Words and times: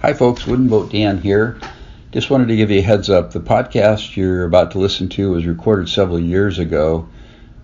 Hi, 0.00 0.12
folks. 0.12 0.46
Wooden 0.46 0.68
Boat 0.68 0.92
Dan 0.92 1.18
here. 1.18 1.58
Just 2.12 2.30
wanted 2.30 2.46
to 2.46 2.56
give 2.56 2.70
you 2.70 2.78
a 2.78 2.82
heads 2.82 3.10
up. 3.10 3.32
The 3.32 3.40
podcast 3.40 4.16
you're 4.16 4.44
about 4.44 4.70
to 4.70 4.78
listen 4.78 5.08
to 5.08 5.32
was 5.32 5.44
recorded 5.44 5.88
several 5.88 6.20
years 6.20 6.60
ago, 6.60 7.08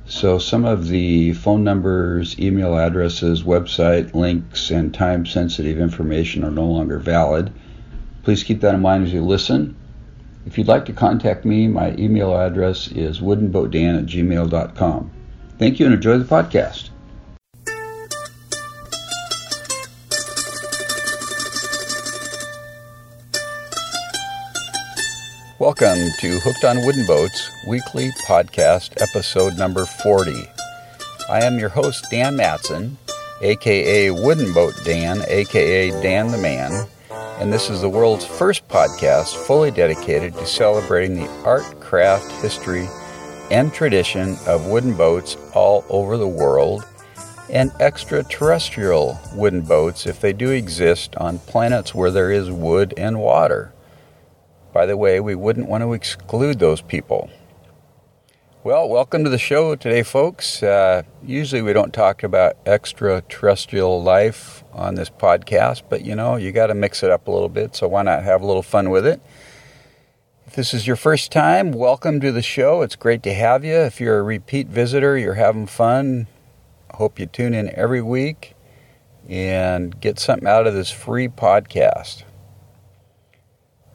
so 0.06 0.40
some 0.40 0.64
of 0.64 0.88
the 0.88 1.32
phone 1.34 1.62
numbers, 1.62 2.36
email 2.40 2.76
addresses, 2.76 3.44
website 3.44 4.14
links, 4.14 4.72
and 4.72 4.92
time 4.92 5.24
sensitive 5.24 5.78
information 5.78 6.42
are 6.42 6.50
no 6.50 6.66
longer 6.66 6.98
valid. 6.98 7.52
Please 8.24 8.42
keep 8.42 8.60
that 8.62 8.74
in 8.74 8.80
mind 8.80 9.04
as 9.04 9.12
you 9.12 9.24
listen. 9.24 9.76
If 10.44 10.58
you'd 10.58 10.66
like 10.66 10.86
to 10.86 10.92
contact 10.92 11.44
me, 11.44 11.68
my 11.68 11.94
email 11.96 12.36
address 12.36 12.88
is 12.88 13.20
woodenboatdan 13.20 13.96
at 13.96 14.06
gmail.com. 14.06 15.10
Thank 15.60 15.78
you 15.78 15.86
and 15.86 15.94
enjoy 15.94 16.18
the 16.18 16.24
podcast. 16.24 16.90
Welcome 25.60 26.08
to 26.18 26.40
Hooked 26.40 26.64
on 26.64 26.84
Wooden 26.84 27.06
Boats 27.06 27.48
weekly 27.68 28.10
podcast 28.26 29.00
episode 29.00 29.56
number 29.56 29.86
40. 29.86 30.32
I 31.28 31.44
am 31.44 31.60
your 31.60 31.68
host, 31.68 32.06
Dan 32.10 32.34
Matson, 32.34 32.98
aka 33.40 34.10
Wooden 34.10 34.52
Boat 34.52 34.74
Dan, 34.84 35.22
aka 35.28 35.90
Dan 36.02 36.32
the 36.32 36.38
Man, 36.38 36.88
and 37.38 37.52
this 37.52 37.70
is 37.70 37.80
the 37.80 37.88
world's 37.88 38.26
first 38.26 38.66
podcast 38.66 39.36
fully 39.46 39.70
dedicated 39.70 40.34
to 40.34 40.44
celebrating 40.44 41.14
the 41.14 41.30
art, 41.44 41.62
craft, 41.78 42.32
history, 42.42 42.88
and 43.52 43.72
tradition 43.72 44.36
of 44.48 44.66
wooden 44.66 44.96
boats 44.96 45.36
all 45.54 45.84
over 45.88 46.16
the 46.16 46.26
world 46.26 46.84
and 47.48 47.70
extraterrestrial 47.78 49.20
wooden 49.34 49.60
boats 49.60 50.04
if 50.04 50.20
they 50.20 50.32
do 50.32 50.50
exist 50.50 51.14
on 51.16 51.38
planets 51.38 51.94
where 51.94 52.10
there 52.10 52.32
is 52.32 52.50
wood 52.50 52.92
and 52.96 53.20
water. 53.20 53.73
By 54.74 54.86
the 54.86 54.96
way, 54.96 55.20
we 55.20 55.36
wouldn't 55.36 55.68
want 55.68 55.84
to 55.84 55.92
exclude 55.92 56.58
those 56.58 56.82
people. 56.82 57.30
Well, 58.64 58.88
welcome 58.88 59.22
to 59.22 59.30
the 59.30 59.38
show 59.38 59.76
today, 59.76 60.02
folks. 60.02 60.64
Uh, 60.64 61.04
usually 61.22 61.62
we 61.62 61.72
don't 61.72 61.94
talk 61.94 62.24
about 62.24 62.56
extraterrestrial 62.66 64.02
life 64.02 64.64
on 64.72 64.96
this 64.96 65.10
podcast, 65.10 65.82
but 65.88 66.04
you 66.04 66.16
know, 66.16 66.34
you 66.34 66.50
got 66.50 66.66
to 66.66 66.74
mix 66.74 67.04
it 67.04 67.10
up 67.12 67.28
a 67.28 67.30
little 67.30 67.48
bit, 67.48 67.76
so 67.76 67.86
why 67.86 68.02
not 68.02 68.24
have 68.24 68.42
a 68.42 68.46
little 68.46 68.64
fun 68.64 68.90
with 68.90 69.06
it? 69.06 69.22
If 70.44 70.56
this 70.56 70.74
is 70.74 70.88
your 70.88 70.96
first 70.96 71.30
time, 71.30 71.70
welcome 71.70 72.18
to 72.18 72.32
the 72.32 72.42
show. 72.42 72.82
It's 72.82 72.96
great 72.96 73.22
to 73.22 73.32
have 73.32 73.64
you. 73.64 73.76
If 73.76 74.00
you're 74.00 74.18
a 74.18 74.24
repeat 74.24 74.66
visitor, 74.66 75.16
you're 75.16 75.34
having 75.34 75.68
fun. 75.68 76.26
Hope 76.94 77.20
you 77.20 77.26
tune 77.26 77.54
in 77.54 77.70
every 77.76 78.02
week 78.02 78.54
and 79.28 80.00
get 80.00 80.18
something 80.18 80.48
out 80.48 80.66
of 80.66 80.74
this 80.74 80.90
free 80.90 81.28
podcast. 81.28 82.24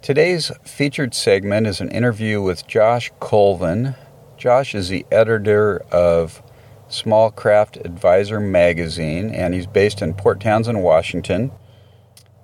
Today's 0.02 0.50
featured 0.64 1.14
segment 1.14 1.68
is 1.68 1.82
an 1.82 1.90
interview 1.90 2.42
with 2.42 2.66
Josh 2.66 3.12
Colvin. 3.20 3.96
Josh 4.38 4.74
is 4.74 4.88
the 4.88 5.06
editor 5.12 5.80
of 5.92 6.42
Small 6.88 7.32
Craft 7.32 7.76
Advisor 7.76 8.40
magazine, 8.40 9.30
and 9.30 9.54
he's 9.54 9.68
based 9.68 10.02
in 10.02 10.14
Port 10.14 10.40
Townsend, 10.40 10.82
Washington. 10.82 11.52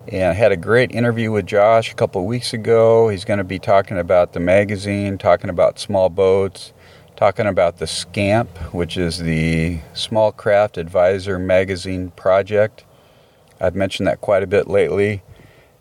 And 0.10 0.32
I 0.32 0.34
had 0.34 0.52
a 0.52 0.58
great 0.58 0.92
interview 0.92 1.32
with 1.32 1.46
Josh 1.46 1.94
a 1.94 1.96
couple 1.96 2.20
of 2.20 2.28
weeks 2.28 2.52
ago. 2.52 3.08
He's 3.08 3.24
going 3.24 3.38
to 3.40 3.46
be 3.46 3.58
talking 3.58 3.98
about 3.98 4.34
the 4.34 4.42
magazine, 4.42 5.18
talking 5.18 5.50
about 5.50 5.80
small 5.80 6.10
boats, 6.10 6.74
talking 7.16 7.48
about 7.48 7.78
the 7.78 7.86
SCAMP, 7.86 8.50
which 8.74 8.98
is 8.98 9.20
the 9.20 9.80
Small 9.94 10.34
Craft 10.34 10.78
Advisor 10.78 11.40
magazine 11.40 12.12
project. 12.12 12.84
I've 13.62 13.76
mentioned 13.76 14.08
that 14.08 14.20
quite 14.20 14.44
a 14.44 14.48
bit 14.48 14.68
lately. 14.68 15.24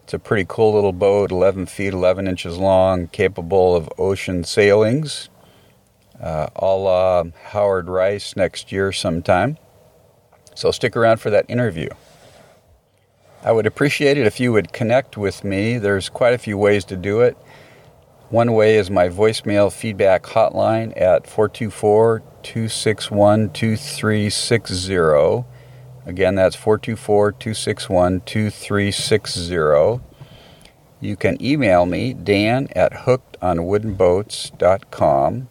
It's 0.05 0.13
a 0.13 0.19
pretty 0.19 0.45
cool 0.47 0.75
little 0.75 0.93
boat, 0.93 1.31
11 1.31 1.65
feet, 1.65 1.95
11 1.95 2.29
inches 2.29 2.59
long, 2.59 3.09
capable 3.09 3.75
of 3.75 3.89
ocean 3.97 4.45
sailings. 4.45 5.31
Uh, 6.21 6.49
a 6.57 6.67
la 6.67 7.25
Howard 7.47 7.89
Rice 7.89 8.37
next 8.37 8.71
year 8.71 8.93
sometime. 8.93 9.57
So 10.55 10.71
stick 10.73 10.95
around 10.95 11.23
for 11.23 11.31
that 11.31 11.47
interview. 11.49 11.89
I 13.43 13.53
would 13.53 13.65
appreciate 13.65 14.19
it 14.19 14.27
if 14.27 14.39
you 14.39 14.53
would 14.53 14.75
connect 14.75 15.17
with 15.17 15.43
me. 15.43 15.79
There's 15.79 16.11
quite 16.11 16.35
a 16.35 16.39
few 16.39 16.59
ways 16.59 16.85
to 16.87 16.97
do 16.97 17.23
it. 17.23 17.39
One 18.29 18.53
way 18.53 18.77
is 18.77 18.91
my 18.91 19.09
voicemail 19.09 19.73
feedback 19.73 20.25
hotline 20.25 20.93
at 21.01 21.27
424 21.27 22.23
261 22.43 23.51
2360. 23.55 25.45
Again, 26.07 26.35
that's 26.35 26.57
424 26.57 27.33
261 27.33 28.21
2360. 28.23 30.01
You 31.01 31.17
can 31.17 31.43
email 31.43 31.87
me, 31.87 32.13
Dan 32.15 32.69
at 32.75 32.93
hookedonwoodenboats.com. 32.93 35.49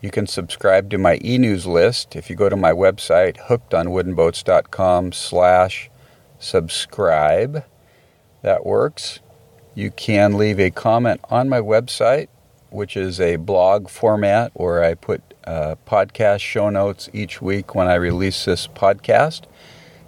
You 0.00 0.10
can 0.10 0.26
subscribe 0.26 0.90
to 0.90 0.98
my 0.98 1.18
e-news 1.24 1.66
list 1.66 2.14
if 2.14 2.28
you 2.30 2.36
go 2.36 2.48
to 2.48 2.54
my 2.56 2.70
website, 2.72 3.36
hookedonwoodenboats.com 3.48 5.10
slash 5.12 5.90
subscribe. 6.38 7.64
That 8.42 8.66
works. 8.66 9.20
You 9.74 9.90
can 9.90 10.38
leave 10.38 10.60
a 10.60 10.70
comment 10.70 11.20
on 11.30 11.48
my 11.48 11.60
website, 11.60 12.28
which 12.70 12.96
is 12.96 13.20
a 13.20 13.36
blog 13.36 13.88
format 13.88 14.52
where 14.54 14.84
I 14.84 14.94
put 14.94 15.22
uh, 15.44 15.74
podcast 15.86 16.40
show 16.40 16.70
notes 16.70 17.08
each 17.12 17.42
week 17.42 17.74
when 17.74 17.88
I 17.88 17.94
release 17.94 18.44
this 18.44 18.68
podcast. 18.68 19.42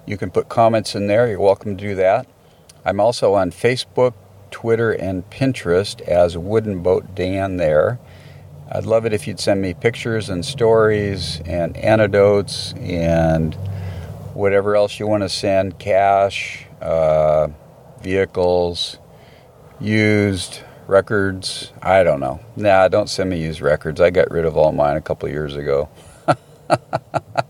You 0.09 0.17
can 0.17 0.31
put 0.31 0.49
comments 0.49 0.95
in 0.95 1.07
there. 1.07 1.29
You're 1.29 1.39
welcome 1.39 1.77
to 1.77 1.87
do 1.87 1.95
that. 1.97 2.27
I'm 2.83 2.99
also 2.99 3.35
on 3.35 3.51
Facebook, 3.51 4.15
Twitter, 4.51 4.91
and 4.91 5.29
Pinterest 5.29 6.01
as 6.01 6.39
Wooden 6.39 6.83
Boat 6.83 7.15
Dan 7.15 7.59
there. 7.59 7.99
I'd 8.73 8.87
love 8.87 9.05
it 9.05 9.13
if 9.13 9.27
you'd 9.27 9.39
send 9.39 9.61
me 9.61 9.75
pictures 9.75 10.31
and 10.31 10.47
stories 10.47 11.43
and 11.45 11.77
anecdotes 11.77 12.73
and 12.79 13.55
whatever 14.33 14.77
else 14.77 14.99
you 14.99 15.07
want 15.07 15.25
to 15.25 15.29
send 15.29 15.79
cash, 15.79 16.65
uh, 16.81 17.49
vehicles, 18.01 18.97
used 19.79 20.63
records. 20.87 21.71
I 21.83 22.03
don't 22.03 22.21
know. 22.21 22.41
Nah, 22.57 22.89
don't 22.89 23.11
send 23.11 23.29
me 23.29 23.43
used 23.43 23.61
records. 23.61 24.01
I 24.01 24.09
got 24.09 24.31
rid 24.31 24.47
of 24.47 24.57
all 24.57 24.73
mine 24.73 24.97
a 24.97 25.03
couple 25.03 25.29
years 25.29 25.55
ago. 25.55 25.91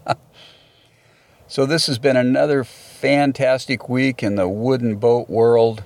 So, 1.50 1.64
this 1.64 1.86
has 1.86 1.98
been 1.98 2.18
another 2.18 2.62
fantastic 2.62 3.88
week 3.88 4.22
in 4.22 4.34
the 4.34 4.46
wooden 4.46 4.96
boat 4.96 5.30
world. 5.30 5.82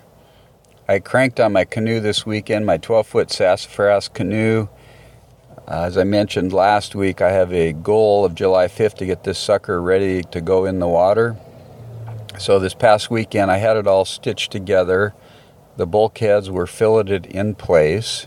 I 0.88 0.98
cranked 0.98 1.38
on 1.38 1.52
my 1.52 1.64
canoe 1.64 2.00
this 2.00 2.26
weekend, 2.26 2.66
my 2.66 2.78
12 2.78 3.06
foot 3.06 3.30
sassafras 3.30 4.08
canoe. 4.08 4.66
Uh, 5.68 5.82
as 5.82 5.96
I 5.96 6.02
mentioned 6.02 6.52
last 6.52 6.96
week, 6.96 7.22
I 7.22 7.30
have 7.30 7.52
a 7.52 7.72
goal 7.72 8.24
of 8.24 8.34
July 8.34 8.66
5th 8.66 8.94
to 8.94 9.06
get 9.06 9.22
this 9.22 9.38
sucker 9.38 9.80
ready 9.80 10.24
to 10.32 10.40
go 10.40 10.64
in 10.64 10.80
the 10.80 10.88
water. 10.88 11.36
So, 12.40 12.58
this 12.58 12.74
past 12.74 13.08
weekend, 13.08 13.48
I 13.48 13.58
had 13.58 13.76
it 13.76 13.86
all 13.86 14.04
stitched 14.04 14.50
together. 14.50 15.14
The 15.76 15.86
bulkheads 15.86 16.50
were 16.50 16.66
filleted 16.66 17.24
in 17.26 17.54
place. 17.54 18.26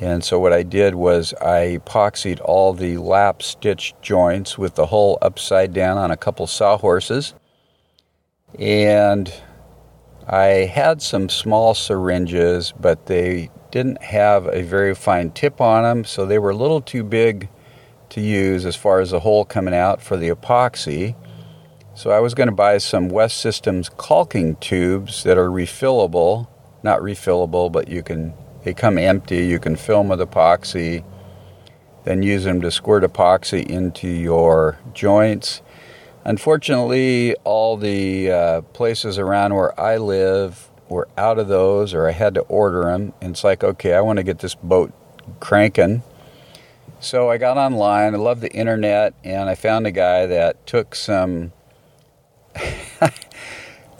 And 0.00 0.22
so 0.22 0.38
what 0.38 0.52
I 0.52 0.62
did 0.62 0.94
was 0.94 1.34
I 1.34 1.78
epoxied 1.78 2.40
all 2.44 2.72
the 2.72 2.98
lap 2.98 3.42
stitch 3.42 3.94
joints 4.00 4.56
with 4.56 4.76
the 4.76 4.86
hull 4.86 5.18
upside 5.20 5.72
down 5.72 5.98
on 5.98 6.10
a 6.10 6.16
couple 6.16 6.46
sawhorses. 6.46 7.34
And 8.58 9.32
I 10.26 10.66
had 10.72 11.02
some 11.02 11.28
small 11.28 11.74
syringes, 11.74 12.72
but 12.78 13.06
they 13.06 13.50
didn't 13.70 14.02
have 14.02 14.46
a 14.46 14.62
very 14.62 14.94
fine 14.94 15.30
tip 15.30 15.60
on 15.60 15.82
them, 15.82 16.04
so 16.04 16.24
they 16.24 16.38
were 16.38 16.50
a 16.50 16.56
little 16.56 16.80
too 16.80 17.02
big 17.02 17.48
to 18.10 18.20
use 18.20 18.64
as 18.64 18.76
far 18.76 19.00
as 19.00 19.10
the 19.10 19.20
hole 19.20 19.44
coming 19.44 19.74
out 19.74 20.00
for 20.00 20.16
the 20.16 20.30
epoxy. 20.30 21.14
So 21.94 22.10
I 22.10 22.20
was 22.20 22.34
going 22.34 22.48
to 22.48 22.54
buy 22.54 22.78
some 22.78 23.08
West 23.08 23.38
Systems 23.38 23.88
caulking 23.88 24.56
tubes 24.56 25.24
that 25.24 25.36
are 25.36 25.48
refillable, 25.48 26.46
not 26.82 27.00
refillable, 27.00 27.70
but 27.70 27.88
you 27.88 28.02
can 28.02 28.32
they 28.68 28.74
come 28.74 28.98
empty. 28.98 29.46
You 29.46 29.58
can 29.58 29.76
fill 29.76 30.02
them 30.02 30.08
with 30.08 30.20
epoxy, 30.20 31.02
then 32.04 32.22
use 32.22 32.44
them 32.44 32.60
to 32.60 32.70
squirt 32.70 33.02
epoxy 33.02 33.64
into 33.66 34.06
your 34.06 34.78
joints. 34.92 35.62
Unfortunately, 36.22 37.34
all 37.44 37.78
the 37.78 38.30
uh, 38.30 38.60
places 38.60 39.18
around 39.18 39.54
where 39.54 39.78
I 39.80 39.96
live 39.96 40.68
were 40.90 41.08
out 41.16 41.38
of 41.38 41.48
those, 41.48 41.94
or 41.94 42.06
I 42.06 42.12
had 42.12 42.34
to 42.34 42.40
order 42.42 42.82
them. 42.82 43.14
And 43.22 43.30
it's 43.30 43.42
like, 43.42 43.64
okay, 43.64 43.94
I 43.94 44.02
want 44.02 44.18
to 44.18 44.22
get 44.22 44.40
this 44.40 44.54
boat 44.54 44.92
cranking. 45.40 46.02
So 47.00 47.30
I 47.30 47.38
got 47.38 47.56
online. 47.56 48.14
I 48.14 48.18
love 48.18 48.42
the 48.42 48.52
internet, 48.52 49.14
and 49.24 49.48
I 49.48 49.54
found 49.54 49.86
a 49.86 49.92
guy 49.92 50.26
that 50.26 50.66
took 50.66 50.94
some 50.94 51.52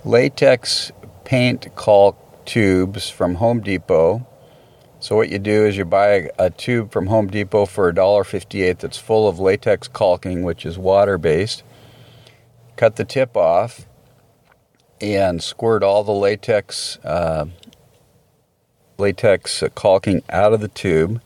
latex 0.05 0.93
paint 1.25 1.75
caulk 1.75 2.19
tubes 2.45 3.09
from 3.09 3.37
Home 3.37 3.61
Depot 3.61 4.27
so 5.01 5.15
what 5.15 5.29
you 5.29 5.39
do 5.39 5.65
is 5.65 5.77
you 5.77 5.85
buy 5.85 6.31
a, 6.39 6.51
tube 6.51 6.91
from 6.91 7.07
Home 7.07 7.29
Depot 7.29 7.67
for 7.67 7.93
$1.58 7.93 8.79
that's 8.79 8.99
full 8.99 9.29
of 9.29 9.39
latex 9.39 9.87
caulking, 9.87 10.43
which 10.43 10.67
is 10.67 10.77
water-based. 10.77 11.63
Cut 12.77 12.97
the 12.97 13.05
tip 13.05 13.37
off, 13.37 13.87
and 15.01 15.43
squirt 15.43 15.83
all 15.83 16.03
the 16.03 16.13
latex 16.13 16.99
uh, 17.05 17.47
latex 18.99 19.63
caulking 19.75 20.23
out 20.29 20.53
of 20.53 20.61
the 20.61 20.69
tube, 20.69 21.21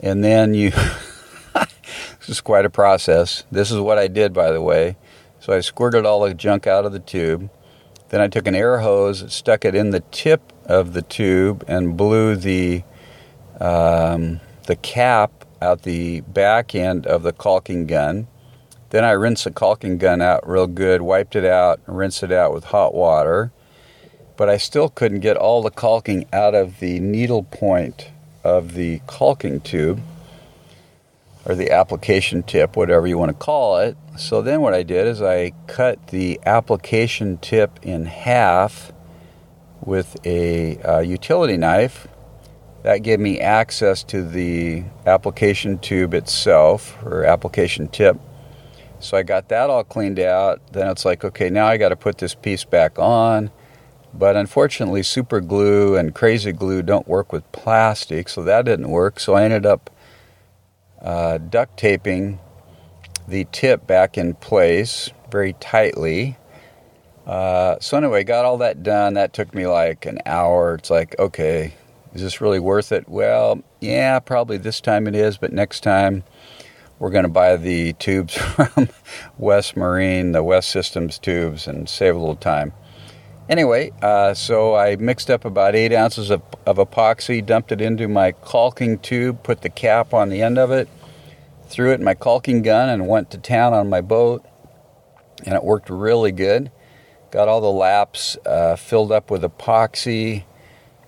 and 0.00 0.24
then 0.24 0.54
you. 0.54 0.70
this 1.54 2.28
is 2.28 2.40
quite 2.40 2.64
a 2.64 2.70
process. 2.70 3.44
This 3.50 3.70
is 3.70 3.78
what 3.78 3.98
I 3.98 4.08
did, 4.08 4.32
by 4.32 4.50
the 4.50 4.60
way. 4.60 4.96
So 5.40 5.52
I 5.52 5.60
squirted 5.60 6.06
all 6.06 6.20
the 6.20 6.34
junk 6.34 6.66
out 6.66 6.84
of 6.84 6.92
the 6.92 7.00
tube. 7.00 7.50
Then 8.12 8.20
I 8.20 8.28
took 8.28 8.46
an 8.46 8.54
air 8.54 8.80
hose, 8.80 9.24
stuck 9.32 9.64
it 9.64 9.74
in 9.74 9.88
the 9.88 10.00
tip 10.10 10.52
of 10.66 10.92
the 10.92 11.00
tube, 11.00 11.64
and 11.66 11.96
blew 11.96 12.36
the 12.36 12.82
um, 13.58 14.38
the 14.66 14.76
cap 14.76 15.46
out 15.62 15.84
the 15.84 16.20
back 16.20 16.74
end 16.74 17.06
of 17.06 17.22
the 17.22 17.32
caulking 17.32 17.86
gun. 17.86 18.26
Then 18.90 19.02
I 19.02 19.12
rinsed 19.12 19.44
the 19.44 19.50
caulking 19.50 19.96
gun 19.96 20.20
out 20.20 20.46
real 20.46 20.66
good, 20.66 21.00
wiped 21.00 21.36
it 21.36 21.46
out, 21.46 21.80
rinsed 21.86 22.22
it 22.22 22.30
out 22.30 22.52
with 22.52 22.64
hot 22.64 22.94
water. 22.94 23.50
But 24.36 24.50
I 24.50 24.58
still 24.58 24.90
couldn't 24.90 25.20
get 25.20 25.38
all 25.38 25.62
the 25.62 25.70
caulking 25.70 26.26
out 26.34 26.54
of 26.54 26.80
the 26.80 27.00
needle 27.00 27.44
point 27.44 28.10
of 28.44 28.74
the 28.74 29.00
caulking 29.06 29.62
tube 29.62 30.02
or 31.44 31.54
the 31.54 31.70
application 31.70 32.42
tip, 32.42 32.76
whatever 32.76 33.06
you 33.06 33.18
want 33.18 33.30
to 33.30 33.36
call 33.36 33.78
it. 33.78 33.96
So 34.16 34.42
then 34.42 34.60
what 34.60 34.74
I 34.74 34.82
did 34.82 35.06
is 35.06 35.20
I 35.20 35.52
cut 35.66 36.08
the 36.08 36.40
application 36.46 37.38
tip 37.38 37.80
in 37.82 38.06
half 38.06 38.92
with 39.84 40.16
a 40.24 40.78
uh, 40.82 41.00
utility 41.00 41.56
knife. 41.56 42.06
That 42.84 42.98
gave 42.98 43.20
me 43.20 43.40
access 43.40 44.02
to 44.04 44.22
the 44.22 44.84
application 45.06 45.78
tube 45.78 46.14
itself 46.14 46.96
or 47.04 47.24
application 47.24 47.88
tip. 47.88 48.18
So 49.00 49.16
I 49.16 49.24
got 49.24 49.48
that 49.48 49.68
all 49.68 49.82
cleaned 49.82 50.20
out. 50.20 50.60
Then 50.72 50.88
it's 50.88 51.04
like, 51.04 51.24
okay, 51.24 51.50
now 51.50 51.66
I 51.66 51.76
got 51.76 51.88
to 51.88 51.96
put 51.96 52.18
this 52.18 52.34
piece 52.34 52.64
back 52.64 52.98
on. 52.98 53.50
But 54.14 54.36
unfortunately, 54.36 55.02
super 55.02 55.40
glue 55.40 55.96
and 55.96 56.14
crazy 56.14 56.52
glue 56.52 56.82
don't 56.82 57.08
work 57.08 57.32
with 57.32 57.50
plastic, 57.50 58.28
so 58.28 58.42
that 58.44 58.66
didn't 58.66 58.90
work. 58.90 59.18
So 59.18 59.34
I 59.34 59.44
ended 59.44 59.64
up 59.64 59.90
uh, 61.02 61.38
duct 61.38 61.76
taping 61.76 62.38
the 63.28 63.46
tip 63.52 63.86
back 63.86 64.16
in 64.16 64.34
place 64.34 65.10
very 65.30 65.54
tightly. 65.54 66.36
Uh, 67.26 67.76
so 67.80 67.96
anyway, 67.96 68.24
got 68.24 68.44
all 68.44 68.58
that 68.58 68.82
done. 68.82 69.14
That 69.14 69.32
took 69.32 69.54
me 69.54 69.66
like 69.66 70.06
an 70.06 70.18
hour. 70.26 70.74
It's 70.74 70.90
like, 70.90 71.14
okay, 71.18 71.74
is 72.14 72.22
this 72.22 72.40
really 72.40 72.60
worth 72.60 72.92
it? 72.92 73.08
Well, 73.08 73.62
yeah, 73.80 74.18
probably 74.18 74.58
this 74.58 74.80
time 74.80 75.06
it 75.06 75.14
is, 75.14 75.38
but 75.38 75.52
next 75.52 75.80
time 75.80 76.24
we're 76.98 77.10
going 77.10 77.24
to 77.24 77.30
buy 77.30 77.56
the 77.56 77.92
tubes 77.98 78.36
from 78.36 78.88
West 79.38 79.76
Marine, 79.76 80.32
the 80.32 80.42
West 80.42 80.68
Systems 80.70 81.18
tubes, 81.18 81.66
and 81.66 81.88
save 81.88 82.14
a 82.14 82.18
little 82.18 82.36
time. 82.36 82.72
Anyway, 83.52 83.92
uh, 84.00 84.32
so 84.32 84.74
I 84.74 84.96
mixed 84.96 85.28
up 85.28 85.44
about 85.44 85.74
eight 85.74 85.92
ounces 85.92 86.30
of, 86.30 86.40
of 86.64 86.78
epoxy, 86.78 87.44
dumped 87.44 87.70
it 87.70 87.82
into 87.82 88.08
my 88.08 88.32
caulking 88.32 88.98
tube, 88.98 89.42
put 89.42 89.60
the 89.60 89.68
cap 89.68 90.14
on 90.14 90.30
the 90.30 90.40
end 90.40 90.56
of 90.56 90.70
it, 90.70 90.88
threw 91.66 91.90
it 91.90 91.96
in 91.96 92.02
my 92.02 92.14
caulking 92.14 92.62
gun, 92.62 92.88
and 92.88 93.06
went 93.06 93.30
to 93.32 93.36
town 93.36 93.74
on 93.74 93.90
my 93.90 94.00
boat. 94.00 94.42
And 95.44 95.54
it 95.54 95.62
worked 95.62 95.90
really 95.90 96.32
good. 96.32 96.72
Got 97.30 97.48
all 97.48 97.60
the 97.60 97.70
laps 97.70 98.38
uh, 98.46 98.76
filled 98.76 99.12
up 99.12 99.30
with 99.30 99.42
epoxy 99.42 100.44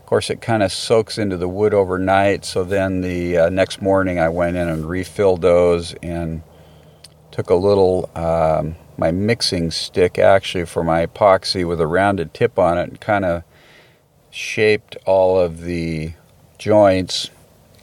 of 0.04 0.06
course, 0.06 0.28
it 0.28 0.42
kind 0.42 0.62
of 0.62 0.70
soaks 0.70 1.16
into 1.16 1.38
the 1.38 1.48
wood 1.48 1.72
overnight. 1.72 2.44
So 2.44 2.62
then 2.62 3.00
the 3.00 3.38
uh, 3.38 3.48
next 3.48 3.80
morning, 3.80 4.18
I 4.18 4.28
went 4.28 4.54
in 4.54 4.68
and 4.68 4.86
refilled 4.86 5.40
those 5.40 5.94
and 6.02 6.42
took 7.30 7.48
a 7.48 7.54
little 7.54 8.10
um, 8.14 8.76
my 8.96 9.10
mixing 9.10 9.70
stick 9.70 10.18
actually 10.18 10.64
for 10.64 10.84
my 10.84 11.06
epoxy 11.06 11.66
with 11.66 11.80
a 11.80 11.86
rounded 11.86 12.34
tip 12.34 12.58
on 12.58 12.78
it 12.78 12.88
and 12.88 13.00
kind 13.00 13.24
of 13.24 13.42
shaped 14.30 14.96
all 15.06 15.38
of 15.38 15.62
the 15.62 16.12
joints 16.58 17.30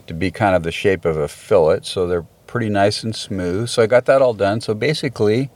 to 0.08 0.14
be 0.14 0.32
kind 0.32 0.56
of 0.56 0.64
the 0.64 0.72
shape 0.72 1.06
of 1.06 1.18
a 1.18 1.28
fillet. 1.28 1.82
So 1.84 2.08
they're 2.08 2.26
pretty 2.48 2.70
nice 2.70 3.04
and 3.04 3.16
smooth. 3.16 3.70
So 3.70 3.82
I 3.84 3.88
got 3.88 4.06
that 4.06 4.22
all 4.22 4.34
done. 4.34 4.62
So 4.62 4.74
basically, 4.74 5.50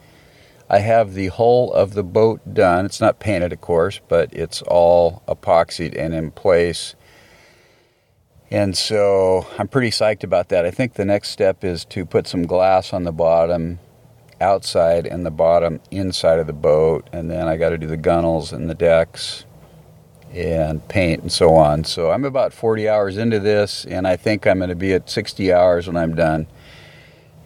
I 0.69 0.79
have 0.79 1.13
the 1.13 1.27
whole 1.27 1.73
of 1.73 1.93
the 1.93 2.03
boat 2.03 2.53
done. 2.53 2.85
It's 2.85 3.01
not 3.01 3.19
painted, 3.19 3.53
of 3.53 3.61
course, 3.61 3.99
but 4.07 4.33
it's 4.33 4.61
all 4.63 5.21
epoxied 5.27 5.97
and 5.97 6.13
in 6.13 6.31
place. 6.31 6.95
And 8.49 8.77
so 8.77 9.47
I'm 9.57 9.67
pretty 9.67 9.89
psyched 9.89 10.23
about 10.23 10.49
that. 10.49 10.65
I 10.65 10.71
think 10.71 10.93
the 10.93 11.05
next 11.05 11.29
step 11.29 11.63
is 11.63 11.83
to 11.85 12.05
put 12.05 12.27
some 12.27 12.45
glass 12.45 12.93
on 12.93 13.03
the 13.03 13.11
bottom 13.11 13.79
outside 14.41 15.05
and 15.05 15.25
the 15.25 15.31
bottom 15.31 15.79
inside 15.91 16.39
of 16.39 16.47
the 16.47 16.53
boat. 16.53 17.07
And 17.11 17.29
then 17.29 17.47
I 17.47 17.57
got 17.57 17.69
to 17.69 17.77
do 17.77 17.87
the 17.87 17.97
gunnels 17.97 18.51
and 18.51 18.69
the 18.69 18.75
decks 18.75 19.45
and 20.33 20.85
paint 20.87 21.21
and 21.21 21.31
so 21.31 21.55
on. 21.55 21.83
So 21.83 22.11
I'm 22.11 22.25
about 22.25 22.53
40 22.53 22.89
hours 22.89 23.17
into 23.17 23.39
this, 23.39 23.85
and 23.85 24.07
I 24.07 24.17
think 24.17 24.45
I'm 24.45 24.57
going 24.57 24.69
to 24.69 24.75
be 24.75 24.93
at 24.93 25.09
60 25.09 25.53
hours 25.53 25.87
when 25.87 25.97
I'm 25.97 26.15
done 26.15 26.47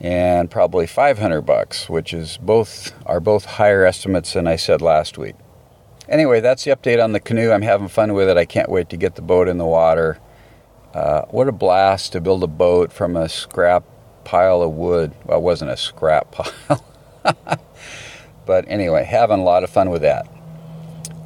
and 0.02 0.50
probably 0.50 0.88
500 0.88 1.42
bucks, 1.42 1.90
which 1.90 2.14
is 2.14 2.38
both 2.38 2.94
are 3.06 3.20
both 3.20 3.46
higher 3.46 3.86
estimates 3.86 4.34
than 4.34 4.48
I 4.48 4.56
said 4.56 4.82
last 4.82 5.18
week. 5.18 5.36
Anyway, 6.08 6.40
that's 6.40 6.64
the 6.64 6.72
update 6.72 7.04
on 7.04 7.12
the 7.12 7.20
canoe. 7.20 7.52
I'm 7.52 7.62
having 7.62 7.88
fun 7.88 8.14
with 8.14 8.30
it. 8.30 8.38
I 8.38 8.46
can't 8.46 8.70
wait 8.70 8.90
to 8.90 8.98
get 8.98 9.16
the 9.16 9.22
boat 9.22 9.48
in 9.48 9.58
the 9.58 9.66
water. 9.66 10.20
Uh, 10.94 11.24
what 11.26 11.48
a 11.48 11.52
blast 11.52 12.14
to 12.14 12.22
build 12.22 12.44
a 12.44 12.48
boat 12.48 12.92
from 12.92 13.16
a 13.16 13.30
scrap 13.30 13.84
pile 14.24 14.62
of 14.62 14.72
wood. 14.72 15.14
Well, 15.26 15.40
it 15.40 15.42
wasn't 15.42 15.72
a 15.72 15.78
scrap 15.78 16.32
pile. 16.32 16.86
but 18.46 18.66
anyway, 18.68 19.04
having 19.04 19.40
a 19.40 19.44
lot 19.44 19.64
of 19.64 19.70
fun 19.70 19.90
with 19.90 20.02
that. 20.02 20.28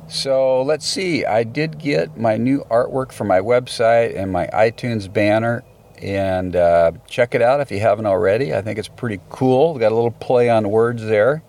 So 0.07 0.62
let's 0.62 0.86
see. 0.86 1.25
I 1.25 1.44
did 1.44 1.80
get 1.80 2.18
my 2.18 2.38
new 2.38 2.66
artwork 2.69 3.12
for 3.12 3.24
my 3.24 3.40
website 3.40 4.16
and 4.16 4.31
my 4.31 4.48
iTunes 4.48 5.12
banner 5.12 5.63
and 6.04 6.56
uh, 6.56 6.92
check 7.07 7.34
it 7.34 7.42
out 7.42 7.62
if 7.62 7.72
you 7.72 7.80
haven't 7.80 8.06
already. 8.06 8.54
I 8.54 8.62
think 8.62 8.78
it's 8.78 8.90
pretty 8.90 9.22
cool. 9.30 9.80
Got 9.80 9.92
a 9.92 9.96
little 9.96 10.12
play 10.12 10.50
on 10.50 10.69
words 10.69 11.04
there. 11.04 11.42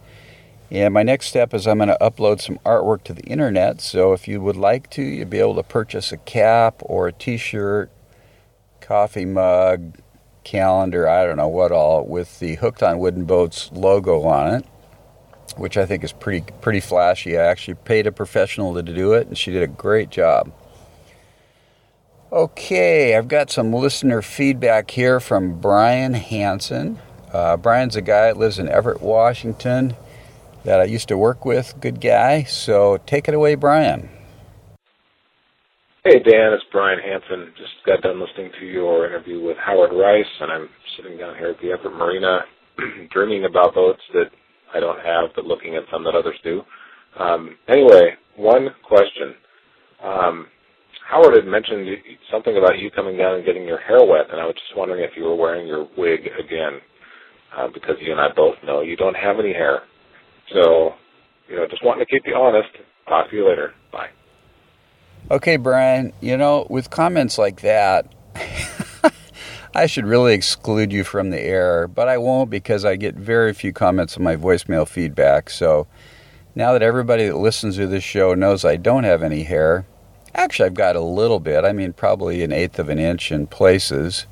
And 0.71 0.95
my 0.95 1.03
next 1.03 1.27
step 1.27 1.53
is 1.53 1.67
I'm 1.67 1.79
going 1.79 1.89
to 1.89 1.99
upload 2.01 2.41
some 2.41 2.59
artwork 2.65 3.05
to 3.05 3.13
the 3.13 3.23
internet. 3.25 3.81
So 3.81 4.13
if 4.13 4.27
you 4.27 4.41
would 4.41 4.57
like 4.57 4.89
to, 4.91 5.03
you'll 5.03 5.29
be 5.29 5.41
able 5.41 5.57
to 5.57 5.63
purchase 5.63 6.11
a 6.11 6.17
cap 6.17 6.77
or 6.81 7.09
a 7.09 7.13
T-shirt, 7.13 7.91
coffee 8.81 9.25
mug, 9.25 9.99
calendar, 10.45 11.09
I 11.09 11.25
don't 11.25 11.37
know 11.37 11.49
what 11.49 11.73
all, 11.73 12.05
with 12.07 12.39
the 12.39 12.55
Hooked 12.57 12.83
on 12.83 12.99
Wooden 12.99 13.25
Boats 13.25 13.71
logo 13.73 14.23
on 14.23 14.55
it, 14.55 14.67
which 15.57 15.77
I 15.77 15.87
think 15.87 16.05
is 16.05 16.13
pretty 16.13 16.45
pretty 16.61 16.81
flashy. 16.81 17.39
I 17.39 17.45
actually 17.45 17.75
paid 17.75 18.07
a 18.07 18.13
professional 18.13 18.75
to 18.75 18.83
do 18.83 19.15
it, 19.15 19.27
and 19.27 19.37
she 19.37 19.51
did 19.51 19.63
a 19.63 19.69
great 19.69 20.11
job. 20.11 20.53
Okay, 22.33 23.17
I've 23.17 23.29
got 23.29 23.51
some 23.51 23.73
listener 23.73 24.21
feedback 24.21 24.91
here 24.91 25.21
from 25.21 25.61
Brian 25.61 26.15
Hanson. 26.15 26.99
Uh, 27.33 27.57
Brian's 27.57 27.97
a 27.97 28.01
guy 28.01 28.27
that 28.27 28.37
lives 28.37 28.59
in 28.59 28.69
Everett, 28.69 29.01
Washington, 29.01 29.97
that 30.65 30.81
I 30.81 30.85
used 30.85 31.09
to 31.09 31.19
work 31.19 31.45
with. 31.45 31.75
Good 31.81 32.01
guy. 32.01 32.43
So 32.45 32.99
take 33.07 33.29
it 33.29 33.35
away, 33.35 33.55
Brian. 33.55 34.09
Hey, 36.07 36.19
Dan, 36.21 36.53
it's 36.53 36.65
Brian 36.71 36.99
Hanson. 37.01 37.53
Just 37.59 37.73
got 37.87 38.03
done 38.03 38.21
listening 38.21 38.53
to 38.61 38.67
your 38.67 39.07
interview 39.07 39.43
with 39.43 39.57
Howard 39.57 39.91
Rice, 39.93 40.27
and 40.41 40.53
I'm 40.53 40.69
sitting 40.97 41.19
down 41.19 41.35
here 41.37 41.51
at 41.51 41.61
the 41.63 41.73
Everett 41.73 41.95
Marina 41.97 42.41
dreaming 43.11 43.47
about 43.47 43.75
boats 43.75 44.03
that 44.13 44.31
I 44.75 44.81
don't 44.81 45.01
have, 45.01 45.31
but 45.35 45.47
looking 45.47 45.77
at 45.77 45.85
some 45.93 46.05
that 46.05 46.15
others 46.15 46.37
do. 46.45 46.63
Um, 47.19 47.57
anyway, 47.69 48.15
one 48.37 48.69
question. 48.87 49.35
Um, 50.05 50.47
Howard 51.09 51.37
had 51.37 51.47
mentioned 51.47 51.89
something 52.31 52.57
about 52.59 52.79
you 52.79 52.91
coming 52.91 53.17
down 53.17 53.37
and 53.37 53.47
getting 53.47 53.65
your 53.67 53.79
hair 53.81 54.05
wet, 54.05 54.31
and 54.31 54.41
I 54.41 54.47
was 54.47 54.57
just 54.57 54.77
wondering 54.79 55.05
if 55.05 55.13
you 55.17 55.25
were 55.25 55.37
wearing 55.37 55.67
your 55.67 55.89
wig 55.99 56.21
again, 56.39 56.81
uh, 57.57 57.69
because 57.75 57.97
you 58.01 58.13
and 58.13 58.21
I 58.21 58.29
both 58.37 58.57
know 58.67 58.83
you 58.83 58.97
don't 58.97 59.17
have 59.17 59.41
any 59.41 59.53
hair. 59.55 59.81
So, 60.55 60.95
you 61.49 61.57
know, 61.57 61.67
just 61.71 61.85
wanting 61.85 62.07
to 62.07 62.11
keep 62.13 62.23
you 62.27 62.37
honest. 62.37 62.71
Talk 63.09 63.31
to 63.31 63.37
you 63.37 63.49
later. 63.49 63.73
Bye. 63.93 64.09
Okay, 65.31 65.57
Brian, 65.57 66.13
you 66.21 66.37
know, 66.37 66.67
with 66.69 66.91
comments 66.91 67.39
like 67.39 67.63
that, 67.63 68.13
I 69.75 69.87
should 69.87 70.07
really 70.07 70.35
exclude 70.35 70.93
you 70.93 71.03
from 71.03 71.31
the 71.31 71.41
air, 71.41 71.89
but 71.89 72.09
I 72.09 72.19
won't 72.19 72.51
because 72.51 72.85
I 72.85 72.97
get 72.97 73.15
very 73.15 73.53
few 73.53 73.73
comments 73.73 74.17
on 74.17 74.23
my 74.23 74.37
voicemail 74.37 74.87
feedback. 74.87 75.51
So 75.51 75.87
now 76.55 76.73
that 76.73 76.83
everybody 76.83 77.27
that 77.27 77.37
listens 77.37 77.77
to 77.77 77.87
this 77.87 78.05
show 78.05 78.35
knows 78.35 78.65
I 78.65 78.77
don't 78.77 79.05
have 79.05 79.23
any 79.23 79.43
hair, 79.45 79.87
Actually, 80.35 80.67
I've 80.67 80.75
got 80.75 80.97
a 80.97 81.01
little 81.01 81.39
bit. 81.39 81.65
I 81.65 81.73
mean, 81.73 81.93
probably 81.93 82.43
an 82.43 82.53
eighth 82.53 82.79
of 82.79 82.89
an 82.89 82.99
inch 82.99 83.31
in 83.31 83.47
places. 83.47 84.27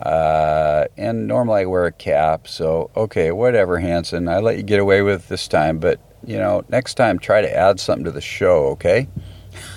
Uh, 0.00 0.86
and 0.96 1.26
normally 1.26 1.62
I 1.62 1.64
wear 1.66 1.86
a 1.86 1.92
cap, 1.92 2.48
so 2.48 2.90
okay, 2.96 3.32
whatever, 3.32 3.78
Hanson. 3.78 4.28
I 4.28 4.38
let 4.38 4.56
you 4.56 4.62
get 4.62 4.80
away 4.80 5.02
with 5.02 5.28
this 5.28 5.48
time, 5.48 5.78
but 5.78 6.00
you 6.24 6.38
know, 6.38 6.64
next 6.68 6.94
time 6.94 7.18
try 7.18 7.40
to 7.40 7.54
add 7.54 7.80
something 7.80 8.04
to 8.04 8.10
the 8.10 8.20
show, 8.20 8.66
okay? 8.68 9.08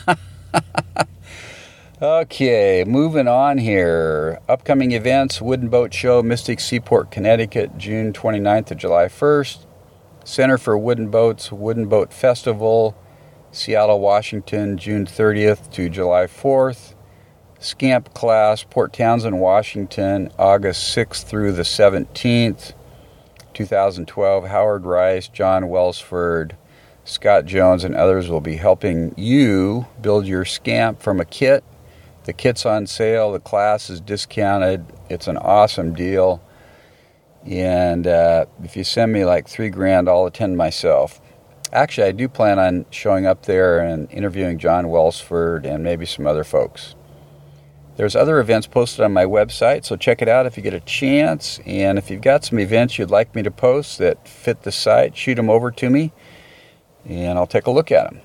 okay, 2.02 2.84
moving 2.88 3.28
on 3.28 3.58
here. 3.58 4.40
Upcoming 4.48 4.92
events 4.92 5.42
Wooden 5.42 5.70
Boat 5.70 5.94
Show, 5.94 6.24
Mystic 6.24 6.60
Seaport, 6.60 7.12
Connecticut, 7.12 7.78
June 7.78 8.14
29th 8.14 8.68
to 8.68 8.76
July 8.76 9.06
1st. 9.06 9.66
Center 10.24 10.58
for 10.58 10.78
Wooden 10.78 11.10
Boats, 11.10 11.52
Wooden 11.52 11.88
Boat 11.88 12.14
Festival, 12.14 12.96
Seattle, 13.52 14.00
Washington, 14.00 14.78
June 14.78 15.06
30th 15.06 15.72
to 15.72 15.90
July 15.90 16.26
4th. 16.26 16.94
Scamp 17.60 18.14
class, 18.14 18.64
Port 18.64 18.94
Townsend, 18.94 19.40
Washington, 19.40 20.32
August 20.38 20.96
6th 20.96 21.24
through 21.24 21.52
the 21.52 21.64
17th, 21.64 22.74
2012. 23.54 24.48
Howard 24.48 24.86
Rice, 24.86 25.28
John 25.28 25.64
Welsford, 25.64 26.56
Scott 27.10 27.46
Jones, 27.46 27.84
and 27.84 27.96
others 27.96 28.30
will 28.30 28.42
be 28.42 28.56
helping 28.56 29.14
you 29.18 29.88
build 30.00 30.28
your 30.28 30.46
scamp 30.46 31.02
from 31.02 31.20
a 31.20 31.26
kit. 31.26 31.64
The 32.26 32.34
kit's 32.34 32.66
on 32.66 32.86
sale, 32.86 33.32
the 33.32 33.40
class 33.40 33.90
is 33.90 34.00
discounted. 34.00 34.86
It's 35.10 35.28
an 35.28 35.38
awesome 35.38 35.94
deal. 35.94 36.42
And 37.46 38.06
uh, 38.06 38.46
if 38.64 38.78
you 38.78 38.84
send 38.84 39.12
me 39.12 39.26
like 39.26 39.48
three 39.48 39.70
grand, 39.70 40.08
I'll 40.08 40.26
attend 40.26 40.56
myself. 40.58 41.20
Actually, 41.74 42.08
I 42.08 42.12
do 42.12 42.28
plan 42.28 42.60
on 42.60 42.86
showing 42.92 43.26
up 43.26 43.46
there 43.46 43.80
and 43.80 44.12
interviewing 44.12 44.60
John 44.60 44.86
Welsford 44.86 45.66
and 45.66 45.84
maybe 45.84 46.06
some 46.06 46.28
other 46.28 46.44
folks. 46.44 46.96
There's 47.96 48.16
other 48.16 48.40
events 48.40 48.66
posted 48.66 49.04
on 49.04 49.12
my 49.12 49.26
website, 49.26 49.84
so 49.84 49.96
check 49.96 50.22
it 50.22 50.30
out 50.30 50.46
if 50.46 50.56
you 50.56 50.64
get 50.64 50.74
a 50.74 50.80
chance. 50.80 51.60
And 51.66 51.98
if 51.98 52.10
you've 52.10 52.22
got 52.22 52.46
some 52.46 52.60
events 52.60 52.98
you'd 52.98 53.12
like 53.12 53.36
me 53.36 53.42
to 53.44 53.52
post 53.52 53.98
that 53.98 54.28
fit 54.28 54.62
the 54.62 54.72
site, 54.72 55.18
shoot 55.18 55.36
them 55.36 55.50
over 55.50 55.72
to 55.72 55.90
me 55.90 56.14
and 57.06 57.38
I'll 57.38 57.48
take 57.48 57.68
a 57.68 57.72
look 57.72 57.92
at 57.92 58.10
them. 58.10 58.22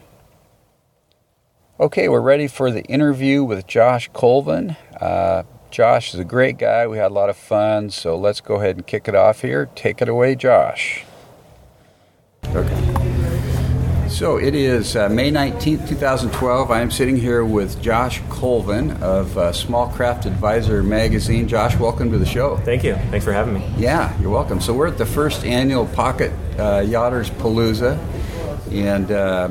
Okay, 1.81 2.09
we're 2.09 2.21
ready 2.21 2.47
for 2.47 2.71
the 2.71 2.83
interview 2.85 3.43
with 3.43 3.67
Josh 3.67 4.09
Colvin. 4.13 4.77
Uh, 5.01 5.43
Josh 5.71 6.15
is 6.15 6.21
a 6.21 6.25
great 6.25 6.57
guy. 6.57 6.87
We 6.87 6.99
had 6.99 7.11
a 7.11 7.15
lot 7.15 7.31
of 7.31 7.37
fun, 7.37 7.91
so 7.91 8.17
let's 8.17 8.41
go 8.41 8.57
ahead 8.57 8.77
and 8.77 8.87
kick 8.87 9.09
it 9.09 9.15
off 9.17 9.41
here. 9.41 9.69
Take 9.75 10.01
it 10.01 10.09
away, 10.09 10.37
Josh. 10.37 11.05
Okay. 12.47 13.05
So 14.09 14.37
it 14.37 14.55
is 14.55 14.95
uh, 14.95 15.09
May 15.09 15.33
19th, 15.33 15.89
2012. 15.89 16.71
I 16.71 16.81
am 16.81 16.93
sitting 16.93 17.17
here 17.17 17.45
with 17.45 17.83
Josh 17.83 18.23
Colvin 18.29 18.93
of 19.03 19.37
uh, 19.37 19.53
Small 19.53 19.89
Craft 19.89 20.27
Advisor 20.27 20.85
magazine. 20.85 21.49
Josh, 21.49 21.77
welcome 21.77 22.13
to 22.13 22.19
the 22.19 22.25
show. 22.25 22.57
Thank 22.59 22.85
you. 22.85 22.95
Thanks 23.11 23.25
for 23.25 23.33
having 23.33 23.55
me. 23.55 23.69
Yeah, 23.77 24.17
you're 24.21 24.31
welcome. 24.31 24.61
So 24.61 24.73
we're 24.73 24.87
at 24.87 24.99
the 24.99 25.07
first 25.07 25.45
annual 25.45 25.87
Pocket 25.87 26.31
uh, 26.57 26.83
Yachters 26.83 27.29
Palooza, 27.33 27.99
and 28.71 29.11
uh, 29.11 29.49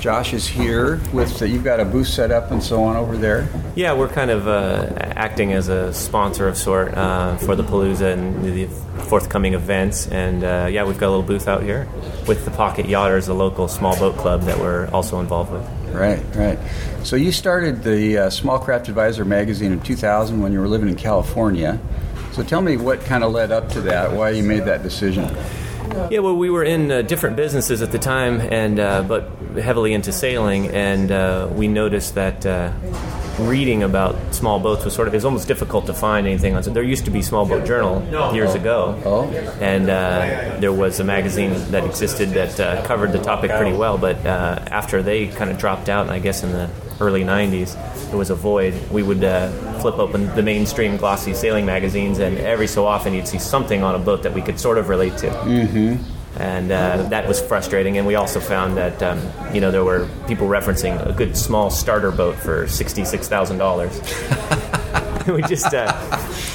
Josh 0.00 0.32
is 0.32 0.46
here 0.46 1.00
with. 1.12 1.40
Uh, 1.40 1.46
you've 1.46 1.64
got 1.64 1.80
a 1.80 1.84
booth 1.84 2.08
set 2.08 2.30
up 2.30 2.50
and 2.50 2.62
so 2.62 2.82
on 2.84 2.96
over 2.96 3.16
there. 3.16 3.48
Yeah, 3.74 3.92
we're 3.94 4.08
kind 4.08 4.30
of 4.30 4.46
uh, 4.46 4.92
acting 4.98 5.52
as 5.52 5.68
a 5.68 5.92
sponsor 5.92 6.46
of 6.48 6.56
sort 6.56 6.94
uh, 6.94 7.36
for 7.38 7.56
the 7.56 7.64
Palooza 7.64 8.12
and 8.12 8.44
the 8.44 8.66
forthcoming 9.04 9.54
events. 9.54 10.06
And 10.08 10.44
uh, 10.44 10.68
yeah, 10.70 10.84
we've 10.84 10.98
got 10.98 11.08
a 11.08 11.12
little 11.14 11.24
booth 11.24 11.48
out 11.48 11.62
here 11.62 11.88
with 12.28 12.44
the 12.44 12.50
Pocket 12.50 12.86
Yachters, 12.86 13.28
a 13.28 13.32
local 13.32 13.68
small 13.68 13.96
boat 13.98 14.16
club 14.16 14.42
that 14.42 14.58
we're 14.58 14.88
also 14.88 15.20
involved 15.20 15.52
with. 15.52 15.68
Right, 15.92 16.22
right. 16.34 16.58
So 17.02 17.16
you 17.16 17.32
started 17.32 17.82
the 17.82 18.18
uh, 18.18 18.30
Small 18.30 18.58
Craft 18.58 18.88
Advisor 18.88 19.24
magazine 19.24 19.72
in 19.72 19.80
2000 19.80 20.40
when 20.40 20.52
you 20.52 20.60
were 20.60 20.68
living 20.68 20.88
in 20.88 20.96
California. 20.96 21.80
So 22.32 22.42
tell 22.42 22.60
me 22.60 22.76
what 22.76 23.00
kind 23.00 23.24
of 23.24 23.32
led 23.32 23.50
up 23.50 23.70
to 23.70 23.80
that, 23.82 24.12
why 24.12 24.30
you 24.30 24.42
made 24.42 24.64
that 24.66 24.82
decision. 24.82 25.34
Yeah, 26.10 26.20
well, 26.20 26.36
we 26.36 26.50
were 26.50 26.64
in 26.64 26.90
uh, 26.90 27.02
different 27.02 27.36
businesses 27.36 27.82
at 27.82 27.90
the 27.92 27.98
time, 27.98 28.40
and 28.40 28.78
uh, 28.78 29.02
but 29.02 29.30
heavily 29.60 29.92
into 29.94 30.12
sailing, 30.12 30.68
and 30.68 31.10
uh, 31.10 31.48
we 31.52 31.68
noticed 31.68 32.14
that 32.14 32.44
uh, 32.46 32.70
reading 33.40 33.82
about 33.82 34.14
small 34.34 34.58
boats 34.60 34.84
was 34.84 34.94
sort 34.94 35.08
of 35.08 35.14
it 35.14 35.16
was 35.16 35.24
almost 35.24 35.48
difficult 35.48 35.86
to 35.86 35.94
find 35.94 36.26
anything 36.26 36.54
on. 36.54 36.62
So 36.62 36.70
there 36.70 36.82
used 36.82 37.04
to 37.06 37.10
be 37.10 37.22
Small 37.22 37.46
Boat 37.46 37.66
Journal 37.66 38.02
years 38.34 38.54
ago, 38.54 39.00
Oh. 39.04 39.24
and 39.60 39.88
uh, 39.90 40.56
there 40.60 40.72
was 40.72 41.00
a 41.00 41.04
magazine 41.04 41.52
that 41.70 41.84
existed 41.84 42.30
that 42.30 42.58
uh, 42.60 42.82
covered 42.86 43.12
the 43.12 43.18
topic 43.22 43.50
pretty 43.50 43.76
well. 43.76 43.98
But 43.98 44.24
uh, 44.26 44.60
after 44.70 45.02
they 45.02 45.26
kind 45.28 45.50
of 45.50 45.58
dropped 45.58 45.88
out, 45.88 46.08
I 46.10 46.18
guess 46.18 46.42
in 46.42 46.52
the 46.52 46.68
early 47.00 47.22
'90s, 47.22 47.76
it 48.12 48.16
was 48.16 48.30
a 48.30 48.34
void. 48.34 48.74
We 48.90 49.02
would 49.02 49.24
uh, 49.24 49.50
flip 49.80 49.98
open 49.98 50.34
the 50.34 50.42
mainstream 50.42 50.96
glossy 50.96 51.34
sailing 51.34 51.66
magazines, 51.66 52.18
and 52.18 52.38
every 52.38 52.66
so 52.66 52.86
often 52.86 53.14
you'd 53.14 53.28
see 53.28 53.38
something 53.38 53.82
on 53.82 53.94
a 53.94 53.98
boat 53.98 54.22
that 54.22 54.34
we 54.34 54.42
could 54.42 54.58
sort 54.58 54.78
of 54.78 54.88
relate 54.88 55.16
to. 55.18 55.28
Mm-hmm. 55.28 56.40
And 56.40 56.70
uh, 56.70 57.04
that 57.04 57.26
was 57.26 57.40
frustrating. 57.40 57.96
And 57.96 58.06
we 58.06 58.14
also 58.14 58.40
found 58.40 58.76
that 58.76 59.02
um, 59.02 59.20
you 59.54 59.60
know 59.60 59.70
there 59.70 59.84
were 59.84 60.08
people 60.26 60.48
referencing 60.48 61.04
a 61.06 61.12
good 61.12 61.36
small 61.36 61.70
starter 61.70 62.10
boat 62.10 62.36
for 62.36 62.68
sixty-six 62.68 63.28
thousand 63.28 63.58
dollars. 63.58 64.00
we 65.26 65.42
just 65.42 65.72
uh, 65.72 65.92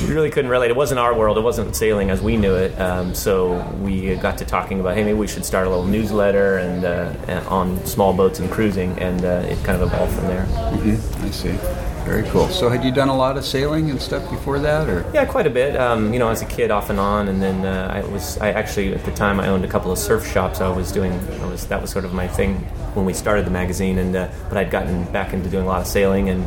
we 0.07 0.13
really 0.13 0.29
couldn't 0.29 0.51
relate. 0.51 0.71
It 0.71 0.75
wasn't 0.75 0.99
our 0.99 1.15
world. 1.15 1.37
It 1.37 1.41
wasn't 1.41 1.75
sailing 1.75 2.09
as 2.09 2.21
we 2.21 2.37
knew 2.37 2.55
it. 2.55 2.79
Um, 2.79 3.13
so 3.13 3.61
we 3.81 4.15
got 4.15 4.37
to 4.39 4.45
talking 4.45 4.79
about, 4.79 4.95
hey, 4.95 5.03
maybe 5.03 5.17
we 5.17 5.27
should 5.27 5.45
start 5.45 5.67
a 5.67 5.69
little 5.69 5.85
newsletter 5.85 6.57
and 6.57 6.85
uh, 6.85 7.43
on 7.47 7.83
small 7.85 8.13
boats 8.13 8.39
and 8.39 8.49
cruising, 8.51 8.97
and 8.99 9.23
uh, 9.23 9.45
it 9.47 9.63
kind 9.63 9.81
of 9.81 9.91
evolved 9.91 10.13
from 10.13 10.27
there. 10.27 10.45
Mm-hmm. 10.45 11.25
I 11.25 11.31
see. 11.31 11.57
Very 12.05 12.27
cool. 12.29 12.47
So 12.47 12.67
had 12.67 12.83
you 12.83 12.91
done 12.91 13.09
a 13.09 13.15
lot 13.15 13.37
of 13.37 13.45
sailing 13.45 13.91
and 13.91 14.01
stuff 14.01 14.27
before 14.31 14.57
that, 14.59 14.89
or? 14.89 15.05
Yeah, 15.13 15.25
quite 15.25 15.45
a 15.45 15.51
bit. 15.51 15.75
Um, 15.75 16.11
you 16.11 16.17
know, 16.17 16.29
as 16.29 16.41
a 16.41 16.45
kid, 16.45 16.71
off 16.71 16.89
and 16.89 16.99
on, 16.99 17.27
and 17.27 17.39
then 17.39 17.63
uh, 17.63 17.91
I 17.93 18.01
was. 18.09 18.39
I 18.39 18.51
actually 18.51 18.93
at 18.95 19.05
the 19.05 19.11
time 19.11 19.39
I 19.39 19.47
owned 19.47 19.65
a 19.65 19.67
couple 19.67 19.91
of 19.91 19.99
surf 19.99 20.27
shops. 20.27 20.61
I 20.61 20.69
was 20.69 20.91
doing. 20.91 21.11
I 21.13 21.45
was 21.45 21.67
that 21.67 21.79
was 21.79 21.91
sort 21.91 22.03
of 22.03 22.13
my 22.13 22.27
thing 22.27 22.55
when 22.95 23.05
we 23.05 23.13
started 23.13 23.45
the 23.45 23.51
magazine, 23.51 23.99
and 23.99 24.15
uh, 24.15 24.29
but 24.49 24.57
I'd 24.57 24.71
gotten 24.71 25.03
back 25.11 25.33
into 25.33 25.47
doing 25.49 25.65
a 25.65 25.67
lot 25.67 25.81
of 25.81 25.87
sailing, 25.87 26.29
and 26.29 26.43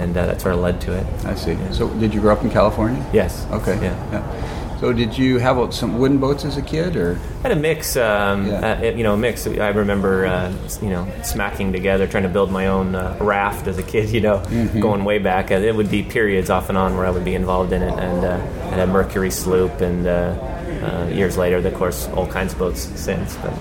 and 0.00 0.16
uh, 0.16 0.26
that 0.26 0.40
sort 0.40 0.54
of 0.54 0.60
led 0.60 0.80
to 0.82 0.92
it. 0.96 1.06
I 1.24 1.34
see. 1.34 1.56
So 1.72 1.88
did 2.00 2.14
you 2.14 2.20
grow 2.20 2.32
up 2.32 2.42
in 2.42 2.50
California? 2.50 3.04
Yes. 3.12 3.46
Okay. 3.52 3.74
Yeah. 3.82 3.94
yeah. 4.12 4.56
So 4.80 4.94
did 4.94 5.18
you 5.18 5.36
have 5.38 5.58
uh, 5.58 5.70
some 5.70 5.98
wooden 5.98 6.16
boats 6.18 6.46
as 6.46 6.56
a 6.56 6.62
kid, 6.62 6.96
or? 6.96 7.18
I 7.40 7.48
had 7.48 7.52
a 7.52 7.60
mix, 7.60 7.96
um, 7.98 8.46
Yeah. 8.46 8.78
uh, 8.80 8.96
you 8.96 9.02
know, 9.04 9.12
a 9.12 9.16
mix. 9.18 9.46
I 9.46 9.68
remember, 9.68 10.24
uh, 10.24 10.50
you 10.80 10.88
know, 10.88 11.06
smacking 11.22 11.70
together, 11.70 12.06
trying 12.06 12.22
to 12.22 12.30
build 12.30 12.50
my 12.50 12.68
own 12.68 12.94
uh, 12.94 13.14
raft 13.20 13.66
as 13.66 13.76
a 13.76 13.82
kid. 13.82 14.08
You 14.08 14.22
know, 14.22 14.38
Mm-hmm. 14.38 14.80
going 14.80 15.04
way 15.04 15.18
back. 15.18 15.50
Uh, 15.50 15.56
it 15.56 15.74
would 15.76 15.90
be 15.90 16.02
periods 16.02 16.48
off 16.48 16.70
and 16.70 16.78
on 16.78 16.96
where 16.96 17.04
I 17.04 17.10
would 17.10 17.26
be 17.26 17.34
involved 17.34 17.72
in 17.74 17.82
it, 17.82 17.92
and 17.98 18.24
uh, 18.24 18.40
I 18.72 18.74
had 18.74 18.78
a 18.80 18.86
Mercury 18.86 19.30
sloop, 19.30 19.82
and 19.82 20.06
uh, 20.06 20.10
uh, 20.10 21.10
years 21.12 21.36
later, 21.36 21.58
of 21.58 21.74
course, 21.74 22.08
all 22.16 22.26
kinds 22.26 22.54
of 22.54 22.58
boats 22.58 22.88
since. 22.94 23.36
But 23.36 23.52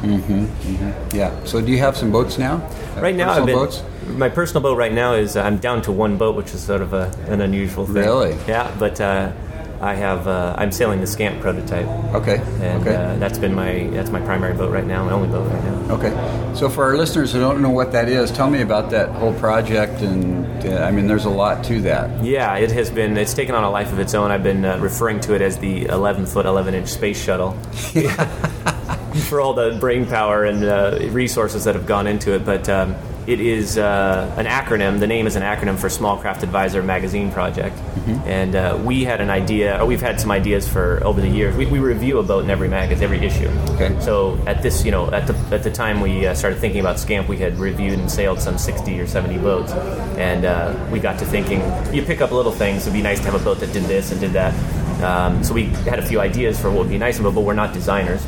Yeah. 1.14 1.32
So 1.44 1.60
do 1.60 1.70
you 1.72 1.80
have 1.80 1.98
some 1.98 2.12
boats 2.12 2.38
now? 2.38 2.56
Uh, 2.96 3.02
right 3.02 3.16
now, 3.16 3.32
I've 3.32 3.46
been. 3.46 3.56
boats. 3.56 3.84
My 4.10 4.30
personal 4.30 4.62
boat 4.62 4.78
right 4.78 4.94
now 4.94 5.14
is 5.14 5.38
uh, 5.38 5.42
I'm 5.44 5.58
down 5.58 5.82
to 5.84 5.92
one 5.92 6.18
boat, 6.18 6.36
which 6.36 6.54
is 6.54 6.62
sort 6.62 6.82
of 6.82 6.94
a, 6.94 7.12
an 7.28 7.42
unusual 7.42 7.86
thing. 7.86 7.96
Really? 7.96 8.38
Yeah, 8.48 8.74
but 8.80 9.00
uh, 9.00 9.32
I 9.82 9.94
have 9.94 10.28
uh, 10.28 10.56
I'm 10.58 10.72
sailing 10.72 11.00
the 11.00 11.08
Scamp 11.08 11.40
prototype, 11.42 11.86
Okay. 12.14 12.38
and 12.62 12.82
okay. 12.86 12.96
uh, 12.96 13.16
that's 13.18 13.38
been 13.38 13.54
my 13.54 13.88
that's 13.92 14.10
my 14.10 14.20
primary 14.20 14.54
boat 14.54 14.72
right 14.72 14.86
now, 14.86 15.06
my 15.06 15.12
only 15.14 15.30
boat 15.30 15.50
right 15.50 15.64
now. 15.64 15.96
Okay. 15.96 16.54
So 16.56 16.70
for 16.70 16.84
our 16.84 16.98
listeners 16.98 17.32
who 17.32 17.40
don't 17.40 17.62
know 17.62 17.70
what 17.70 17.92
that 17.94 18.10
is, 18.10 18.30
tell 18.32 18.50
me 18.50 18.62
about 18.62 18.90
that 18.92 19.10
whole 19.10 19.34
project. 19.36 20.02
And 20.02 20.46
uh, 20.68 20.84
I 20.84 20.92
mean, 20.92 21.08
there's 21.08 21.26
a 21.26 21.30
lot 21.30 21.64
to 21.66 21.82
that. 21.84 22.24
Yeah, 22.24 22.58
it 22.58 22.72
has 22.72 22.90
been. 22.90 23.16
It's 23.18 23.34
taken 23.34 23.56
on 23.56 23.64
a 23.64 23.70
life 23.72 23.94
of 23.94 24.00
its 24.00 24.14
own. 24.14 24.32
I've 24.32 24.44
been 24.44 24.66
uh, 24.66 24.80
referring 24.80 25.22
to 25.22 25.34
it 25.36 25.42
as 25.42 25.58
the 25.60 25.86
11 25.86 26.26
foot, 26.26 26.46
11 26.46 26.74
inch 26.74 26.90
space 26.90 27.22
shuttle. 27.22 27.52
For 29.30 29.42
all 29.42 29.54
the 29.54 29.78
brain 29.80 30.06
power 30.06 30.46
and 30.46 30.64
uh, 30.64 31.00
resources 31.12 31.64
that 31.64 31.76
have 31.76 31.86
gone 31.86 32.06
into 32.08 32.34
it, 32.36 32.46
but 32.46 32.68
um, 32.70 32.96
it 33.30 33.40
is 33.40 33.78
uh, 33.78 34.34
an 34.38 34.48
acronym. 34.48 35.00
The 35.00 35.06
name 35.06 35.28
is 35.28 35.36
an 35.36 35.44
acronym 35.44 35.78
for 35.78 35.88
Small 35.88 36.18
Craft 36.18 36.42
Advisor 36.42 36.82
Magazine 36.82 37.32
Project, 37.32 37.78
and 38.26 38.56
uh, 38.56 38.80
we 38.84 39.04
had 39.04 39.22
an 39.22 39.30
idea, 39.30 39.80
or 39.80 39.86
we've 39.86 40.02
had 40.02 40.20
some 40.20 40.32
ideas 40.32 40.68
for 40.68 41.00
over 41.04 41.22
the 41.22 41.30
years. 41.30 41.56
We, 41.56 41.68
we 41.68 41.78
review 41.78 42.18
a 42.18 42.24
boat 42.24 42.44
in 42.44 42.50
every 42.50 42.68
magazine, 42.68 43.04
every 43.04 43.20
issue. 43.20 43.50
Okay. 43.76 43.96
So 44.02 44.40
at 44.48 44.64
this, 44.64 44.84
you 44.84 44.90
know, 44.90 45.12
at 45.12 45.28
the 45.28 45.36
at 45.56 45.62
the 45.62 45.70
time 45.70 46.02
we 46.02 46.26
uh, 46.26 46.34
started 46.34 46.58
thinking 46.60 46.80
about 46.80 46.98
Scamp, 46.98 47.30
we 47.30 47.38
had 47.38 47.60
reviewed 47.60 48.00
and 48.00 48.10
sailed 48.10 48.42
some 48.42 48.58
60 48.58 49.00
or 49.00 49.06
70 49.06 49.38
boats, 49.38 49.74
and 50.18 50.46
uh, 50.46 50.76
we 50.92 51.00
got 51.00 51.20
to 51.20 51.26
thinking, 51.26 51.62
you 51.94 52.02
pick 52.02 52.22
up 52.22 52.32
little 52.32 52.52
things. 52.52 52.82
It'd 52.82 52.94
be 52.94 53.04
nice 53.04 53.20
to 53.20 53.26
have 53.26 53.40
a 53.40 53.44
boat 53.44 53.60
that 53.60 53.72
did 53.74 53.84
this 53.84 54.12
and 54.12 54.20
did 54.20 54.32
that. 54.34 54.56
Um, 55.02 55.44
so 55.44 55.54
we 55.54 55.66
had 55.66 56.00
a 56.00 56.06
few 56.06 56.20
ideas 56.20 56.60
for 56.60 56.70
what 56.70 56.80
would 56.80 56.90
be 56.90 56.98
nice 56.98 57.20
about, 57.20 57.30
it, 57.30 57.36
but 57.36 57.42
we're 57.42 57.54
not 57.54 57.74
designers. 57.74 58.26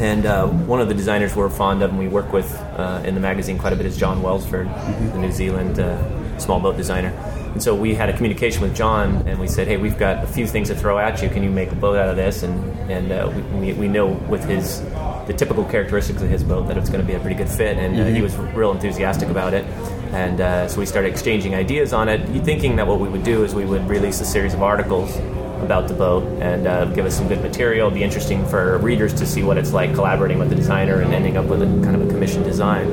And 0.00 0.26
uh, 0.26 0.46
one 0.46 0.80
of 0.80 0.88
the 0.88 0.94
designers 0.94 1.36
we're 1.36 1.48
fond 1.48 1.82
of 1.82 1.90
and 1.90 1.98
we 1.98 2.08
work 2.08 2.32
with 2.32 2.52
uh, 2.76 3.02
in 3.04 3.14
the 3.14 3.20
magazine 3.20 3.58
quite 3.58 3.72
a 3.72 3.76
bit 3.76 3.86
is 3.86 3.96
John 3.96 4.20
Welsford, 4.20 4.68
the 5.12 5.18
New 5.18 5.32
Zealand 5.32 5.78
uh, 5.78 6.38
small 6.38 6.60
boat 6.60 6.76
designer. 6.76 7.10
And 7.56 7.62
so 7.62 7.74
we 7.74 7.94
had 7.94 8.10
a 8.10 8.12
communication 8.12 8.60
with 8.60 8.76
John, 8.76 9.26
and 9.26 9.40
we 9.40 9.48
said, 9.48 9.66
"Hey, 9.66 9.78
we've 9.78 9.96
got 9.96 10.22
a 10.22 10.26
few 10.26 10.46
things 10.46 10.68
to 10.68 10.74
throw 10.74 10.98
at 10.98 11.22
you. 11.22 11.30
Can 11.30 11.42
you 11.42 11.48
make 11.48 11.72
a 11.72 11.74
boat 11.74 11.96
out 11.96 12.10
of 12.10 12.16
this?" 12.16 12.42
And 12.42 12.90
and 12.90 13.10
uh, 13.10 13.32
we, 13.54 13.72
we, 13.72 13.88
know 13.88 14.08
with 14.28 14.44
his 14.44 14.82
the 15.26 15.32
typical 15.34 15.64
characteristics 15.64 16.20
of 16.20 16.28
his 16.28 16.44
boat 16.44 16.68
that 16.68 16.76
it's 16.76 16.90
going 16.90 17.00
to 17.00 17.06
be 17.06 17.14
a 17.14 17.20
pretty 17.20 17.34
good 17.34 17.48
fit. 17.48 17.78
And 17.78 17.98
uh, 17.98 18.04
he 18.04 18.20
was 18.20 18.36
real 18.36 18.72
enthusiastic 18.72 19.30
about 19.30 19.54
it. 19.54 19.64
And 20.12 20.40
uh, 20.40 20.68
so 20.68 20.80
we 20.80 20.86
started 20.86 21.08
exchanging 21.08 21.54
ideas 21.54 21.92
on 21.92 22.08
it, 22.08 22.26
thinking 22.44 22.76
that 22.76 22.86
what 22.86 23.00
we 23.00 23.08
would 23.08 23.24
do 23.24 23.44
is 23.44 23.54
we 23.54 23.64
would 23.64 23.88
release 23.88 24.20
a 24.20 24.24
series 24.24 24.54
of 24.54 24.62
articles 24.62 25.16
about 25.62 25.88
the 25.88 25.94
boat 25.94 26.24
and 26.40 26.66
uh, 26.66 26.84
give 26.86 27.06
us 27.06 27.16
some 27.16 27.28
good 27.28 27.42
material. 27.42 27.88
It'd 27.88 27.98
be 27.98 28.04
interesting 28.04 28.46
for 28.46 28.78
readers 28.78 29.12
to 29.14 29.26
see 29.26 29.42
what 29.42 29.58
it's 29.58 29.72
like 29.72 29.94
collaborating 29.94 30.38
with 30.38 30.50
the 30.50 30.54
designer 30.54 31.00
and 31.00 31.12
ending 31.12 31.36
up 31.36 31.46
with 31.46 31.62
a 31.62 31.66
kind 31.84 31.96
of 31.96 32.02
a 32.02 32.08
commissioned 32.08 32.44
design. 32.44 32.88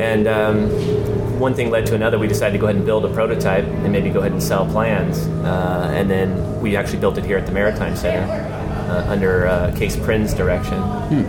And 0.00 0.26
um, 0.26 0.68
one 1.38 1.54
thing 1.54 1.70
led 1.70 1.86
to 1.86 1.94
another. 1.94 2.18
We 2.18 2.28
decided 2.28 2.52
to 2.52 2.58
go 2.58 2.66
ahead 2.66 2.76
and 2.76 2.84
build 2.84 3.04
a 3.04 3.12
prototype 3.12 3.64
and 3.64 3.92
maybe 3.92 4.10
go 4.10 4.20
ahead 4.20 4.32
and 4.32 4.42
sell 4.42 4.66
plans. 4.66 5.18
Uh, 5.44 5.92
and 5.94 6.10
then 6.10 6.60
we 6.60 6.76
actually 6.76 6.98
built 6.98 7.18
it 7.18 7.24
here 7.24 7.38
at 7.38 7.46
the 7.46 7.52
Maritime 7.52 7.96
Center 7.96 8.22
uh, 8.90 9.06
under 9.08 9.46
uh, 9.46 9.74
Kees 9.76 9.96
Prins' 9.96 10.34
direction. 10.34 10.74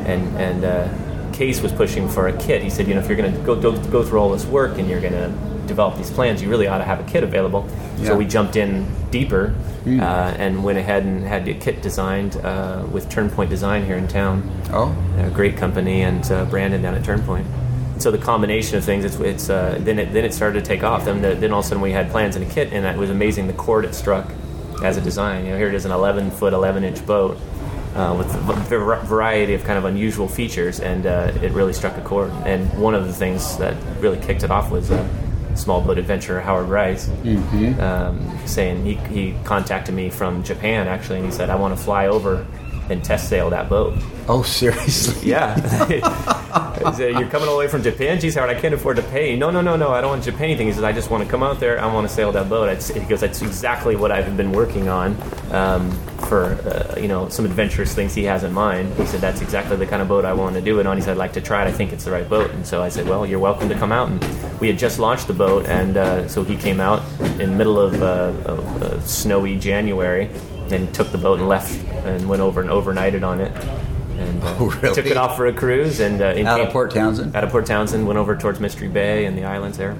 And 0.05 0.37
and 0.37 0.65
uh, 0.65 0.87
Kees 1.33 1.61
was 1.61 1.71
pushing 1.71 2.07
for 2.07 2.27
a 2.27 2.37
kit. 2.37 2.61
He 2.61 2.69
said, 2.69 2.87
you 2.87 2.93
know, 2.93 3.01
if 3.01 3.07
you're 3.07 3.17
going 3.17 3.33
to 3.33 3.39
go, 3.41 3.59
go 3.59 3.71
go 3.89 4.03
through 4.03 4.19
all 4.19 4.29
this 4.29 4.45
work 4.45 4.77
and 4.77 4.89
you're 4.89 5.01
going 5.01 5.13
to 5.13 5.29
develop 5.67 5.97
these 5.97 6.11
plans, 6.11 6.41
you 6.41 6.49
really 6.49 6.67
ought 6.67 6.77
to 6.77 6.83
have 6.83 6.99
a 6.99 7.03
kit 7.03 7.23
available. 7.23 7.67
Yeah. 7.97 8.07
So 8.07 8.17
we 8.17 8.25
jumped 8.25 8.55
in 8.55 8.85
deeper 9.11 9.55
uh, 9.85 10.35
and 10.37 10.63
went 10.63 10.77
ahead 10.77 11.03
and 11.03 11.23
had 11.23 11.47
a 11.47 11.53
kit 11.53 11.81
designed 11.81 12.37
uh, 12.37 12.85
with 12.91 13.09
Turnpoint 13.09 13.49
Design 13.49 13.85
here 13.85 13.97
in 13.97 14.07
town. 14.07 14.49
Oh, 14.71 14.95
a 15.17 15.29
great 15.29 15.57
company, 15.57 16.01
and 16.01 16.29
uh, 16.31 16.45
Brandon 16.45 16.81
down 16.81 16.95
at 16.95 17.03
Turnpoint. 17.03 17.45
So 17.99 18.11
the 18.11 18.17
combination 18.17 18.77
of 18.77 18.83
things, 18.83 19.05
it's, 19.05 19.15
it's 19.19 19.49
uh, 19.49 19.77
then 19.79 19.99
it 19.99 20.13
then 20.13 20.25
it 20.25 20.33
started 20.33 20.63
to 20.63 20.65
take 20.65 20.83
off. 20.83 21.05
Then 21.05 21.21
the, 21.21 21.35
then 21.35 21.51
all 21.51 21.59
of 21.59 21.65
a 21.65 21.67
sudden 21.69 21.81
we 21.81 21.91
had 21.91 22.09
plans 22.11 22.35
and 22.35 22.45
a 22.45 22.49
kit, 22.49 22.73
and 22.73 22.85
it 22.85 22.97
was 22.97 23.09
amazing 23.09 23.47
the 23.47 23.53
chord 23.53 23.85
it 23.85 23.93
struck 23.93 24.29
as 24.83 24.97
a 24.97 25.01
design. 25.01 25.45
You 25.45 25.51
know, 25.51 25.57
here 25.57 25.67
it 25.67 25.75
is 25.75 25.85
an 25.85 25.91
11 25.91 26.31
foot, 26.31 26.53
11 26.53 26.83
inch 26.83 27.05
boat 27.05 27.37
uh, 27.95 28.15
with 28.17 28.33
a 28.35 29.05
variety 29.05 29.53
of 29.53 29.63
kind 29.63 29.77
of 29.77 29.85
unusual 29.85 30.27
features, 30.27 30.79
and 30.79 31.05
uh, 31.05 31.31
it 31.41 31.51
really 31.51 31.73
struck 31.73 31.97
a 31.97 32.01
chord. 32.01 32.31
And 32.45 32.71
one 32.79 32.95
of 32.95 33.05
the 33.07 33.13
things 33.13 33.57
that 33.57 33.75
really 33.99 34.19
kicked 34.19 34.43
it 34.43 34.51
off 34.51 34.71
was. 34.71 34.91
a 34.91 35.07
Small 35.55 35.81
boat 35.81 35.99
adventurer 35.99 36.41
Howard 36.41 36.67
Rice, 36.67 37.07
um, 37.79 38.39
saying 38.47 38.83
he, 38.83 38.95
he 38.95 39.35
contacted 39.43 39.93
me 39.93 40.09
from 40.09 40.41
Japan 40.43 40.87
actually, 40.87 41.17
and 41.17 41.27
he 41.27 41.31
said 41.31 41.51
I 41.51 41.55
want 41.55 41.77
to 41.77 41.83
fly 41.83 42.07
over 42.07 42.43
and 42.89 43.03
test 43.03 43.29
sail 43.29 43.51
that 43.51 43.69
boat. 43.69 43.93
oh, 44.27 44.41
seriously? 44.41 45.29
Yeah. 45.29 45.53
He 46.87 46.93
said, 46.95 47.11
You're 47.19 47.29
coming 47.29 47.47
all 47.47 47.53
the 47.53 47.59
way 47.59 47.67
from 47.67 47.83
Japan? 47.83 48.19
Geez, 48.19 48.33
Howard, 48.33 48.49
I 48.49 48.59
can't 48.59 48.73
afford 48.73 48.95
to 48.97 49.03
pay. 49.03 49.35
No, 49.35 49.51
no, 49.51 49.61
no, 49.61 49.75
no. 49.75 49.89
I 49.91 50.01
don't 50.01 50.09
want 50.09 50.23
to 50.23 50.31
pay 50.31 50.45
anything. 50.45 50.65
He 50.67 50.73
says, 50.73 50.83
I 50.83 50.91
just 50.91 51.11
want 51.11 51.23
to 51.23 51.29
come 51.29 51.43
out 51.43 51.59
there. 51.59 51.79
I 51.79 51.85
want 51.93 52.07
to 52.07 52.13
sail 52.13 52.31
that 52.31 52.49
boat. 52.49 52.69
It's, 52.69 52.87
he 52.87 52.99
goes, 53.01 53.21
That's 53.21 53.43
exactly 53.43 53.95
what 53.95 54.11
I've 54.11 54.35
been 54.35 54.51
working 54.51 54.89
on 54.89 55.15
um, 55.51 55.91
for, 56.27 56.45
uh, 56.45 56.99
you 56.99 57.07
know, 57.07 57.29
some 57.29 57.45
adventurous 57.45 57.93
things 57.93 58.13
he 58.13 58.23
has 58.23 58.43
in 58.43 58.51
mind. 58.53 58.93
He 58.95 59.05
said, 59.05 59.21
That's 59.21 59.41
exactly 59.41 59.75
the 59.77 59.85
kind 59.85 60.01
of 60.01 60.07
boat 60.07 60.25
I 60.25 60.33
want 60.33 60.55
to 60.55 60.61
do 60.61 60.79
it 60.79 60.85
on. 60.87 60.97
He 60.97 61.03
said, 61.03 61.11
I'd 61.11 61.17
like 61.17 61.33
to 61.33 61.41
try 61.41 61.63
it. 61.63 61.67
I 61.67 61.71
think 61.71 61.93
it's 61.93 62.05
the 62.05 62.11
right 62.11 62.27
boat. 62.27 62.51
And 62.51 62.65
so 62.65 62.81
I 62.81 62.89
said, 62.89 63.07
Well, 63.07 63.25
you're 63.25 63.39
welcome 63.39 63.69
to 63.69 63.75
come 63.75 63.91
out. 63.91 64.09
And 64.09 64.59
we 64.59 64.67
had 64.67 64.77
just 64.77 64.99
launched 64.99 65.27
the 65.27 65.33
boat. 65.33 65.65
And 65.67 65.97
uh, 65.97 66.27
so 66.27 66.43
he 66.43 66.55
came 66.55 66.79
out 66.79 67.01
in 67.39 67.51
the 67.51 67.55
middle 67.57 67.79
of, 67.79 68.01
uh, 68.01 68.33
of 68.45 69.07
snowy 69.07 69.57
January 69.57 70.29
and 70.71 70.93
took 70.93 71.11
the 71.11 71.17
boat 71.17 71.39
and 71.39 71.47
left 71.47 71.73
and 72.05 72.27
went 72.27 72.41
over 72.41 72.61
and 72.61 72.69
overnighted 72.69 73.25
on 73.27 73.39
it. 73.39 73.51
And 74.17 74.43
uh, 74.43 74.55
Oh, 74.59 74.69
really? 74.81 74.95
took 74.95 75.05
it 75.07 75.17
off 75.17 75.35
for 75.35 75.47
a 75.47 75.53
cruise 75.53 75.99
and 75.99 76.21
uh, 76.21 76.27
in 76.27 76.47
Out 76.47 76.61
of 76.61 76.69
Port 76.69 76.91
Townsend? 76.91 77.35
Out 77.35 77.43
of 77.43 77.49
Port 77.49 77.65
Townsend, 77.65 78.05
went 78.07 78.17
over 78.19 78.35
towards 78.35 78.59
Mystery 78.59 78.87
Bay 78.87 79.25
and 79.25 79.37
the 79.37 79.43
islands 79.45 79.77
there. 79.77 79.95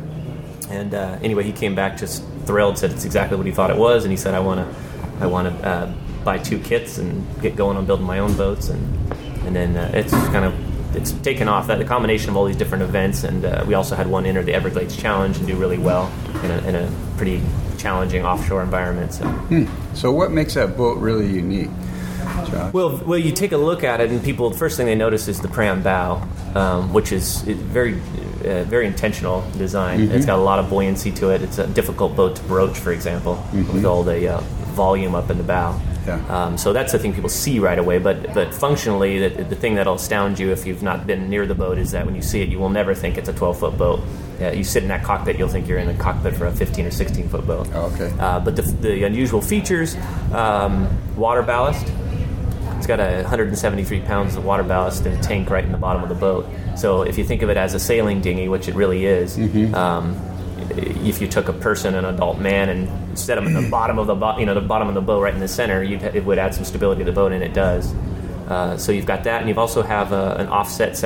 And 0.70 0.94
uh, 0.94 1.18
anyway, 1.22 1.44
he 1.44 1.52
came 1.52 1.76
back 1.76 1.98
just 1.98 2.24
thrilled. 2.46 2.78
Said 2.78 2.92
it's 2.92 3.06
exactly 3.06 3.38
what 3.38 3.46
he 3.46 3.52
thought 3.52 3.70
it 3.70 3.78
was, 3.78 4.06
and 4.06 4.12
he 4.12 4.18
said, 4.18 4.34
"I 4.34 4.40
want 4.40 4.60
to, 4.60 5.24
I 5.24 5.28
want 5.28 5.48
to 5.48 5.68
uh, 5.68 5.94
buy 6.24 6.38
two 6.38 6.60
kits 6.60 6.98
and 6.98 7.26
get 7.42 7.56
going 7.56 7.78
on 7.78 7.86
building 7.86 8.06
my 8.06 8.20
own 8.20 8.36
boats." 8.36 8.70
And 8.70 9.14
and 9.46 9.56
then 9.56 9.76
uh, 9.76 9.92
it's 9.94 10.12
kind 10.12 10.46
of 10.46 10.96
it's 10.96 11.12
taken 11.12 11.48
off. 11.48 11.68
That 11.68 11.80
the 11.80 11.86
combination 11.86 12.30
of 12.30 12.38
all 12.38 12.46
these 12.46 12.56
different 12.56 12.84
events, 12.84 13.24
and 13.24 13.46
uh, 13.46 13.64
we 13.68 13.74
also 13.74 13.96
had 13.96 14.08
one 14.08 14.26
enter 14.26 14.44
the 14.44 14.54
Everglades 14.54 14.96
Challenge 14.96 15.38
and 15.38 15.48
do 15.48 15.56
really 15.56 15.78
well 15.78 16.12
in 16.44 16.52
a, 16.52 16.58
in 16.68 16.76
a 16.76 16.92
pretty 17.18 17.42
challenging 17.78 18.26
offshore 18.26 18.64
environment. 18.64 19.14
So. 19.14 19.68
So, 19.94 20.12
what 20.12 20.32
makes 20.32 20.54
that 20.54 20.78
boat 20.78 20.98
really 20.98 21.28
unique, 21.28 21.70
Josh? 22.50 22.74
Well, 22.74 22.98
well, 23.06 23.20
you 23.20 23.32
take 23.32 23.52
a 23.52 23.58
look 23.58 23.84
at 23.84 24.02
it, 24.02 24.10
and 24.10 24.24
people 24.24 24.50
the 24.50 24.58
first 24.58 24.78
thing 24.78 24.86
they 24.86 24.96
notice 24.96 25.28
is 25.28 25.42
the 25.42 25.48
pram 25.48 25.84
bow, 25.84 26.28
um, 26.56 26.94
which 26.94 27.12
is 27.12 27.42
very, 27.42 27.96
uh, 28.46 28.64
very 28.64 28.88
intentional 28.88 29.44
design. 29.58 30.12
It's 30.12 30.26
got 30.26 30.40
a 30.40 30.42
lot 30.42 30.60
of 30.60 30.70
buoyancy 30.70 31.12
to 31.14 31.30
it. 31.30 31.42
It's 31.42 31.58
a 31.58 31.68
difficult 31.68 32.16
boat 32.16 32.36
to 32.38 32.44
broach, 32.44 32.78
for 32.78 32.92
example, 32.92 33.44
with 33.74 33.86
all 33.86 34.04
the 34.04 34.36
uh, 34.36 34.42
volume 34.74 35.16
up 35.16 35.30
in 35.30 35.38
the 35.38 35.44
bow. 35.44 35.80
Yeah. 36.06 36.26
Um, 36.28 36.58
so 36.58 36.74
that's 36.74 36.92
the 36.92 37.00
thing 37.00 37.14
people 37.14 37.30
see 37.30 37.60
right 37.60 37.80
away. 37.80 37.98
But 38.00 38.34
but 38.34 38.54
functionally, 38.54 39.28
the, 39.28 39.44
the 39.44 39.56
thing 39.56 39.76
that'll 39.76 39.96
astound 39.96 40.40
you 40.40 40.52
if 40.52 40.66
you've 40.66 40.84
not 40.84 41.08
been 41.08 41.30
near 41.30 41.46
the 41.46 41.56
boat 41.56 41.78
is 41.78 41.92
that 41.92 42.06
when 42.06 42.16
you 42.16 42.22
see 42.22 42.42
it, 42.42 42.50
you 42.50 42.60
will 42.60 42.70
never 42.70 42.94
think 42.94 43.18
it's 43.18 43.30
a 43.30 43.34
12 43.34 43.60
foot 43.60 43.78
boat. 43.78 44.02
Uh, 44.42 44.52
you 44.52 44.64
sit 44.64 44.84
in 44.84 44.90
that 44.90 45.04
cockpit, 45.04 45.38
you'll 45.38 45.48
think 45.48 45.68
you're 45.68 45.78
in 45.78 45.90
a 45.90 45.98
cockpit 45.98 46.36
for 46.36 46.48
a 46.48 46.52
15 46.52 46.86
or 46.86 46.92
16 46.92 47.30
foot 47.30 47.46
boat. 47.48 47.68
Oh, 47.74 47.92
okay. 47.94 48.12
Uh, 48.20 48.40
but 48.40 48.56
the, 48.56 48.64
the 48.64 49.04
unusual 49.04 49.42
features, 49.42 49.96
um, 50.34 50.90
water 51.16 51.42
ballast. 51.44 51.92
It's 52.78 52.88
got 52.88 53.00
a 53.00 53.22
173 53.22 54.02
pounds 54.02 54.36
of 54.36 54.44
water 54.44 54.64
ballast 54.64 55.06
and 55.06 55.18
a 55.18 55.22
tank 55.22 55.50
right 55.50 55.64
in 55.64 55.72
the 55.72 55.78
bottom 55.78 56.04
of 56.04 56.10
the 56.10 56.16
boat. 56.16 56.46
So 56.76 57.04
if 57.04 57.18
you 57.18 57.24
think 57.24 57.42
of 57.42 57.50
it 57.50 57.56
as 57.56 57.74
a 57.76 57.80
sailing 57.80 58.20
dinghy, 58.20 58.50
which 58.50 58.68
it 58.68 58.76
really 58.76 59.06
is, 59.06 59.38
um, 59.74 60.20
if 60.78 61.22
you 61.22 61.28
took 61.28 61.50
a 61.50 61.54
person, 61.54 61.96
an 61.96 62.06
adult 62.06 62.40
man, 62.40 62.70
and 62.70 63.18
set 63.18 63.36
them 63.36 63.48
in 63.48 63.54
the 63.54 63.70
bottom 63.72 64.00
of 64.00 64.08
the 64.08 64.16
bo- 64.16 64.38
you 64.38 64.46
know 64.46 64.54
the 64.54 64.62
bottom 64.62 64.88
of 64.88 64.94
the 64.94 65.02
boat 65.02 65.22
right 65.22 65.34
in 65.34 65.40
the 65.40 65.48
center, 65.48 65.84
you'd, 65.84 66.04
it 66.04 66.24
would 66.26 66.38
add 66.38 66.54
some 66.54 66.66
stability 66.66 67.00
to 67.00 67.06
the 67.06 67.16
boat, 67.16 67.32
and 67.32 67.44
it 67.44 67.54
does. 67.54 67.94
Uh, 68.48 68.78
so 68.78 68.92
you've 68.92 69.06
got 69.06 69.24
that, 69.24 69.40
and 69.40 69.50
you've 69.50 69.58
also 69.58 69.82
have 69.82 70.12
a, 70.12 70.36
an 70.36 70.48
offset 70.48 70.98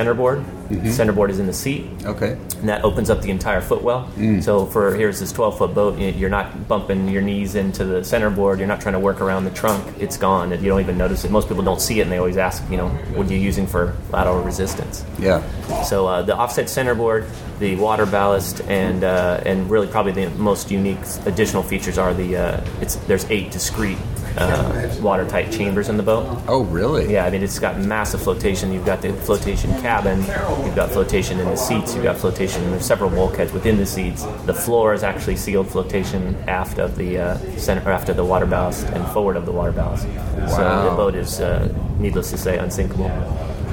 centerboard. 0.69 0.93
Centerboard 0.93 1.30
is 1.32 1.39
in 1.39 1.47
the 1.47 1.53
seat, 1.53 1.86
Okay. 2.06 2.38
and 2.60 2.69
that 2.69 2.84
opens 2.84 3.10
up 3.10 3.21
the 3.21 3.30
entire 3.32 3.62
footwell. 3.62 4.10
So 4.41 4.65
for 4.65 4.93
here's 4.95 5.19
this 5.19 5.32
12 5.32 5.58
foot 5.58 5.73
boat, 5.73 5.97
you're 5.99 6.30
not 6.30 6.67
bumping 6.67 7.08
your 7.10 7.21
knees 7.21 7.56
into 7.56 7.86
the 7.86 8.03
centerboard. 8.03 8.60
You're 8.60 8.67
not 8.67 8.82
trying 8.82 8.93
to 8.93 8.99
work 8.99 9.21
around 9.21 9.45
the 9.45 9.51
trunk. 9.51 9.84
It's 9.99 10.17
gone. 10.17 10.51
and 10.51 10.62
You 10.62 10.69
don't 10.69 10.82
even 10.82 10.97
notice 10.97 11.23
it. 11.25 11.32
Most 11.32 11.47
people 11.47 11.63
don't 11.63 11.82
see 11.82 11.99
it, 11.99 12.03
and 12.03 12.12
they 12.12 12.17
always 12.17 12.38
ask, 12.38 12.63
you 12.69 12.77
know, 12.77 12.89
what 13.15 13.27
are 13.30 13.34
you 13.34 13.39
using 13.39 13.67
for 13.67 13.95
lateral 14.12 14.41
resistance? 14.43 15.06
Yeah. 15.19 15.41
So 15.84 16.08
uh, 16.08 16.21
the 16.21 16.36
offset 16.36 16.69
centerboard, 16.69 17.25
the 17.60 17.75
water 17.75 18.06
ballast, 18.06 18.62
and 18.67 19.03
uh, 19.03 19.41
and 19.45 19.69
really 19.69 19.88
probably 19.88 20.12
the 20.12 20.30
most 20.32 20.69
unique 20.71 20.99
additional 21.25 21.63
features 21.63 21.97
are 21.97 22.13
the 22.13 22.38
uh, 22.38 22.65
it's 22.82 22.95
there's 23.08 23.25
eight 23.32 23.51
discrete 23.51 23.97
uh, 24.38 24.95
watertight 25.01 25.51
chambers 25.51 25.89
in 25.89 25.97
the 25.97 26.03
boat. 26.03 26.41
Oh, 26.47 26.62
really? 26.63 27.12
Yeah, 27.12 27.25
I 27.25 27.30
mean 27.32 27.41
it's 27.43 27.58
got 27.60 27.80
massive 27.80 28.21
flotation. 28.21 28.71
You've 28.71 28.86
got 28.86 29.01
the 29.01 29.12
flotation 29.13 29.71
cabin, 29.82 30.21
you've 30.65 30.76
got 30.76 30.89
flotation 30.91 31.39
in 31.39 31.46
the 31.46 31.56
seats, 31.56 31.93
you've 31.93 32.04
got 32.04 32.17
flotation 32.17 32.63
in 32.74 32.80
several 32.80 33.10
bulkheads 33.10 33.52
within 33.54 33.78
the 33.78 33.86
seats. 33.86 34.24
The 34.46 34.54
floor 34.54 34.93
is 34.93 35.04
actually 35.04 35.36
sealed 35.38 35.67
flotation 35.70 36.36
aft 36.48 36.80
of 36.80 36.96
the 36.96 37.20
uh, 37.20 37.38
center, 37.58 37.88
or 37.88 37.91
aft 37.91 38.10
of 38.10 38.17
the 38.17 38.26
water 38.26 38.46
ballast 38.46 38.86
and 38.88 39.06
forward 39.13 39.36
of 39.38 39.46
the 39.46 39.52
water 39.52 39.72
ballast. 39.72 40.04
So 40.04 40.89
the 40.89 40.96
boat 40.96 41.15
is, 41.15 41.39
uh, 41.39 41.74
needless 42.00 42.30
to 42.32 42.38
say, 42.38 42.58
unsinkable. 42.58 43.10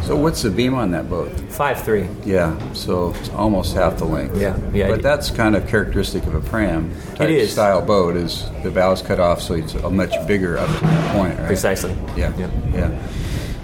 So, 0.05 0.15
what's 0.17 0.43
the 0.43 0.51
beam 0.51 0.75
on 0.75 0.91
that 0.91 1.09
boat? 1.09 1.31
Five 1.51 1.83
three. 1.83 2.07
Yeah, 2.27 2.59
so 2.75 3.15
it's 3.15 3.31
almost 3.31 3.75
half 3.75 3.97
the 3.97 4.05
length. 4.05 4.39
Yeah, 4.39 4.55
yeah. 4.75 4.89
But 4.89 5.01
that's 5.03 5.31
kind 5.31 5.57
of 5.57 5.67
characteristic 5.67 6.27
of 6.27 6.35
a 6.35 6.43
pram 6.43 6.95
type 7.15 7.31
is. 7.31 7.53
style 7.53 7.81
boat. 7.81 8.15
Is 8.15 8.45
the 8.63 8.71
ballast 8.71 9.07
cut 9.07 9.19
off, 9.19 9.41
so 9.41 9.55
it's 9.55 9.73
a 9.73 9.89
much 9.89 10.13
bigger 10.27 10.59
up 10.59 10.67
to 10.67 10.75
the 10.75 11.11
point, 11.15 11.39
right? 11.39 11.47
Precisely. 11.47 11.97
Yeah, 12.19 12.37
Yeah. 12.37 12.51
yeah. 12.75 13.09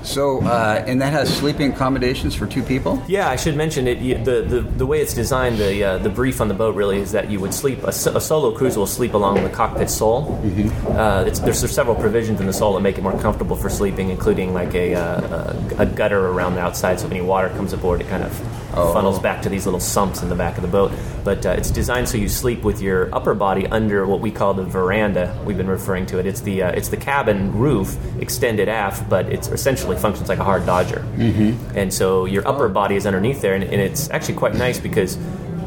So, 0.02 0.42
uh, 0.42 0.82
and 0.86 1.00
that 1.02 1.12
has 1.12 1.34
sleeping 1.36 1.72
accommodations 1.72 2.34
for 2.34 2.46
two 2.46 2.62
people. 2.62 3.02
Yeah, 3.06 3.28
I 3.28 3.36
should 3.36 3.56
mention 3.56 3.86
it. 3.86 3.98
you- 3.98 4.18
The, 4.24 4.42
the, 4.42 4.60
the 4.60 4.86
way 4.86 5.00
it's 5.00 5.14
designed, 5.14 5.58
the 5.58 5.84
uh, 5.84 5.98
the 5.98 6.08
brief 6.10 6.40
on 6.40 6.48
the 6.48 6.54
boat 6.54 6.74
really 6.74 6.98
is 6.98 7.12
that 7.12 7.30
you 7.30 7.38
would 7.40 7.52
sleep. 7.54 7.82
A, 7.84 7.88
a 7.88 8.20
solo 8.20 8.52
cruiser 8.52 8.78
will 8.78 8.86
sleep 8.86 9.14
along 9.14 9.42
the 9.42 9.50
cockpit 9.50 9.90
sole. 9.90 10.40
Uh, 10.88 11.24
it's, 11.26 11.38
there's, 11.40 11.60
there's 11.60 11.74
several 11.74 11.94
provisions 11.96 12.40
in 12.40 12.46
the 12.46 12.52
sole 12.52 12.74
that 12.74 12.80
make 12.80 12.98
it 12.98 13.02
more 13.02 13.18
comfortable 13.20 13.56
for 13.56 13.68
sleeping, 13.68 14.10
including 14.10 14.52
like 14.54 14.74
a, 14.74 14.94
uh, 14.94 15.54
a, 15.78 15.82
a 15.82 15.86
gutter 15.86 16.28
around 16.28 16.54
the 16.54 16.60
outside, 16.60 16.98
so 17.00 17.06
if 17.06 17.12
any 17.12 17.20
water 17.22 17.48
comes 17.50 17.72
aboard, 17.72 18.00
it 18.00 18.08
kind 18.08 18.22
of 18.24 18.32
Oh. 18.74 18.92
funnels 18.92 19.18
back 19.18 19.42
to 19.42 19.48
these 19.48 19.66
little 19.66 19.80
sumps 19.80 20.22
in 20.22 20.28
the 20.28 20.34
back 20.34 20.56
of 20.56 20.62
the 20.62 20.68
boat. 20.68 20.92
But 21.24 21.44
uh, 21.44 21.50
it's 21.50 21.70
designed 21.70 22.08
so 22.08 22.16
you 22.16 22.28
sleep 22.28 22.62
with 22.62 22.80
your 22.80 23.14
upper 23.14 23.34
body 23.34 23.66
under 23.66 24.06
what 24.06 24.20
we 24.20 24.30
call 24.30 24.54
the 24.54 24.64
veranda. 24.64 25.36
We've 25.44 25.56
been 25.56 25.68
referring 25.68 26.06
to 26.06 26.18
it. 26.18 26.26
It's 26.26 26.40
the 26.40 26.62
uh, 26.62 26.70
it's 26.70 26.88
the 26.88 26.96
cabin 26.96 27.52
roof 27.52 27.96
extended 28.20 28.68
aft, 28.68 29.08
but 29.08 29.26
it 29.26 29.48
essentially 29.48 29.96
functions 29.96 30.28
like 30.28 30.38
a 30.38 30.44
hard 30.44 30.66
dodger. 30.66 31.04
Mm-hmm. 31.16 31.76
And 31.76 31.92
so 31.92 32.24
your 32.24 32.46
upper 32.46 32.68
body 32.68 32.96
is 32.96 33.06
underneath 33.06 33.40
there, 33.40 33.54
and, 33.54 33.64
and 33.64 33.80
it's 33.80 34.10
actually 34.10 34.34
quite 34.34 34.54
nice 34.54 34.78
because 34.78 35.16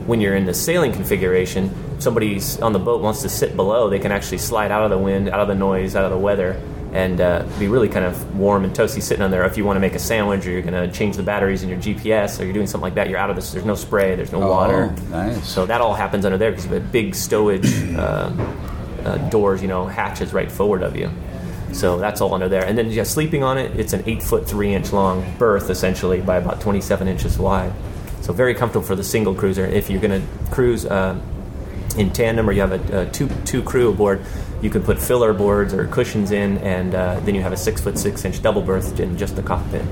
when 0.06 0.20
you're 0.20 0.36
in 0.36 0.46
the 0.46 0.54
sailing 0.54 0.92
configuration, 0.92 1.72
somebody's 2.00 2.60
on 2.60 2.74
the 2.74 2.80
boat 2.80 3.02
wants 3.02 3.22
to 3.22 3.30
sit 3.30 3.56
below, 3.56 3.90
they 3.90 4.00
can 4.00 4.12
actually 4.12 4.38
slide 4.38 4.72
out 4.72 4.84
of 4.84 4.90
the 4.90 4.98
wind, 4.98 5.30
out 5.30 5.40
of 5.40 5.48
the 5.48 5.56
noise, 5.56 5.96
out 5.96 6.04
of 6.04 6.12
the 6.12 6.18
weather, 6.18 6.62
and 6.94 7.20
uh, 7.20 7.44
be 7.60 7.68
really 7.68 7.90
kind 7.90 8.06
of 8.06 8.38
warm 8.38 8.64
and 8.64 8.74
toasty 8.74 9.02
sitting 9.02 9.24
on 9.24 9.32
there. 9.32 9.44
If 9.46 9.58
you 9.58 9.66
want 9.66 9.76
to 9.78 9.82
make 9.82 9.96
a 9.96 10.00
sandwich, 10.00 10.46
or 10.46 10.52
you're 10.52 10.62
going 10.62 10.88
to 10.90 10.96
change 10.96 11.18
the 11.18 11.24
batteries 11.24 11.64
in 11.64 11.70
your 11.70 11.80
GPS, 11.80 12.40
or 12.40 12.44
you're 12.46 12.54
doing 12.54 12.68
something 12.68 12.84
like 12.84 12.94
that, 12.96 13.10
you're 13.10 13.18
out 13.20 13.30
of 13.32 13.36
this. 13.36 13.52
There's 13.52 13.66
no 13.66 13.76
spray, 13.76 14.16
there's 14.16 14.32
no 14.32 14.44
Oh, 14.44 14.50
water. 14.50 14.96
nice. 15.10 15.46
So 15.48 15.66
that 15.66 15.82
all 15.82 15.96
happens 15.96 16.24
under 16.24 16.38
there 16.38 16.52
because 16.52 16.66
you 16.68 16.74
have 16.74 16.92
big 16.92 17.14
stowage 17.14 17.66
um, 17.98 18.40
uh, 19.04 19.18
doors, 19.30 19.62
you 19.62 19.68
know, 19.68 19.86
hatches 19.88 20.34
right 20.34 20.52
forward 20.52 20.84
of 20.84 20.96
you. 20.96 21.12
So 21.72 21.98
that's 21.98 22.22
all 22.22 22.36
under 22.36 22.48
there. 22.48 22.64
And 22.64 22.78
then 22.78 22.92
yeah, 22.92 23.02
sleeping 23.02 23.42
on 23.44 23.58
it, 23.58 23.78
it's 23.80 23.94
an 23.94 24.04
eight 24.06 24.22
foot 24.22 24.48
three 24.48 24.76
inch 24.76 24.94
long 24.94 25.26
berth 25.40 25.72
essentially 25.72 26.22
by 26.22 26.38
about 26.38 26.62
27 26.62 27.08
inches 27.08 27.40
wide. 27.40 27.74
So 28.22 28.32
very 28.32 28.54
comfortable 28.54 28.86
for 28.86 28.96
the 28.96 29.04
single 29.04 29.34
cruiser. 29.34 29.66
If 29.66 29.90
you're 29.90 30.00
going 30.00 30.22
to 30.22 30.28
cruise 30.52 30.86
uh, 30.86 31.20
in 31.98 32.12
tandem 32.12 32.48
or 32.48 32.52
you 32.54 32.62
have 32.62 32.72
a, 32.92 33.02
a 33.02 33.06
two 33.10 33.28
two 33.46 33.64
crew 33.64 33.90
aboard, 33.90 34.22
you 34.64 34.70
can 34.70 34.82
put 34.82 34.98
filler 34.98 35.34
boards 35.34 35.74
or 35.74 35.86
cushions 35.88 36.32
in, 36.32 36.58
and 36.60 36.96
uh, 36.96 37.20
then 37.20 37.36
you 37.36 37.42
have 37.42 37.52
a 37.52 37.58
six 37.58 37.82
foot 37.82 37.98
six 38.00 38.24
inch 38.24 38.42
double 38.42 38.62
berth 38.62 38.98
in 39.00 39.18
just 39.18 39.36
the 39.36 39.44
cockpit. 39.44 39.84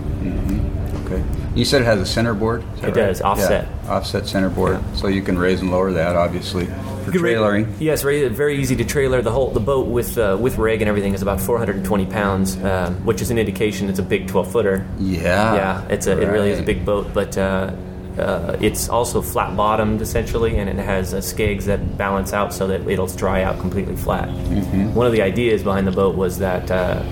Okay. 1.06 1.22
You 1.56 1.66
said 1.66 1.82
it 1.82 1.86
has 1.86 2.00
a 2.00 2.06
center 2.06 2.34
board. 2.34 2.64
Is 2.76 2.82
that 2.82 2.90
It 2.90 2.94
does, 2.94 3.22
offset. 3.22 3.68
Yeah, 3.84 3.92
offset 3.92 4.26
center 4.28 4.50
board, 4.50 4.80
Yeah. 4.80 4.94
so 4.96 5.08
you 5.10 5.22
can 5.22 5.38
raise 5.38 5.60
and 5.60 5.70
lower 5.70 5.92
that, 5.92 6.16
obviously, 6.16 6.68
for 6.68 6.72
You 7.08 7.12
can 7.12 7.22
trailering. 7.22 7.68
Yes, 7.80 8.02
very, 8.02 8.30
very 8.30 8.58
easy 8.58 8.78
to 8.78 8.86
trailer. 8.86 9.22
The 9.22 9.32
whole 9.32 9.50
the 9.52 9.60
boat 9.60 9.88
with 9.88 10.18
uh, 10.18 10.38
with 10.40 10.58
rig 10.58 10.82
and 10.82 10.88
everything 10.88 11.14
is 11.14 11.22
about 11.22 11.42
420 11.42 12.06
pounds, 12.06 12.56
um, 12.64 12.96
which 13.06 13.22
is 13.22 13.30
an 13.30 13.38
indication 13.38 13.90
it's 13.90 14.00
a 14.00 14.04
big 14.04 14.28
12 14.28 14.50
footer. 14.54 14.88
Yeah. 14.98 15.56
yeah, 15.56 15.88
it's 15.90 16.08
a, 16.08 16.14
it 16.14 16.28
really 16.28 16.52
is 16.52 16.60
a 16.60 16.64
big 16.64 16.86
boat, 16.86 17.14
but 17.14 17.38
uh, 17.38 17.74
uh, 18.22 18.58
it's 18.62 18.90
also 18.90 19.22
flat 19.22 19.56
bottomed 19.56 20.02
essentially, 20.02 20.58
and 20.58 20.70
it 20.70 20.78
has 20.78 21.14
uh, 21.14 21.18
skegs 21.18 21.66
that 21.66 21.98
balance 21.98 22.34
out 22.34 22.54
so 22.54 22.68
that 22.68 22.88
it'll 22.88 23.08
dry 23.08 23.44
out 23.44 23.60
completely 23.60 23.96
flat. 23.96 24.30
Mm-hmm. 24.30 24.94
One 24.94 25.06
of 25.06 25.12
the 25.12 25.22
ideas 25.22 25.64
behind 25.64 25.88
the 25.88 25.92
boat 25.92 26.16
was 26.16 26.40
that. 26.40 26.70
Uh, 26.70 27.04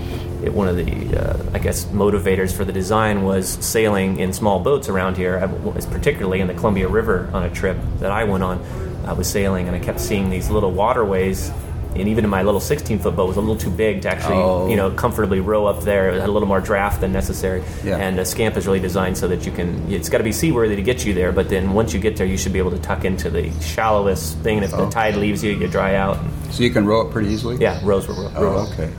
it, 0.42 0.54
one 0.54 0.68
of 0.68 0.76
the, 0.76 1.16
uh, 1.16 1.50
I 1.52 1.58
guess, 1.58 1.84
motivators 1.86 2.56
for 2.56 2.64
the 2.64 2.72
design 2.72 3.24
was 3.24 3.46
sailing 3.46 4.18
in 4.18 4.32
small 4.32 4.58
boats 4.58 4.88
around 4.88 5.18
here, 5.18 5.38
I 5.38 5.44
was 5.44 5.84
particularly 5.84 6.40
in 6.40 6.46
the 6.46 6.54
Columbia 6.54 6.88
River 6.88 7.28
on 7.34 7.42
a 7.42 7.50
trip 7.50 7.76
that 7.98 8.10
I 8.10 8.24
went 8.24 8.42
on. 8.42 8.64
I 9.04 9.12
was 9.12 9.28
sailing 9.28 9.66
and 9.66 9.76
I 9.76 9.80
kept 9.80 10.00
seeing 10.00 10.30
these 10.30 10.48
little 10.48 10.72
waterways, 10.72 11.50
and 11.96 12.08
even 12.08 12.24
in 12.24 12.30
my 12.30 12.42
little 12.42 12.60
16 12.60 12.98
foot 13.00 13.16
boat 13.16 13.26
was 13.28 13.36
a 13.36 13.40
little 13.40 13.56
too 13.56 13.70
big 13.70 14.02
to 14.02 14.08
actually, 14.08 14.36
Oh. 14.36 14.68
you 14.68 14.76
know, 14.76 14.90
comfortably 14.90 15.40
row 15.40 15.66
up 15.66 15.82
there. 15.82 16.10
It 16.10 16.20
had 16.20 16.28
a 16.28 16.32
little 16.32 16.48
more 16.48 16.60
draft 16.60 17.00
than 17.00 17.12
necessary. 17.12 17.62
Yeah. 17.84 17.96
And 17.96 18.18
uh, 18.18 18.24
Scamp 18.24 18.56
is 18.56 18.66
really 18.66 18.80
designed 18.80 19.18
so 19.18 19.26
that 19.28 19.44
you 19.44 19.52
can, 19.52 19.90
it's 19.92 20.08
got 20.08 20.18
to 20.18 20.24
be 20.24 20.32
seaworthy 20.32 20.76
to 20.76 20.82
get 20.82 21.04
you 21.04 21.14
there, 21.14 21.32
but 21.32 21.48
then 21.48 21.72
once 21.72 21.92
you 21.92 22.00
get 22.00 22.16
there, 22.16 22.26
you 22.26 22.36
should 22.36 22.52
be 22.52 22.58
able 22.58 22.70
to 22.70 22.78
tuck 22.78 23.04
into 23.04 23.28
the 23.30 23.50
shallowest 23.60 24.38
thing. 24.38 24.56
And 24.58 24.64
if 24.64 24.72
Oh. 24.74 24.84
the 24.84 24.90
tide 24.90 25.16
leaves 25.16 25.42
you, 25.42 25.52
you 25.52 25.66
dry 25.68 25.96
out. 25.96 26.18
So 26.50 26.62
you 26.62 26.70
can 26.70 26.86
row 26.86 27.00
it 27.06 27.10
pretty 27.12 27.28
easily? 27.30 27.56
Yeah, 27.56 27.80
rows 27.82 28.06
were 28.08 28.14
row. 28.14 28.30
Oh, 28.36 28.72
okay. 28.72 28.90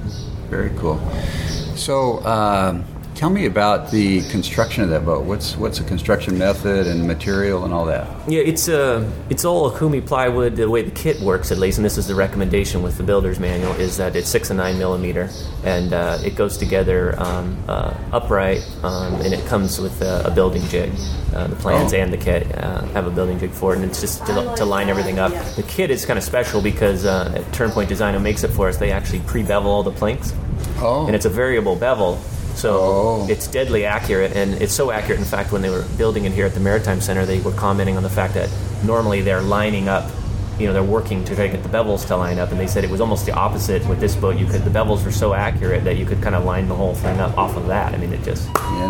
Very 0.50 0.72
cool. 0.78 1.00
So, 1.76 2.24
um, 2.26 2.84
tell 3.22 3.30
me 3.30 3.46
about 3.46 3.92
the 3.92 4.28
construction 4.32 4.82
of 4.84 4.90
that 4.90 5.06
boat. 5.06 5.24
What's 5.24 5.56
what's 5.56 5.78
the 5.78 5.84
construction 5.84 6.40
method 6.40 6.88
and 6.88 7.06
material 7.08 7.66
and 7.66 7.72
all 7.72 7.86
that? 7.86 8.08
Yeah, 8.28 8.42
it's 8.42 8.68
uh, 8.68 9.08
it's 9.30 9.46
all 9.46 9.70
Okoume 9.70 10.04
plywood. 10.08 10.56
The 10.56 10.68
way 10.68 10.82
the 10.82 10.90
kit 10.90 11.20
works, 11.22 11.52
at 11.52 11.60
least, 11.60 11.78
and 11.78 11.86
this 11.86 12.00
is 12.00 12.08
the 12.08 12.16
recommendation 12.16 12.82
with 12.82 12.98
the 12.98 13.04
builder's 13.04 13.40
manual, 13.40 13.74
is 13.74 13.98
that 13.98 14.16
it's 14.16 14.28
six 14.28 14.50
and 14.50 14.58
nine 14.58 14.80
millimeter, 14.80 15.30
and 15.64 15.94
uh, 15.94 16.18
it 16.26 16.36
goes 16.36 16.58
together 16.58 17.14
um, 17.22 17.64
uh, 17.68 17.94
upright, 18.12 18.68
um, 18.82 19.14
and 19.22 19.36
it 19.36 19.46
comes 19.46 19.80
with 19.80 20.02
a, 20.02 20.24
a 20.26 20.32
building 20.32 20.64
jig. 20.70 20.92
Uh, 21.36 21.46
the 21.46 21.56
plans 21.58 21.94
Oh. 21.94 21.98
and 21.98 22.12
the 22.12 22.18
kit 22.18 22.44
uh, 22.58 22.82
have 22.88 23.06
a 23.06 23.12
building 23.12 23.38
jig 23.38 23.52
for 23.52 23.74
it, 23.74 23.76
and 23.78 23.86
it's 23.86 24.02
just 24.02 24.26
to, 24.26 24.34
to 24.58 24.66
line 24.66 24.90
everything 24.90 25.20
up. 25.20 25.32
The 25.56 25.64
kit 25.68 25.92
is 25.92 26.06
kind 26.08 26.18
of 26.18 26.24
special 26.26 26.60
because 26.60 27.06
uh, 27.06 27.32
at 27.36 27.44
Turnpoint 27.54 27.88
Design, 27.88 28.16
who 28.16 28.20
makes 28.20 28.44
it 28.44 28.50
for 28.50 28.68
us, 28.68 28.78
they 28.78 28.92
actually 28.92 29.20
pre-bevel 29.28 29.70
all 29.70 29.84
the 29.84 29.92
planks 29.92 30.34
Oh, 30.80 31.06
and 31.06 31.16
it's 31.16 31.26
a 31.26 31.30
variable 31.30 31.76
bevel. 31.76 32.20
So 32.62 32.80
Oh. 32.80 33.28
it's 33.28 33.48
deadly 33.48 33.86
accurate, 33.86 34.34
and 34.36 34.54
it's 34.62 34.74
so 34.74 34.92
accurate. 34.92 35.20
In 35.20 35.26
fact, 35.26 35.52
when 35.52 35.64
they 35.64 35.72
were 35.72 35.82
building 35.98 36.26
it 36.26 36.32
here 36.32 36.46
at 36.46 36.54
the 36.54 36.60
Maritime 36.60 37.02
Center, 37.02 37.26
they 37.26 37.40
were 37.40 37.52
commenting 37.54 37.98
on 37.98 38.04
the 38.04 38.10
fact 38.10 38.36
that 38.36 38.50
normally 38.84 39.22
they're 39.24 39.42
lining 39.42 39.90
up, 39.90 40.06
you 40.62 40.68
know, 40.68 40.74
they're 40.74 40.84
working 40.84 41.24
to 41.26 41.36
try 41.36 41.48
to 41.48 41.54
get 41.58 41.64
the 41.64 41.70
bevels 41.70 42.06
to 42.08 42.16
line 42.16 42.40
up, 42.40 42.52
and 42.52 42.60
they 42.60 42.68
said 42.68 42.84
it 42.84 42.90
was 42.90 43.02
almost 43.02 43.26
the 43.26 43.34
opposite 43.34 43.86
with 43.88 44.00
this 44.00 44.16
boat. 44.16 44.38
You 44.38 44.46
could 44.46 44.64
the 44.64 44.70
bevels 44.70 45.04
were 45.04 45.12
so 45.12 45.34
accurate 45.34 45.84
that 45.84 45.98
you 45.98 46.06
could 46.06 46.22
kind 46.22 46.36
of 46.36 46.46
line 46.46 46.68
the 46.68 46.76
whole 46.76 46.94
thing 46.96 47.20
up 47.20 47.38
off 47.38 47.56
of 47.58 47.68
that. 47.68 47.94
I 47.94 47.98
mean, 47.98 48.14
it 48.14 48.24
just 48.24 48.50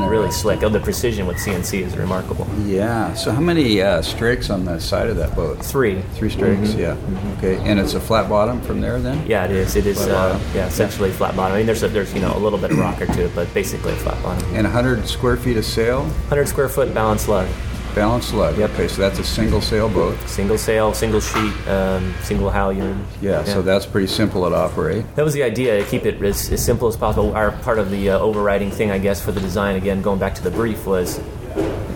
really 0.10 0.31
slick. 0.31 0.63
Oh, 0.63 0.69
the 0.69 0.79
precision 0.79 1.25
with 1.25 1.38
CNC 1.38 1.81
is 1.81 1.97
remarkable. 1.97 2.47
yeah. 2.65 3.13
So, 3.13 3.31
how 3.31 3.39
many 3.39 3.81
uh, 3.81 4.01
strakes 4.01 4.49
on 4.49 4.65
the 4.65 4.79
side 4.79 5.07
of 5.07 5.17
that 5.17 5.36
boat? 5.36 5.63
Three. 5.63 6.01
Three 6.13 6.29
strakes. 6.29 6.75
Yeah. 6.75 6.97
Okay. 7.38 7.57
And 7.57 7.79
it's 7.79 7.93
a 7.93 7.99
flat 7.99 8.29
bottom 8.29 8.62
from 8.62 8.81
there, 8.81 8.99
then. 8.99 9.25
Yeah, 9.25 9.45
it 9.45 9.51
is. 9.51 9.75
It 9.75 9.86
is. 9.86 9.99
Uh, 10.01 10.39
yeah, 10.53 10.67
essentially 10.67 11.12
flat 11.12 11.36
bottom. 11.36 11.53
I 11.55 11.57
mean, 11.60 11.65
there's 11.65 11.84
a, 11.84 11.88
there's 11.88 12.13
you 12.13 12.19
know 12.21 12.36
a 12.36 12.39
little 12.39 12.60
bit 12.60 12.71
of 12.71 12.77
rocker 12.77 13.05
to 13.05 13.25
it, 13.25 13.31
but 13.34 13.51
basically 13.53 13.93
a 13.93 13.97
flat 13.97 14.21
bottom. 14.21 14.43
And 14.53 14.63
100 14.63 15.07
square 15.07 15.38
feet 15.38 15.57
of 15.57 15.65
sail, 15.65 16.01
100 16.03 16.47
square 16.47 16.69
foot 16.69 16.93
balanced 16.93 17.27
lug. 17.27 17.47
Balanced 17.95 18.34
lug. 18.34 18.58
Yep. 18.58 18.69
Okay, 18.71 18.88
so 18.88 19.01
that's 19.01 19.19
a 19.19 19.23
single 19.23 19.62
sail 19.62 19.89
boat. 19.89 20.17
Single 20.27 20.58
sail, 20.58 20.93
single 20.93 21.19
sheet, 21.21 21.54
um, 21.67 22.13
single 22.21 22.49
halyard. 22.49 22.97
Yeah, 23.21 23.43
So 23.43 23.62
that's 23.62 23.86
pretty 23.86 24.08
simple 24.08 24.49
to 24.49 24.56
operate. 24.56 25.04
that 25.15 25.23
was 25.25 25.34
the 25.34 25.43
idea 25.43 25.80
to 25.84 25.89
keep 25.89 26.06
it 26.06 26.21
as, 26.21 26.51
as 26.51 26.63
simple 26.63 26.88
as 26.88 26.95
possible. 26.97 27.34
Our 27.36 27.51
part 27.51 27.80
of 27.80 27.91
the 27.91 28.10
uh, 28.12 28.19
overriding 28.19 28.71
thing, 28.71 28.91
I 28.91 28.97
guess, 28.97 29.21
for 29.23 29.32
the 29.32 29.41
design, 29.41 29.75
again, 29.75 30.01
going 30.01 30.19
back 30.19 30.36
to 30.36 30.43
the 30.43 30.51
brief, 30.51 30.86
was 30.86 31.19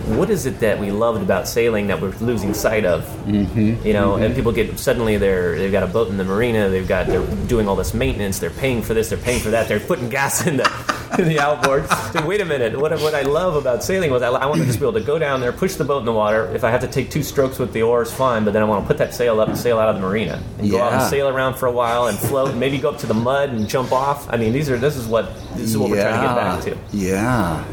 what 0.06 0.30
is 0.30 0.46
it 0.46 0.60
that 0.60 0.78
we 0.78 0.92
loved 0.92 1.22
about 1.22 1.48
sailing 1.48 1.88
that 1.88 2.00
we're 2.00 2.14
losing 2.20 2.54
sight 2.54 2.84
of? 2.84 3.04
Mm-hmm. 3.26 3.86
You 3.86 3.92
know, 3.92 4.14
and 4.14 4.34
people 4.34 4.52
get 4.52 4.78
suddenly 4.78 5.16
they're 5.16 5.58
they've 5.58 5.72
got 5.72 5.82
a 5.82 5.86
boat 5.86 6.08
in 6.08 6.16
the 6.16 6.24
marina, 6.24 6.68
they've 6.68 6.86
got 6.86 7.06
they're 7.06 7.26
doing 7.46 7.68
all 7.68 7.76
this 7.76 7.92
maintenance, 7.92 8.38
they're 8.38 8.50
paying 8.50 8.82
for 8.82 8.94
this, 8.94 9.08
they're 9.08 9.18
paying 9.18 9.40
for 9.40 9.50
that, 9.50 9.66
they're 9.68 9.80
putting 9.80 10.08
gas 10.08 10.46
in 10.46 10.58
the 10.58 10.96
in 11.18 11.28
the 11.28 11.40
outboard. 11.40 11.88
So 12.12 12.24
wait 12.24 12.40
a 12.40 12.44
minute, 12.44 12.78
what 12.78 12.92
what 13.00 13.14
I 13.14 13.22
love 13.22 13.56
about 13.56 13.82
sailing 13.82 14.10
was 14.10 14.22
I, 14.22 14.28
I 14.28 14.46
want 14.46 14.60
to 14.60 14.66
just 14.66 14.78
be 14.78 14.84
able 14.84 14.98
to 14.98 15.04
go 15.04 15.18
down 15.18 15.40
there, 15.40 15.52
push 15.52 15.74
the 15.74 15.84
boat 15.84 15.98
in 15.98 16.04
the 16.04 16.12
water. 16.12 16.46
If 16.54 16.62
I 16.62 16.70
have 16.70 16.80
to 16.82 16.88
take 16.88 17.10
two 17.10 17.22
strokes 17.22 17.58
with 17.58 17.72
the 17.72 17.82
oars, 17.82 18.12
fine, 18.12 18.44
but 18.44 18.52
then 18.52 18.62
I 18.62 18.64
want 18.64 18.84
to 18.84 18.86
put 18.86 18.98
that 18.98 19.12
sail 19.12 19.40
up 19.40 19.48
and 19.48 19.58
sail 19.58 19.78
out 19.78 19.88
of 19.88 19.96
the 19.96 20.02
marina 20.02 20.42
and 20.58 20.70
go 20.70 20.80
out 20.80 20.92
and 20.92 21.02
sail 21.02 21.28
around 21.28 21.54
for 21.54 21.66
a 21.66 21.72
while 21.72 22.06
and 22.06 22.16
float, 22.16 22.50
and 22.50 22.60
maybe 22.60 22.78
go 22.78 22.90
up 22.90 22.98
to 22.98 23.06
the 23.06 23.14
mud 23.14 23.50
and 23.50 23.68
jump 23.68 23.92
off. 23.92 24.32
I 24.32 24.36
mean, 24.36 24.52
these 24.52 24.70
are 24.70 24.78
this 24.78 24.96
is 24.96 25.06
what 25.06 25.34
this 25.54 25.70
is 25.70 25.78
what 25.78 25.90
we're 25.90 26.00
trying 26.00 26.20
to 26.20 26.26
get 26.26 26.34
back 26.36 26.62
to. 26.64 26.96
Yeah. 26.96 27.64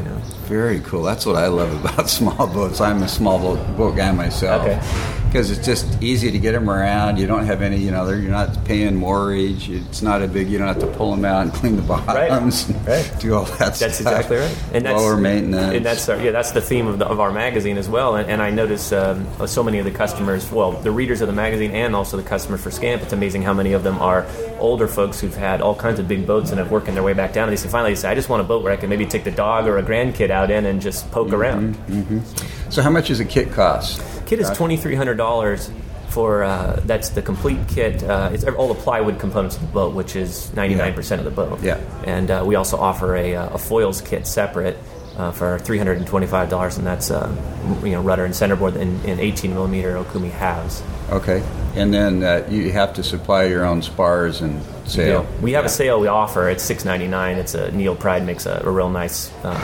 Very 0.44 0.80
cool. 0.80 1.02
That's 1.02 1.24
what 1.24 1.36
I 1.36 1.46
love 1.46 1.72
about 1.84 2.08
small 2.18 2.46
boats. 2.46 2.80
I'm 2.80 3.02
a 3.02 3.08
small 3.08 3.38
boat, 3.38 3.76
boat 3.76 3.96
guy 3.96 4.12
myself. 4.12 4.62
Okay. 4.62 5.23
Because 5.34 5.50
it's 5.50 5.66
just 5.66 6.00
easy 6.00 6.30
to 6.30 6.38
get 6.38 6.52
them 6.52 6.70
around. 6.70 7.18
You 7.18 7.26
don't 7.26 7.44
have 7.44 7.60
any, 7.60 7.76
you 7.76 7.90
know, 7.90 8.06
they're- 8.06 8.20
you're 8.20 8.30
not 8.30 8.64
paying 8.64 8.94
mortgage. 8.94 9.68
It's 9.68 10.00
not 10.00 10.22
a 10.22 10.28
big, 10.28 10.48
you 10.48 10.58
don't 10.58 10.68
have 10.68 10.78
to 10.78 10.86
pull 10.86 11.10
them 11.10 11.24
out 11.24 11.42
and 11.42 11.52
clean 11.52 11.74
the 11.74 11.82
bottoms. 11.82 12.68
and 12.68 12.86
Right. 12.86 13.12
Do 13.18 13.34
all 13.34 13.42
that 13.42 13.58
That's 13.74 13.78
stuff. 13.78 14.00
exactly 14.02 14.36
right, 14.36 14.56
and 14.72 14.86
that's 14.86 14.96
Lower 14.96 15.16
maintenance. 15.16 15.74
And 15.74 15.84
that's 15.84 16.08
our, 16.08 16.20
yeah, 16.20 16.30
that's 16.30 16.52
the 16.52 16.60
theme 16.60 16.86
of, 16.86 17.00
the, 17.00 17.06
of 17.08 17.18
our 17.18 17.32
magazine 17.32 17.78
as 17.78 17.88
well. 17.88 18.14
And, 18.14 18.30
and 18.30 18.40
I 18.40 18.50
notice 18.50 18.92
um, 18.92 19.26
so 19.44 19.64
many 19.64 19.80
of 19.80 19.84
the 19.84 19.90
customers, 19.90 20.48
well, 20.52 20.70
the 20.70 20.92
readers 20.92 21.20
of 21.20 21.26
the 21.26 21.34
magazine, 21.34 21.72
and 21.72 21.96
also 21.96 22.16
the 22.16 22.22
customers 22.22 22.60
for 22.62 22.70
Scamp. 22.70 23.02
It's 23.02 23.12
amazing 23.12 23.42
how 23.42 23.52
many 23.54 23.72
of 23.72 23.82
them 23.82 23.98
are 23.98 24.24
older 24.60 24.86
folks 24.86 25.18
who've 25.18 25.34
had 25.34 25.60
all 25.60 25.74
kinds 25.74 25.98
of 25.98 26.06
big 26.06 26.28
boats 26.28 26.50
and 26.50 26.60
have 26.60 26.70
working 26.70 26.94
their 26.94 27.02
way 27.02 27.12
back 27.12 27.32
down. 27.32 27.48
And 27.48 27.52
they 27.58 27.60
say 27.60 27.68
finally, 27.68 27.90
they 27.90 27.96
say, 28.00 28.08
I 28.08 28.14
just 28.14 28.28
want 28.28 28.40
a 28.40 28.44
boat 28.44 28.62
where 28.62 28.72
I 28.72 28.76
can 28.76 28.88
maybe 28.88 29.04
take 29.04 29.24
the 29.24 29.32
dog 29.32 29.66
or 29.66 29.78
a 29.78 29.82
grandkid 29.82 30.30
out 30.30 30.52
in 30.52 30.64
and 30.66 30.80
just 30.80 31.10
poke 31.10 31.26
Mm-hmm. 31.30 31.34
around. 31.34 32.22
so 32.70 32.82
how 32.82 32.90
much 32.90 33.08
does 33.08 33.18
a 33.18 33.24
kit 33.24 33.50
cost? 33.50 34.00
Kit 34.26 34.40
is 34.40 34.50
twenty 34.50 34.76
three 34.76 34.94
hundred 34.94 35.16
dollars. 35.16 35.70
For 36.10 36.44
uh, 36.44 36.80
that's 36.84 37.08
the 37.08 37.22
complete 37.22 37.58
kit. 37.66 38.04
Uh, 38.04 38.30
it's 38.32 38.44
all 38.44 38.68
the 38.68 38.80
plywood 38.80 39.18
components 39.18 39.56
of 39.56 39.62
the 39.62 39.68
boat, 39.68 39.94
which 39.94 40.14
is 40.14 40.54
ninety 40.54 40.76
nine 40.76 40.94
percent 40.94 41.18
of 41.18 41.24
the 41.24 41.32
boat. 41.32 41.60
Yeah. 41.60 41.80
And 42.04 42.30
uh, 42.30 42.44
we 42.46 42.54
also 42.54 42.76
offer 42.76 43.16
a, 43.16 43.34
uh, 43.34 43.54
a 43.54 43.58
foils 43.58 44.00
kit 44.00 44.24
separate 44.24 44.78
uh, 45.16 45.32
for 45.32 45.58
three 45.58 45.76
hundred 45.76 45.98
and 45.98 46.06
twenty 46.06 46.28
five 46.28 46.50
dollars, 46.50 46.78
and 46.78 46.86
that's 46.86 47.10
uh, 47.10 47.34
you 47.82 47.90
know 47.90 48.00
rudder 48.00 48.24
and 48.24 48.32
centerboard 48.32 48.76
in, 48.76 49.00
in 49.04 49.18
eighteen 49.18 49.54
millimeter 49.54 49.96
Okoume 49.96 50.30
halves. 50.30 50.84
Okay. 51.10 51.42
And 51.74 51.92
then 51.92 52.22
uh, 52.22 52.46
you 52.48 52.70
have 52.70 52.94
to 52.94 53.02
supply 53.02 53.46
your 53.46 53.64
own 53.64 53.82
spars 53.82 54.40
and 54.40 54.62
sail. 54.86 55.26
We 55.42 55.52
have 55.54 55.64
a 55.64 55.68
sale 55.68 55.98
we 55.98 56.06
offer. 56.06 56.48
It's 56.48 56.62
six 56.62 56.84
ninety 56.84 57.08
nine. 57.08 57.38
It's 57.38 57.54
a 57.54 57.70
NeilPryde 57.70 58.24
makes 58.24 58.46
a, 58.46 58.62
a 58.64 58.70
real 58.70 58.88
nice, 58.88 59.32
uh, 59.42 59.58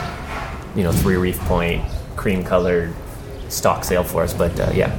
you 0.75 0.83
know, 0.83 0.91
three 0.91 1.15
reef 1.15 1.39
point, 1.41 1.81
cream 2.17 2.43
colored 2.43 2.93
stock 3.51 3.83
sale 3.83 4.03
for 4.03 4.23
us. 4.23 4.33
But 4.33 4.59
uh, 4.59 4.71
yeah, 4.73 4.91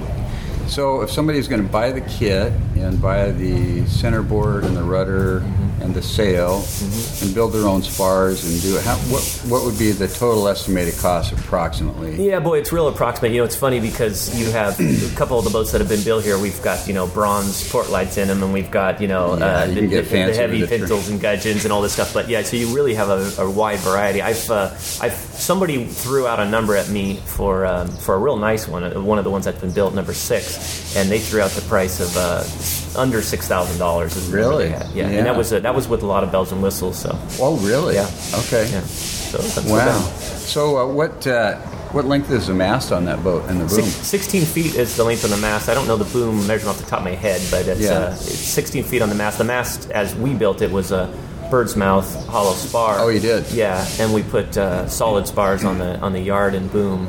So 0.67 1.03
if 1.03 1.11
somebody's 1.11 1.49
going 1.49 1.63
to 1.63 1.69
buy 1.69 1.91
the 1.93 2.03
kit 2.03 2.53
and 2.77 3.01
buy 3.01 3.31
the 3.33 3.85
center 3.87 4.23
board 4.23 4.65
and 4.65 4.77
the 4.77 4.83
rudder. 4.83 5.43
And 5.83 5.95
the 5.95 6.03
sail 6.03 6.65
and 7.23 7.35
build 7.35 7.53
their 7.53 7.67
own 7.67 7.83
spars 7.83 8.45
and 8.45 8.63
do 8.63 8.77
it, 8.77 8.83
how, 8.85 8.97
what 9.11 9.23
what 9.51 9.65
would 9.65 9.79
be 9.79 9.91
the 9.93 10.09
total 10.09 10.49
estimated 10.49 10.97
cost 10.99 11.33
approximately? 11.33 12.29
Yeah, 12.29 12.41
boy, 12.41 12.59
it's 12.59 12.73
real 12.73 12.89
approximate. 12.89 13.33
You 13.33 13.39
know, 13.39 13.45
it's 13.45 13.57
funny 13.57 13.81
because 13.81 14.39
you 14.39 14.51
have 14.53 14.79
a 14.81 15.15
couple 15.17 15.39
of 15.39 15.45
the 15.45 15.51
boats 15.51 15.73
that 15.73 15.81
have 15.81 15.89
been 15.89 16.03
built 16.05 16.25
here. 16.25 16.39
We've 16.39 16.61
got 16.63 16.87
you 16.87 16.95
know 16.95 17.07
bronze 17.07 17.69
port 17.71 17.91
lights 17.91 18.17
in 18.17 18.29
them, 18.29 18.43
and 18.43 18.53
we've 18.53 18.71
got 18.71 19.01
you 19.01 19.09
know 19.09 19.37
Yeah, 19.37 19.45
uh, 19.63 19.65
you 19.67 19.89
the, 19.89 19.97
the- 20.01 20.03
the 20.03 20.35
heavy 20.35 20.61
with 20.61 20.71
the 20.71 20.77
trim. 20.79 20.81
pintles 20.89 21.09
and 21.09 21.21
gudgeons 21.21 21.65
and 21.65 21.73
all 21.73 21.83
this 21.83 21.93
stuff. 21.95 22.15
But 22.15 22.29
yeah, 22.29 22.43
so 22.43 22.57
you 22.57 22.75
really 22.75 22.95
have 22.95 23.09
a, 23.09 23.33
a 23.43 23.51
wide 23.51 23.81
variety. 23.81 24.23
I've 24.23 24.49
uh, 24.51 24.71
I've 25.01 25.13
somebody 25.35 25.85
threw 25.87 26.27
out 26.27 26.39
a 26.41 26.49
number 26.49 26.77
at 26.77 26.89
me 26.89 27.17
for 27.27 27.67
um, 27.67 27.89
for 27.89 28.15
a 28.15 28.19
real 28.19 28.37
nice 28.37 28.69
one, 28.69 28.85
uh, 28.85 29.01
one 29.01 29.19
of 29.19 29.25
the 29.25 29.31
ones 29.31 29.45
that's 29.45 29.61
been 29.61 29.73
built, 29.73 29.95
number 29.95 30.15
six, 30.15 30.97
and 30.97 31.11
they 31.11 31.19
threw 31.19 31.41
out 31.41 31.51
the 31.53 31.63
price 31.63 32.01
of. 32.01 32.17
Uh, 32.17 32.45
under 32.97 33.23
six 33.23 33.49
thousand 33.49 33.79
dollars. 33.79 34.17
Really? 34.31 34.69
Yeah. 34.71 34.89
Yeah. 34.95 35.09
and 35.09 35.27
that 35.27 35.37
was 35.37 35.53
uh, 35.53 35.61
that 35.61 35.75
was 35.75 35.89
with 35.89 36.03
a 36.03 36.07
lot 36.07 36.25
of 36.25 36.31
bells 36.33 36.53
and 36.53 36.63
whistles. 36.63 36.99
So 36.99 37.19
Oh, 37.41 37.57
really? 37.59 37.95
Yeah. 37.95 38.07
Okay. 38.35 38.69
yeah, 38.71 38.81
so 38.83 39.39
that's 39.39 39.69
Wow. 39.69 39.99
So 40.01 40.79
uh, 40.79 40.87
what 40.93 41.27
uh, 41.27 41.57
what 41.93 42.05
length 42.07 42.31
is 42.31 42.47
the 42.47 42.55
mast 42.55 42.91
on 42.93 43.05
that 43.07 43.23
boat 43.23 43.45
and 43.49 43.61
the 43.61 43.67
boom? 43.67 43.85
Six, 43.85 44.07
16 44.07 44.45
feet 44.47 44.75
is 44.75 44.97
the 44.97 45.05
length 45.05 45.25
of 45.25 45.31
the 45.31 45.37
mast. 45.37 45.69
I 45.69 45.75
don't 45.75 45.87
know 45.87 45.97
the 45.97 46.11
boom 46.13 46.47
measurement 46.47 46.77
off 46.79 46.85
the 46.85 46.89
top 46.91 47.01
of 47.01 47.05
my 47.05 47.11
head, 47.15 47.41
but 47.51 47.67
it's, 47.69 47.81
Yeah. 47.81 47.93
uh, 47.93 48.13
it's 48.13 48.25
16 48.31 48.85
feet 48.85 49.03
on 49.03 49.09
the 49.11 49.15
mast. 49.15 49.39
The 49.39 49.45
mast, 49.45 49.91
as 49.91 50.15
we 50.15 50.35
built 50.35 50.63
it, 50.63 50.71
was 50.71 50.91
a 50.91 51.13
bird's 51.51 51.77
mouth 51.77 52.09
hollow 52.29 52.55
spar. 52.55 52.97
Oh, 52.99 53.09
you 53.09 53.21
did? 53.21 53.51
Yeah, 53.53 53.87
and 54.01 54.15
we 54.15 54.23
put 54.23 54.57
uh, 54.57 54.89
solid 54.89 55.27
spars 55.27 55.65
on 55.65 55.79
the 55.79 55.99
on 56.01 56.13
the 56.15 56.21
yard 56.21 56.55
and 56.55 56.71
boom. 56.73 57.09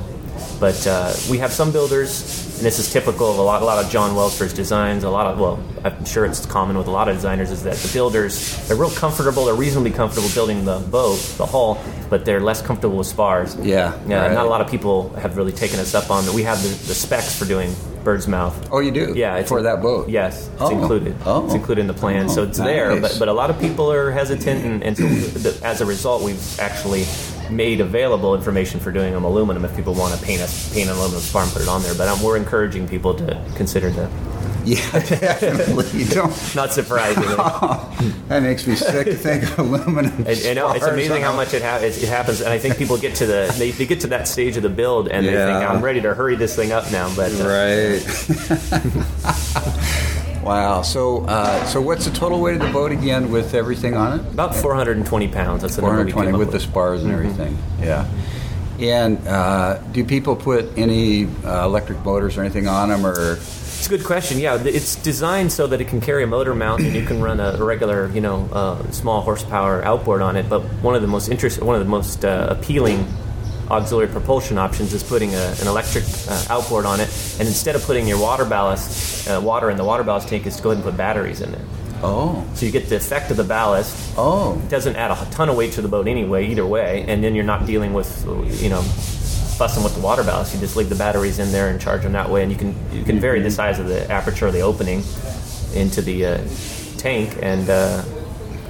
But 0.59 0.85
uh, 0.87 1.13
we 1.29 1.37
have 1.39 1.51
some 1.51 1.71
builders, 1.71 2.21
and 2.57 2.65
this 2.65 2.79
is 2.79 2.91
typical 2.91 3.29
of 3.31 3.37
a 3.37 3.41
lot, 3.41 3.61
a 3.61 3.65
lot 3.65 3.83
of 3.83 3.91
John 3.91 4.15
Welsford's 4.15 4.53
designs. 4.53 5.03
A 5.03 5.09
lot 5.09 5.27
of, 5.27 5.39
well, 5.39 5.61
I'm 5.83 6.05
sure 6.05 6.25
it's 6.25 6.45
common 6.45 6.77
with 6.77 6.87
a 6.87 6.91
lot 6.91 7.09
of 7.09 7.15
designers, 7.15 7.51
is 7.51 7.63
that 7.63 7.75
the 7.75 7.91
builders 7.93 8.65
they're 8.67 8.77
real 8.77 8.89
comfortable, 8.91 9.45
they're 9.45 9.55
reasonably 9.55 9.91
comfortable 9.91 10.29
building 10.33 10.63
the 10.63 10.79
boat, 10.79 11.17
the 11.37 11.45
hull, 11.45 11.83
but 12.09 12.23
they're 12.25 12.39
less 12.39 12.61
comfortable 12.61 12.97
with 12.97 13.07
spars. 13.07 13.55
Yeah, 13.57 13.99
yeah. 14.07 14.21
right. 14.27 14.33
Not 14.33 14.45
a 14.45 14.49
lot 14.49 14.61
of 14.61 14.69
people 14.69 15.09
have 15.15 15.35
really 15.37 15.51
taken 15.51 15.79
us 15.79 15.93
up 15.93 16.09
on 16.09 16.25
that. 16.25 16.33
We 16.33 16.43
have 16.43 16.61
the, 16.61 16.69
the 16.69 16.93
specs 16.95 17.37
for 17.37 17.45
doing 17.45 17.75
bird's 18.03 18.27
mouth. 18.27 18.69
Oh, 18.71 18.79
you 18.79 18.91
do? 18.91 19.13
Yeah, 19.15 19.37
it's 19.37 19.49
for 19.49 19.61
that 19.63 19.81
boat. 19.81 20.09
Yes, 20.09 20.47
it's 20.53 20.61
Oh. 20.61 20.69
included. 20.71 21.15
Oh. 21.25 21.45
It's 21.45 21.53
included 21.55 21.81
in 21.81 21.87
the 21.87 21.93
plan, 21.93 22.29
so 22.29 22.41
Oh, 22.41 22.45
it's 22.45 22.57
there. 22.57 22.99
But 22.99 23.15
but 23.19 23.27
a 23.27 23.33
lot 23.33 23.49
of 23.49 23.59
people 23.59 23.91
are 23.91 24.11
hesitant, 24.11 24.63
and, 24.65 24.83
and 24.83 24.97
so 24.97 25.03
the, 25.07 25.59
as 25.65 25.81
a 25.81 25.85
result, 25.85 26.21
we've 26.23 26.59
actually 26.59 27.05
made 27.55 27.79
available 27.81 28.35
information 28.35 28.79
for 28.79 28.91
doing 28.91 29.13
them 29.13 29.23
aluminum 29.23 29.63
if 29.65 29.75
people 29.75 29.93
want 29.93 30.17
to 30.19 30.25
paint 30.25 30.41
a 30.41 30.47
paint 30.73 30.89
an 30.89 30.95
aluminum 30.95 31.21
spar 31.21 31.43
and 31.43 31.51
put 31.51 31.61
it 31.61 31.67
on 31.67 31.81
there. 31.83 31.95
But 31.95 32.07
um, 32.07 32.21
we're 32.21 32.37
encouraging 32.37 32.87
people 32.87 33.13
to 33.15 33.41
consider 33.55 33.89
the. 33.89 34.09
Yeah, 34.65 34.77
definitely. 34.93 35.85
You 35.99 36.05
don't. 36.05 36.55
Not 36.55 36.71
surprisingly, 36.71 37.35
that 38.29 38.41
makes 38.43 38.65
me 38.65 38.75
sick 38.75 39.05
to 39.07 39.15
think 39.15 39.43
of 39.43 39.59
aluminum. 39.59 40.13
And, 40.19 40.27
and 40.29 40.55
no, 40.55 40.71
it's 40.71 40.85
amazing 40.85 41.21
how 41.21 41.35
much 41.35 41.53
it, 41.53 41.61
ha- 41.61 41.79
it, 41.81 42.01
it 42.01 42.07
happens. 42.07 42.39
And 42.39 42.49
I 42.49 42.57
think 42.59 42.77
people 42.77 42.97
get 42.97 43.15
to 43.15 43.25
the 43.25 43.53
they, 43.57 43.71
they 43.71 43.85
get 43.85 43.99
to 44.01 44.07
that 44.07 44.25
stage 44.27 44.55
of 44.55 44.63
the 44.63 44.69
build 44.69 45.09
and 45.09 45.25
they 45.25 45.31
think 45.33 45.57
I'm 45.69 45.81
ready 45.83 45.99
to 46.01 46.13
hurry 46.13 46.35
this 46.37 46.55
thing 46.55 46.71
up 46.71 46.89
now. 46.93 47.13
But 47.13 47.33
uh, 47.33 47.45
Right. 47.45 48.01
Wow. 50.43 50.81
So, 50.81 51.25
uh, 51.25 51.63
so 51.65 51.81
what's 51.81 52.05
the 52.05 52.11
total 52.11 52.39
weight 52.41 52.55
of 52.55 52.61
the 52.61 52.71
boat 52.73 52.91
again 52.91 53.31
with 53.31 53.53
everything 53.53 53.95
on 53.95 54.19
it? 54.19 54.25
about 54.33 54.55
420 54.55 55.27
pounds. 55.29 55.61
That's 55.61 55.75
the 55.75 55.81
number 55.81 56.03
we 56.05 56.11
420 56.11 56.27
came 56.27 56.35
up 56.35 56.39
with 56.39 56.51
the 56.51 56.59
spars 56.59 57.03
and 57.03 57.11
Mm-hmm. 57.13 57.25
everything. 57.41 57.57
Yeah. 57.79 58.07
And 58.79 59.27
uh, 59.27 59.77
do 59.91 60.03
people 60.03 60.35
put 60.35 60.77
any 60.77 61.25
uh, 61.45 61.63
electric 61.65 62.03
motors 62.03 62.37
or 62.37 62.41
anything 62.41 62.67
on 62.67 62.89
them, 62.89 63.05
or 63.05 63.33
It's 63.33 63.85
a 63.85 63.89
good 63.89 64.03
question. 64.03 64.39
Yeah, 64.39 64.61
it's 64.63 64.95
designed 64.95 65.51
so 65.51 65.67
that 65.67 65.79
it 65.79 65.87
can 65.87 66.01
carry 66.01 66.23
a 66.23 66.27
motor 66.27 66.55
mount 66.55 66.81
and 66.81 66.95
you 66.95 67.05
can 67.05 67.21
run 67.21 67.39
a 67.39 67.63
regular, 67.63 68.09
you 68.09 68.21
know, 68.21 68.49
uh, 68.51 68.91
small 68.91 69.21
horsepower 69.21 69.83
outboard 69.85 70.21
on 70.21 70.35
it. 70.37 70.49
But 70.49 70.61
one 70.81 70.95
of 70.95 71.01
the 71.01 71.07
most 71.07 71.29
interest, 71.29 71.61
one 71.61 71.75
of 71.75 71.83
the 71.83 71.89
most 71.89 72.25
uh, 72.25 72.47
appealing 72.49 73.05
auxiliary 73.69 74.07
propulsion 74.11 74.57
options 74.57 74.93
is 74.93 75.03
putting 75.03 75.33
a, 75.33 75.55
an 75.61 75.67
electric 75.67 76.03
uh, 76.29 76.45
outboard 76.49 76.85
on 76.85 76.99
it. 76.99 77.09
And 77.39 77.47
instead 77.47 77.75
of 77.75 77.83
putting 77.83 78.07
your 78.07 78.19
water 78.19 78.45
ballast, 78.45 79.27
uh, 79.29 79.39
water 79.41 79.69
in 79.69 79.77
the 79.77 79.83
water 79.83 80.03
ballast 80.03 80.27
tank, 80.27 80.45
is 80.45 80.55
to 80.57 80.63
go 80.63 80.69
ahead 80.71 80.83
and 80.83 80.91
put 80.91 80.97
batteries 80.97 81.41
in 81.41 81.51
there. 81.51 81.65
oh, 82.03 82.45
So 82.55 82.65
you 82.65 82.71
get 82.71 82.89
the 82.89 82.97
effect 82.97 83.31
of 83.31 83.37
the 83.37 83.43
ballast. 83.43 84.13
oh, 84.17 84.59
It 84.65 84.69
doesn't 84.69 84.95
add 84.95 85.11
a 85.11 85.31
ton 85.31 85.49
of 85.49 85.55
weight 85.57 85.73
to 85.73 85.81
the 85.81 85.87
boat 85.87 86.07
anyway, 86.07 86.47
either 86.47 86.65
way. 86.65 87.05
And 87.07 87.23
then 87.23 87.35
you're 87.35 87.45
not 87.45 87.65
dealing 87.65 87.93
with, 87.93 88.25
you 88.61 88.69
know, 88.69 88.81
fussing 88.81 89.83
with 89.83 89.93
the 89.95 90.01
water 90.01 90.23
ballast. 90.23 90.53
You 90.53 90.59
just 90.59 90.75
leave 90.75 90.89
the 90.89 90.95
batteries 90.95 91.39
in 91.39 91.51
there 91.51 91.69
and 91.69 91.79
charge 91.79 92.01
them 92.03 92.13
that 92.13 92.29
way, 92.29 92.41
and 92.43 92.51
you 92.51 92.57
can 92.57 92.75
you 92.91 93.03
can 93.03 93.19
vary 93.19 93.39
the 93.39 93.51
size 93.51 93.77
of 93.79 93.87
the 93.87 94.09
aperture 94.11 94.47
of 94.47 94.53
the 94.53 94.61
opening 94.61 95.03
into 95.75 96.01
the 96.01 96.25
uh, 96.25 96.37
tank 96.97 97.37
and 97.41 97.69
uh, 97.69 98.03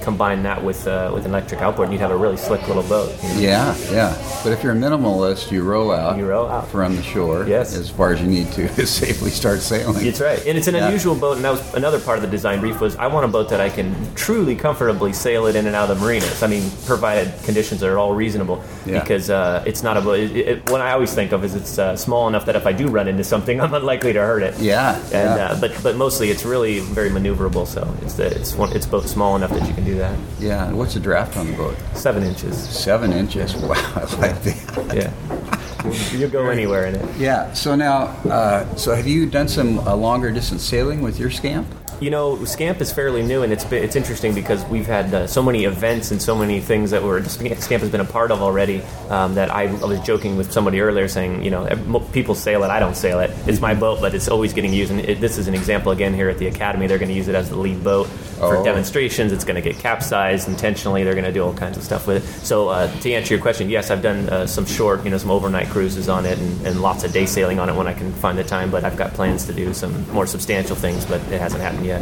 combine 0.04 0.42
that 0.44 0.62
with 0.62 0.86
uh, 0.86 1.10
with 1.14 1.24
an 1.24 1.30
electric 1.32 1.60
outboard, 1.60 1.86
and 1.88 1.92
you'd 1.94 2.00
have 2.02 2.10
a 2.10 2.16
really 2.16 2.36
slick 2.36 2.66
little 2.68 2.82
boat. 2.84 3.10
you 3.22 3.28
know. 3.34 3.40
yeah, 3.40 3.76
yeah. 3.90 4.40
But 4.44 4.52
if 4.52 4.62
you're 4.62 4.72
a 4.72 4.76
minimalist, 4.76 5.50
you 5.50 5.62
row 5.64 5.90
out. 5.92 6.16
You 6.18 6.26
row 6.26 6.46
out. 6.46 6.68
from 6.68 6.94
the 6.96 7.02
shore. 7.02 7.46
Yes. 7.46 7.76
as 7.76 7.90
far 7.90 8.12
as 8.12 8.20
you 8.20 8.26
need 8.28 8.52
to 8.52 8.68
to 8.76 8.86
safely 8.86 9.30
start 9.30 9.60
sailing. 9.60 10.04
That's 10.04 10.20
right, 10.20 10.38
and 10.46 10.56
it's 10.58 10.68
an 10.68 10.74
Yeah. 10.74 10.86
unusual 10.86 11.14
boat, 11.14 11.36
and 11.36 11.44
that 11.44 11.50
was 11.50 11.74
another 11.74 11.98
part 12.00 12.18
of 12.18 12.22
the 12.22 12.30
design 12.30 12.60
brief. 12.60 12.80
Was 12.80 12.96
I 12.96 13.06
want 13.06 13.24
a 13.24 13.28
boat 13.28 13.48
that 13.50 13.60
I 13.60 13.70
can 13.70 13.94
truly 14.14 14.54
comfortably 14.54 15.12
sail 15.12 15.46
it 15.46 15.56
in 15.56 15.66
and 15.66 15.74
out 15.74 15.90
of 15.90 15.98
the 15.98 16.04
marinas. 16.04 16.42
I 16.42 16.46
mean, 16.46 16.70
provided 16.86 17.32
conditions 17.44 17.82
are 17.82 17.98
all 17.98 18.14
reasonable, 18.14 18.62
Yeah. 18.86 19.00
because 19.00 19.30
uh, 19.30 19.62
it's 19.66 19.82
not 19.82 19.96
a 19.96 20.00
boat. 20.00 20.18
It, 20.18 20.36
it, 20.36 20.70
what 20.70 20.80
I 20.80 20.92
always 20.92 21.12
think 21.14 21.32
of 21.32 21.44
is 21.44 21.54
it's 21.54 21.78
uh, 21.78 21.96
small 21.96 22.28
enough 22.28 22.44
that 22.46 22.56
if 22.56 22.66
I 22.66 22.72
do 22.72 22.88
run 22.88 23.08
into 23.08 23.24
something, 23.24 23.60
I'm 23.62 23.72
unlikely 23.74 24.12
to 24.12 24.20
hurt 24.20 24.42
it. 24.42 24.58
Yeah, 24.58 24.96
And 25.04 25.10
yeah. 25.38 25.46
uh, 25.52 25.60
but 25.60 25.72
but 25.82 25.96
mostly 25.96 26.30
it's 26.30 26.44
really 26.44 26.80
very 26.80 27.10
maneuverable. 27.10 27.66
So 27.66 27.82
it's 28.02 28.14
the, 28.14 28.26
it's 28.26 28.54
one, 28.54 28.72
it's 28.76 28.86
both 28.86 29.06
small 29.08 29.36
enough 29.36 29.50
that 29.50 29.66
you 29.68 29.74
can 29.74 29.84
do 29.84 29.93
that. 29.94 30.18
Yeah. 30.38 30.66
and 30.68 30.76
What's 30.78 30.94
the 30.94 31.00
draft 31.00 31.36
on 31.36 31.50
the 31.50 31.56
boat? 31.56 31.76
Seven 31.94 32.22
inches. 32.22 32.56
Seven 32.56 33.12
inches. 33.12 33.54
Wow, 33.64 33.70
I 33.96 34.00
like 34.20 34.42
that. 34.42 34.94
Yeah, 34.94 36.18
you'll 36.18 36.30
go 36.30 36.48
anywhere 36.50 36.86
in 36.86 36.96
it. 36.96 37.16
Yeah. 37.16 37.52
So 37.54 37.74
now, 37.74 38.08
uh, 38.30 38.74
so 38.76 38.94
have 38.94 39.06
you 39.06 39.26
done 39.26 39.48
some 39.48 39.78
uh, 39.80 39.94
longer 39.96 40.30
distance 40.30 40.62
sailing 40.62 41.00
with 41.02 41.18
your 41.18 41.30
scamp? 41.30 41.66
You 42.04 42.10
know, 42.10 42.44
Scamp 42.44 42.82
is 42.82 42.92
fairly 42.92 43.22
new, 43.22 43.44
and 43.44 43.50
it's 43.50 43.64
been, 43.64 43.82
it's 43.82 43.96
interesting 43.96 44.34
because 44.34 44.62
we've 44.66 44.86
had 44.86 45.14
uh, 45.14 45.26
so 45.26 45.42
many 45.42 45.64
events 45.64 46.10
and 46.10 46.20
so 46.20 46.36
many 46.36 46.60
things 46.60 46.90
that 46.90 47.02
were 47.02 47.24
Scamp 47.24 47.80
has 47.80 47.88
been 47.88 48.02
a 48.02 48.04
part 48.04 48.30
of 48.30 48.42
already. 48.42 48.82
Um, 49.08 49.36
that 49.36 49.50
I, 49.50 49.62
I 49.68 49.84
was 49.86 50.00
joking 50.00 50.36
with 50.36 50.52
somebody 50.52 50.80
earlier, 50.82 51.08
saying, 51.08 51.42
you 51.42 51.50
know, 51.50 51.66
people 52.12 52.34
sail 52.34 52.62
it, 52.62 52.68
I 52.68 52.78
don't 52.78 52.94
sail 52.94 53.20
it. 53.20 53.30
It's 53.46 53.58
my 53.58 53.74
boat, 53.74 54.02
but 54.02 54.14
it's 54.14 54.28
always 54.28 54.52
getting 54.52 54.74
used. 54.74 54.90
And 54.92 55.00
it, 55.00 55.18
this 55.18 55.38
is 55.38 55.48
an 55.48 55.54
example 55.54 55.92
again 55.92 56.12
here 56.12 56.28
at 56.28 56.36
the 56.36 56.46
academy. 56.46 56.86
They're 56.86 56.98
going 56.98 57.08
to 57.08 57.14
use 57.14 57.28
it 57.28 57.34
as 57.34 57.48
the 57.48 57.56
lead 57.56 57.82
boat 57.82 58.06
for 58.08 58.58
Oh. 58.58 58.64
demonstrations. 58.64 59.32
It's 59.32 59.44
going 59.44 59.56
to 59.56 59.62
get 59.62 59.78
capsized 59.80 60.46
intentionally. 60.46 61.04
They're 61.04 61.14
going 61.14 61.24
to 61.24 61.32
do 61.32 61.42
all 61.42 61.54
kinds 61.54 61.78
of 61.78 61.84
stuff 61.84 62.06
with 62.06 62.22
it. 62.22 62.44
So 62.44 62.68
uh, 62.68 62.94
to 63.00 63.12
answer 63.14 63.32
your 63.32 63.40
question, 63.40 63.70
yes, 63.70 63.90
I've 63.90 64.02
done 64.02 64.28
uh, 64.28 64.46
some 64.46 64.66
short, 64.66 65.04
you 65.04 65.10
know, 65.10 65.16
some 65.16 65.30
overnight 65.30 65.68
cruises 65.68 66.10
on 66.10 66.26
it, 66.26 66.38
and, 66.38 66.66
and 66.66 66.82
lots 66.82 67.02
of 67.02 67.12
day 67.12 67.24
sailing 67.24 67.58
on 67.60 67.70
it 67.70 67.74
when 67.74 67.86
I 67.86 67.94
can 67.94 68.12
find 68.12 68.36
the 68.36 68.44
time. 68.44 68.70
But 68.70 68.84
I've 68.84 68.98
got 68.98 69.14
plans 69.14 69.46
to 69.46 69.54
do 69.54 69.72
some 69.72 70.06
more 70.12 70.26
substantial 70.26 70.76
things, 70.76 71.06
but 71.06 71.22
it 71.32 71.40
hasn't 71.40 71.62
happened 71.62 71.86
yet. 71.86 71.93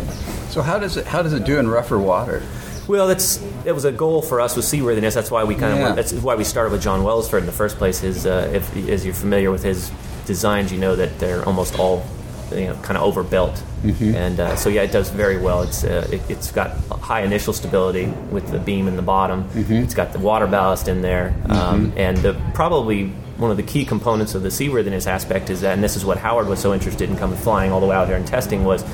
So 0.50 0.62
how 0.62 0.78
does 0.78 0.96
it 0.96 1.06
how 1.06 1.22
does 1.22 1.32
it 1.32 1.44
do 1.44 1.58
in 1.58 1.68
rougher 1.68 1.98
water? 1.98 2.42
Well, 2.88 3.06
that's 3.06 3.40
it 3.64 3.72
was 3.72 3.84
a 3.84 3.92
goal 3.92 4.22
for 4.22 4.40
us 4.40 4.56
with 4.56 4.64
seaworthiness. 4.64 5.14
That's 5.14 5.30
why 5.30 5.44
we 5.44 5.54
kind 5.54 5.72
of 5.74 5.78
Yeah. 5.78 5.92
that's 5.92 6.12
why 6.12 6.34
we 6.34 6.44
started 6.44 6.72
with 6.72 6.82
John 6.82 7.02
Welsford 7.04 7.40
in 7.40 7.46
the 7.46 7.52
first 7.52 7.76
place. 7.78 8.02
Is 8.02 8.26
uh, 8.26 8.50
if 8.52 8.76
as 8.88 9.04
you're 9.04 9.14
familiar 9.14 9.50
with 9.50 9.62
his 9.62 9.90
designs, 10.26 10.72
you 10.72 10.78
know 10.78 10.96
that 10.96 11.18
they're 11.18 11.44
almost 11.44 11.78
all 11.78 12.04
you 12.50 12.66
know 12.66 12.74
kind 12.82 12.96
of 12.98 13.04
overbuilt, 13.04 13.62
and 14.14 14.38
uh, 14.40 14.56
so 14.56 14.68
yeah, 14.68 14.82
it 14.82 14.92
does 14.92 15.08
very 15.10 15.38
well. 15.38 15.62
It's 15.62 15.84
uh, 15.84 16.06
it, 16.12 16.20
it's 16.28 16.50
got 16.52 16.76
high 17.00 17.22
initial 17.22 17.52
stability 17.52 18.06
with 18.30 18.50
the 18.50 18.58
beam 18.58 18.88
in 18.88 18.96
the 18.96 19.02
bottom. 19.02 19.48
It's 19.84 19.94
got 19.94 20.12
the 20.12 20.18
water 20.18 20.46
ballast 20.46 20.88
in 20.88 21.00
there, 21.02 21.34
um, 21.48 21.92
and 21.96 22.16
the, 22.18 22.34
probably 22.52 23.06
one 23.38 23.50
of 23.50 23.56
the 23.56 23.62
key 23.62 23.84
components 23.84 24.34
of 24.34 24.42
the 24.42 24.50
seaworthiness 24.50 25.06
aspect 25.06 25.50
is 25.50 25.62
that, 25.62 25.72
and 25.72 25.82
this 25.82 25.96
is 25.96 26.04
what 26.04 26.18
Howard 26.18 26.46
was 26.46 26.60
so 26.60 26.74
interested 26.74 27.08
in 27.08 27.16
coming 27.16 27.38
flying 27.38 27.72
all 27.72 27.80
the 27.80 27.86
way 27.86 27.96
out 27.96 28.06
here 28.08 28.16
and 28.16 28.26
testing 28.26 28.64
was. 28.64 28.84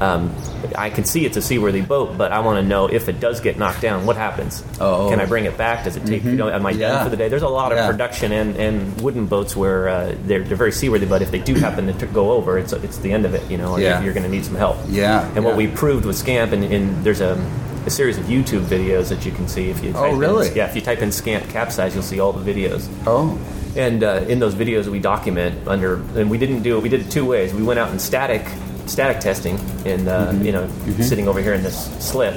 Um, 0.00 0.34
I 0.76 0.88
can 0.88 1.04
see 1.04 1.26
it's 1.26 1.36
a 1.36 1.42
seaworthy 1.42 1.82
boat, 1.82 2.16
but 2.16 2.32
I 2.32 2.40
want 2.40 2.62
to 2.62 2.66
know 2.66 2.86
if 2.86 3.08
it 3.08 3.20
does 3.20 3.40
get 3.40 3.58
knocked 3.58 3.82
down, 3.82 4.06
what 4.06 4.16
happens? 4.16 4.64
Oh. 4.80 5.10
Can 5.10 5.20
I 5.20 5.26
bring 5.26 5.44
it 5.44 5.58
back? 5.58 5.84
Does 5.84 5.96
it 5.96 6.06
take? 6.06 6.24
You 6.24 6.32
know, 6.32 6.48
am 6.48 6.64
I 6.64 6.70
Yeah. 6.70 6.88
done 6.88 7.04
for 7.04 7.10
the 7.10 7.16
day? 7.18 7.28
There's 7.28 7.42
a 7.42 7.48
lot 7.48 7.70
of 7.72 7.78
Yeah. 7.78 7.86
production 7.90 8.32
and, 8.32 8.56
and 8.56 9.00
wooden 9.02 9.26
boats 9.26 9.54
where 9.54 9.88
uh, 9.90 10.14
they're, 10.24 10.42
they're 10.42 10.56
very 10.56 10.72
seaworthy, 10.72 11.04
but 11.06 11.20
if 11.20 11.30
they 11.30 11.38
do 11.38 11.54
happen 11.54 11.86
to 11.86 11.92
t- 11.92 12.06
go 12.12 12.32
over, 12.32 12.58
it's 12.58 12.72
it's 12.72 12.98
the 12.98 13.12
end 13.12 13.26
of 13.26 13.34
it. 13.34 13.50
You 13.50 13.58
know, 13.58 13.76
Yeah. 13.76 13.96
you're, 13.96 14.04
you're 14.06 14.14
going 14.14 14.24
to 14.24 14.30
need 14.30 14.44
some 14.46 14.54
help. 14.56 14.78
Yeah, 14.88 15.28
And 15.34 15.44
what 15.44 15.56
we 15.56 15.66
proved 15.66 16.06
with 16.06 16.16
Scamp, 16.16 16.52
and, 16.52 16.64
and 16.64 17.04
there's 17.04 17.20
a, 17.20 17.36
a 17.84 17.90
series 17.90 18.16
of 18.16 18.24
YouTube 18.24 18.62
videos 18.62 19.08
that 19.10 19.26
you 19.26 19.32
can 19.32 19.48
see 19.48 19.68
if 19.70 19.82
you. 19.84 19.90
Oh, 19.90 20.02
type 20.04 20.12
in- 20.14 20.18
really? 20.18 20.50
yeah, 20.54 20.66
if 20.66 20.74
you 20.74 20.80
type 20.80 21.02
in 21.02 21.12
Scamp 21.12 21.46
capsize, 21.50 21.92
you'll 21.94 22.02
see 22.04 22.20
all 22.20 22.32
the 22.32 22.52
videos. 22.52 22.88
Oh, 23.06 23.38
And 23.76 24.02
uh, 24.02 24.24
in 24.28 24.38
those 24.40 24.54
videos, 24.54 24.86
we 24.86 24.98
document 24.98 25.68
under, 25.68 25.96
and 26.18 26.30
we 26.30 26.38
didn't 26.38 26.62
do 26.62 26.78
it. 26.78 26.82
We 26.82 26.88
did 26.88 27.02
it 27.02 27.10
two 27.10 27.26
ways. 27.26 27.52
We 27.52 27.62
went 27.62 27.78
out 27.78 27.90
in 27.92 27.98
static, 27.98 28.44
static 28.90 29.20
testing, 29.20 29.58
in 29.86 30.08
uh, 30.08 30.36
you 30.42 30.52
know, 30.52 30.68
sitting 31.00 31.28
over 31.28 31.40
here 31.40 31.54
in 31.54 31.62
this 31.62 31.86
slip, 32.04 32.34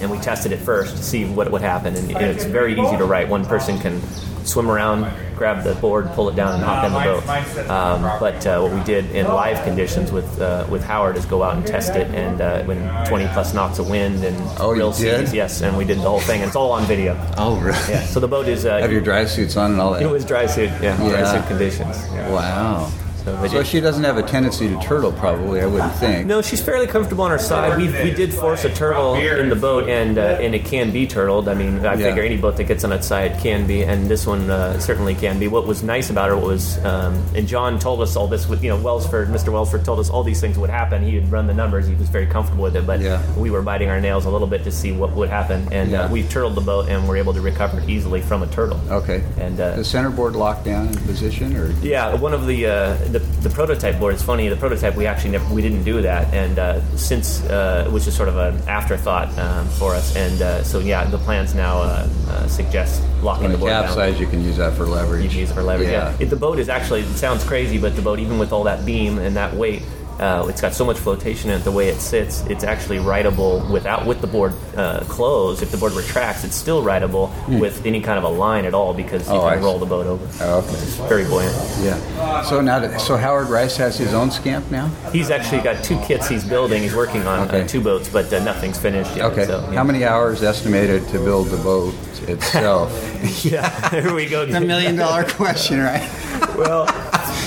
and 0.00 0.10
we 0.10 0.18
tested 0.18 0.52
it 0.52 0.58
first 0.58 0.96
to 0.96 1.02
see 1.02 1.24
what 1.24 1.50
would 1.50 1.62
happen. 1.62 1.94
And 1.94 2.08
you 2.08 2.14
know, 2.14 2.20
it's 2.28 2.44
very 2.44 2.72
easy 2.78 2.96
to 2.96 3.04
write. 3.04 3.28
One 3.28 3.44
person 3.44 3.78
can 3.78 4.00
swim 4.44 4.70
around, 4.70 5.12
grab 5.36 5.62
the 5.62 5.74
board, 5.74 6.06
pull 6.12 6.28
it 6.30 6.34
down, 6.36 6.54
and 6.54 6.62
hop 6.64 6.84
in 6.86 6.92
the 6.92 7.00
boat. 7.00 7.68
Um, 7.70 8.02
but 8.18 8.46
uh, 8.46 8.60
what 8.60 8.72
we 8.72 8.82
did 8.84 9.10
in 9.10 9.26
live 9.26 9.62
conditions 9.64 10.10
with 10.10 10.40
uh, 10.40 10.66
with 10.70 10.82
Howard 10.82 11.16
is 11.16 11.24
go 11.26 11.42
out 11.42 11.56
and 11.56 11.66
test 11.66 11.94
it, 11.96 12.08
and 12.14 12.40
uh, 12.40 12.62
when 12.64 12.78
20 13.06 13.26
plus 13.28 13.54
knots 13.54 13.78
of 13.78 13.88
wind 13.90 14.24
and 14.24 14.36
Oh, 14.58 14.72
real 14.72 14.92
seas, 14.92 15.32
yes, 15.32 15.60
and 15.62 15.76
we 15.76 15.84
did 15.84 15.98
the 15.98 16.02
whole 16.08 16.20
thing. 16.20 16.40
And 16.40 16.48
it's 16.48 16.56
all 16.56 16.72
on 16.72 16.84
video. 16.86 17.16
oh, 17.36 17.56
really? 17.60 17.78
Yeah. 17.88 18.02
So 18.04 18.18
the 18.20 18.28
boat 18.28 18.48
is. 18.48 18.66
Uh, 18.66 18.78
Have 18.78 18.92
your 18.92 19.00
dry 19.00 19.24
suits 19.26 19.56
on 19.56 19.72
and 19.72 19.80
all 19.80 19.92
that? 19.92 20.02
it 20.02 20.06
was 20.10 20.24
dry 20.24 20.46
suit, 20.46 20.70
yeah, 20.82 20.96
dry 20.96 21.24
suit 21.32 21.46
conditions. 21.46 21.96
Yeah. 22.12 22.30
wow. 22.32 22.90
So 23.28 23.42
they 23.42 23.48
So 23.48 23.62
she 23.62 23.80
doesn't 23.80 24.04
have 24.04 24.16
a 24.16 24.22
tendency 24.22 24.68
to 24.68 24.78
turtle, 24.80 25.12
probably. 25.12 25.60
I 25.60 25.66
wouldn't 25.66 25.92
think. 25.94 26.26
no, 26.26 26.40
she's 26.42 26.62
fairly 26.62 26.86
comfortable 26.86 27.24
on 27.24 27.30
her 27.30 27.38
side. 27.38 27.76
We, 27.76 27.88
we 27.88 28.10
did 28.10 28.32
force 28.32 28.64
a 28.64 28.70
turtle 28.72 29.14
in 29.16 29.48
the 29.48 29.56
boat, 29.56 29.88
and 29.88 30.16
uh, 30.18 30.38
and 30.40 30.54
it 30.54 30.64
can 30.64 30.90
be 30.92 31.06
turtled. 31.06 31.48
I 31.48 31.54
mean, 31.54 31.84
I 31.84 31.94
Yeah. 31.94 32.08
figure 32.08 32.22
any 32.22 32.36
boat 32.36 32.56
that 32.56 32.64
gets 32.64 32.84
on 32.84 32.92
its 32.92 33.06
side 33.06 33.38
can 33.40 33.66
be, 33.66 33.82
and 33.84 34.08
this 34.08 34.26
one 34.26 34.50
uh, 34.50 34.78
certainly 34.80 35.14
can 35.14 35.38
be. 35.38 35.48
What 35.48 35.66
was 35.66 35.82
nice 35.82 36.10
about 36.10 36.28
her 36.30 36.36
was, 36.36 36.82
um, 36.84 37.14
and 37.34 37.46
John 37.46 37.78
told 37.78 38.00
us 38.00 38.16
all 38.16 38.28
this 38.28 38.48
with 38.48 38.62
you 38.62 38.70
know 38.70 38.78
Welsford, 38.78 39.28
Mr. 39.28 39.52
Welsford 39.52 39.84
told 39.84 39.98
us 39.98 40.08
all 40.10 40.22
these 40.24 40.40
things 40.40 40.58
would 40.58 40.70
happen. 40.70 41.02
He 41.02 41.16
had 41.16 41.30
run 41.30 41.46
the 41.46 41.54
numbers. 41.54 41.86
He 41.86 41.94
was 41.94 42.08
very 42.08 42.26
comfortable 42.26 42.64
with 42.64 42.76
it, 42.76 42.86
but 42.86 43.00
Yeah. 43.00 43.20
we 43.36 43.50
were 43.50 43.62
biting 43.62 43.88
our 43.90 44.00
nails 44.00 44.24
a 44.24 44.30
little 44.30 44.46
bit 44.48 44.64
to 44.64 44.70
see 44.72 44.92
what 44.92 45.12
would 45.12 45.28
happen, 45.28 45.68
and 45.72 45.90
Yeah. 45.90 46.02
uh, 46.04 46.08
we 46.08 46.22
turtled 46.22 46.54
the 46.54 46.60
boat 46.62 46.88
and 46.88 47.06
were 47.08 47.16
able 47.16 47.34
to 47.34 47.40
recover 47.40 47.82
easily 47.86 48.20
from 48.20 48.42
a 48.42 48.46
turtle. 48.46 48.80
Okay. 48.90 49.22
And 49.38 49.60
uh, 49.60 49.76
the 49.76 49.84
centerboard 49.84 50.34
locked 50.36 50.64
down 50.64 50.88
in 50.88 50.94
position, 51.06 51.56
or 51.56 51.70
Yeah, 51.82 52.14
one 52.14 52.32
of 52.32 52.46
the 52.46 52.66
uh, 52.66 52.94
the 53.12 53.17
the, 53.18 53.48
the 53.48 53.50
prototype 53.50 53.98
board 53.98 54.14
is 54.14 54.22
funny. 54.22 54.48
The 54.48 54.56
prototype 54.56 54.96
we 54.96 55.06
actually 55.06 55.30
never 55.30 55.52
we 55.52 55.62
didn't 55.62 55.84
do 55.84 56.02
that, 56.02 56.32
and 56.32 56.58
uh, 56.58 56.80
since 56.96 57.42
uh, 57.44 57.84
it 57.86 57.92
was 57.92 58.04
just 58.04 58.16
sort 58.16 58.28
of 58.28 58.36
an 58.36 58.56
afterthought 58.68 59.36
um, 59.38 59.68
for 59.68 59.94
us, 59.94 60.16
and 60.16 60.40
uh, 60.42 60.62
so 60.62 60.78
yeah, 60.78 61.04
the 61.04 61.18
plans 61.18 61.54
now 61.54 61.78
uh, 61.78 62.08
uh, 62.28 62.46
suggest 62.48 63.02
locking 63.22 63.44
When 63.44 63.52
the 63.52 63.58
board 63.58 63.70
down. 63.70 63.84
capsize, 63.84 64.20
you 64.20 64.26
can 64.26 64.42
use 64.42 64.56
that 64.56 64.74
for 64.74 64.86
leverage. 64.86 65.24
You 65.24 65.30
can 65.30 65.38
use 65.38 65.50
it 65.50 65.54
for 65.54 65.62
leverage. 65.62 65.90
Yeah. 65.90 66.16
It, 66.20 66.26
the 66.26 66.36
boat 66.36 66.58
is 66.58 66.68
actually 66.68 67.00
it 67.00 67.16
sounds 67.16 67.44
crazy, 67.44 67.78
but 67.78 67.96
the 67.96 68.02
boat, 68.02 68.18
even 68.18 68.38
with 68.38 68.52
all 68.52 68.64
that 68.64 68.84
beam 68.84 69.18
and 69.18 69.36
that 69.36 69.54
weight, 69.54 69.82
uh, 70.18 70.46
it's 70.48 70.60
got 70.60 70.74
so 70.74 70.84
much 70.84 70.98
flotation 70.98 71.50
in 71.50 71.60
it. 71.60 71.64
The 71.64 71.70
way 71.72 71.88
it 71.88 72.00
sits, 72.00 72.42
it's 72.46 72.64
actually 72.64 72.98
rideable 72.98 73.66
without 73.70 74.04
with 74.06 74.20
the 74.20 74.26
board 74.26 74.52
uh, 74.76 75.00
closed. 75.08 75.62
If 75.62 75.70
the 75.70 75.76
board 75.76 75.92
retracts, 75.92 76.44
it's 76.44 76.56
still 76.56 76.82
rideable 76.82 77.32
with 77.48 77.86
any 77.86 78.00
kind 78.00 78.18
of 78.18 78.24
a 78.24 78.28
line 78.28 78.64
at 78.64 78.74
all 78.74 78.94
because 78.94 79.26
you. 79.28 79.34
Oh, 79.34 79.44
I 79.44 79.54
can 79.54 79.62
see. 79.62 79.64
roll 79.66 79.78
the 79.78 79.86
boat 79.86 80.06
over. 80.06 80.26
Oh, 80.44 80.58
okay. 80.58 80.70
It's 80.70 80.96
very 80.96 81.24
buoyant. 81.24 81.54
Yeah. 81.82 82.42
So 82.42 82.60
now, 82.60 82.78
that- 82.80 83.00
so 83.00 83.16
Howard 83.16 83.48
Rice 83.48 83.76
has 83.76 83.96
his 83.96 84.12
own 84.14 84.30
scamp 84.30 84.70
now. 84.70 84.88
He's 85.12 85.30
actually 85.30 85.60
got 85.62 85.84
two 85.84 85.98
kits 86.00 86.28
he's 86.28 86.44
building. 86.44 86.82
He's 86.82 86.94
working 86.94 87.26
on 87.26 87.46
Okay. 87.48 87.62
uh, 87.62 87.66
two 87.68 87.80
boats, 87.80 88.08
but 88.08 88.32
uh, 88.32 88.42
nothing's 88.44 88.78
finished 88.78 89.14
yet. 89.16 89.26
Okay. 89.32 89.44
So, 89.46 89.60
yeah. 89.70 89.74
How 89.76 89.84
many 89.84 90.04
hours 90.04 90.42
estimated 90.42 91.06
to 91.08 91.18
build 91.18 91.48
the 91.48 91.56
boat 91.58 91.94
itself? 92.28 92.90
Yeah, 93.44 93.90
Here 94.00 94.12
we 94.14 94.26
go. 94.26 94.44
the 94.46 94.60
million 94.60 94.96
dollar 94.96 95.24
question, 95.24 95.78
right? 95.80 96.02
well, 96.56 96.86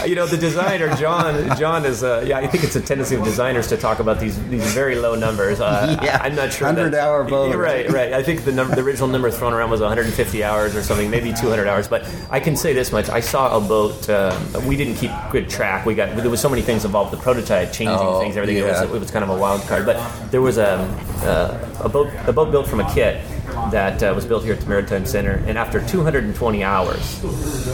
you 0.05 0.15
know, 0.15 0.25
the 0.25 0.37
designer 0.37 0.93
John. 0.95 1.57
John 1.57 1.85
is. 1.85 2.03
Uh, 2.03 2.23
yeah, 2.25 2.37
I 2.37 2.47
think 2.47 2.63
it's 2.63 2.75
a 2.75 2.81
tendency 2.81 3.15
of 3.15 3.23
designers 3.23 3.67
to 3.67 3.77
talk 3.77 3.99
about 3.99 4.19
these 4.19 4.41
these 4.49 4.63
very 4.73 4.95
low 4.95 5.15
numbers. 5.15 5.59
Uh, 5.59 5.97
Yeah, 6.01 6.19
I, 6.21 6.27
am 6.27 6.35
not 6.35 6.51
sure. 6.53 6.67
100 6.67 6.91
that's- 6.91 7.03
hour 7.05 7.23
boat. 7.23 7.55
Right, 7.55 7.89
right. 7.89 8.13
I 8.13 8.23
think 8.23 8.43
the 8.43 8.51
number, 8.51 8.75
the 8.75 8.81
original 8.81 9.07
number 9.07 9.29
thrown 9.29 9.53
around 9.53 9.69
was 9.69 9.81
150 9.81 10.43
hours 10.43 10.75
or 10.75 10.81
something, 10.81 11.09
maybe 11.11 11.31
200 11.33 11.67
hours. 11.67 11.87
But 11.87 12.09
I 12.29 12.39
can 12.39 12.55
say 12.55 12.73
this 12.73 12.91
much: 12.91 13.09
I 13.09 13.19
saw 13.19 13.55
a 13.57 13.61
boat. 13.61 14.09
Uh, 14.09 14.37
we 14.67 14.75
didn't 14.75 14.95
keep 14.95 15.11
good 15.31 15.49
track. 15.49 15.85
We 15.85 15.95
got 15.95 16.15
there 16.15 16.29
was 16.29 16.41
so 16.41 16.49
many 16.49 16.61
things 16.61 16.85
involved. 16.85 17.11
The 17.11 17.17
prototype, 17.17 17.71
changing 17.71 17.89
Oh, 17.97 18.19
things, 18.19 18.37
everything. 18.37 18.57
It, 18.63 18.65
was, 18.65 18.81
it 18.81 18.89
was 18.99 19.11
kind 19.11 19.23
of 19.23 19.29
a 19.29 19.37
wild 19.37 19.61
card. 19.63 19.85
But 19.85 19.97
there 20.31 20.41
was 20.41 20.57
a 20.57 20.79
uh, 21.23 21.83
a 21.83 21.89
boat 21.89 22.09
a 22.25 22.33
boat 22.33 22.51
built 22.51 22.67
from 22.67 22.79
a 22.79 22.93
kit 22.93 23.23
that 23.69 24.01
uh, 24.03 24.11
was 24.15 24.25
built 24.25 24.43
here 24.43 24.53
at 24.53 24.59
the 24.59 24.67
Maritime 24.67 25.05
Center, 25.05 25.43
and 25.47 25.57
after 25.57 25.85
220 25.85 26.63
hours, 26.63 27.21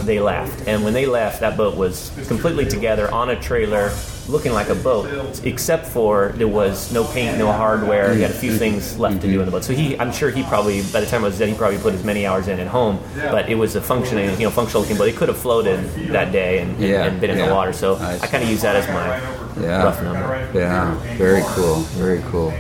they 0.06 0.20
left. 0.20 0.68
And 0.68 0.84
when 0.84 0.94
they 0.94 1.06
left, 1.06 1.40
that 1.40 1.56
boat 1.58 1.78
was 1.78 2.12
completely 2.28 2.66
together 2.66 3.10
on 3.12 3.30
a 3.30 3.40
trailer, 3.40 3.92
looking 4.28 4.52
like 4.52 4.70
a 4.70 4.76
boat, 4.76 5.40
except 5.46 5.86
for 5.88 6.34
there 6.36 6.48
was 6.48 6.92
no 6.92 7.04
paint, 7.06 7.38
no 7.38 7.52
hardware. 7.52 8.14
He 8.14 8.22
had 8.22 8.32
a 8.32 8.34
few 8.34 8.52
things 8.58 8.98
left 9.00 9.22
to 9.22 9.28
do 9.28 9.40
in 9.40 9.46
the 9.46 9.52
boat. 9.52 9.64
So 9.64 9.74
he, 9.74 9.98
I'm 9.98 10.12
sure 10.12 10.30
he 10.30 10.44
probably, 10.44 10.82
by 10.92 11.00
the 11.00 11.06
time 11.08 11.22
it 11.24 11.28
was 11.28 11.40
done, 11.40 11.48
he 11.50 11.56
probably 11.56 11.78
put 11.80 11.94
as 11.94 12.04
many 12.04 12.26
hours 12.26 12.48
in 12.48 12.60
at 12.60 12.68
home. 12.68 13.00
But 13.16 13.50
it 13.50 13.56
was 13.56 13.76
a 13.76 13.82
functioning, 13.82 14.30
you 14.32 14.46
know, 14.46 14.52
functional 14.52 14.82
looking 14.82 14.98
boat. 14.98 15.08
It 15.08 15.16
could 15.16 15.30
have 15.30 15.38
floated 15.38 15.80
that 16.12 16.32
day 16.32 16.60
and, 16.60 16.72
and- 16.72 16.80
Yeah, 16.84 17.06
and 17.06 17.22
been 17.22 17.30
in 17.32 17.38
yeah. 17.38 17.48
the 17.48 17.54
water. 17.56 17.72
So 17.74 17.96
I 17.96 18.16
I, 18.16 18.28
kind 18.28 18.44
of 18.44 18.50
use 18.50 18.62
that 18.62 18.76
as 18.76 18.88
my 18.90 19.64
Yeah. 19.64 19.84
rough 19.84 20.02
number. 20.04 20.50
Yeah. 20.54 20.94
Very 21.18 21.42
cool. 21.48 21.76
Very 21.96 22.22
cool. 22.30 22.54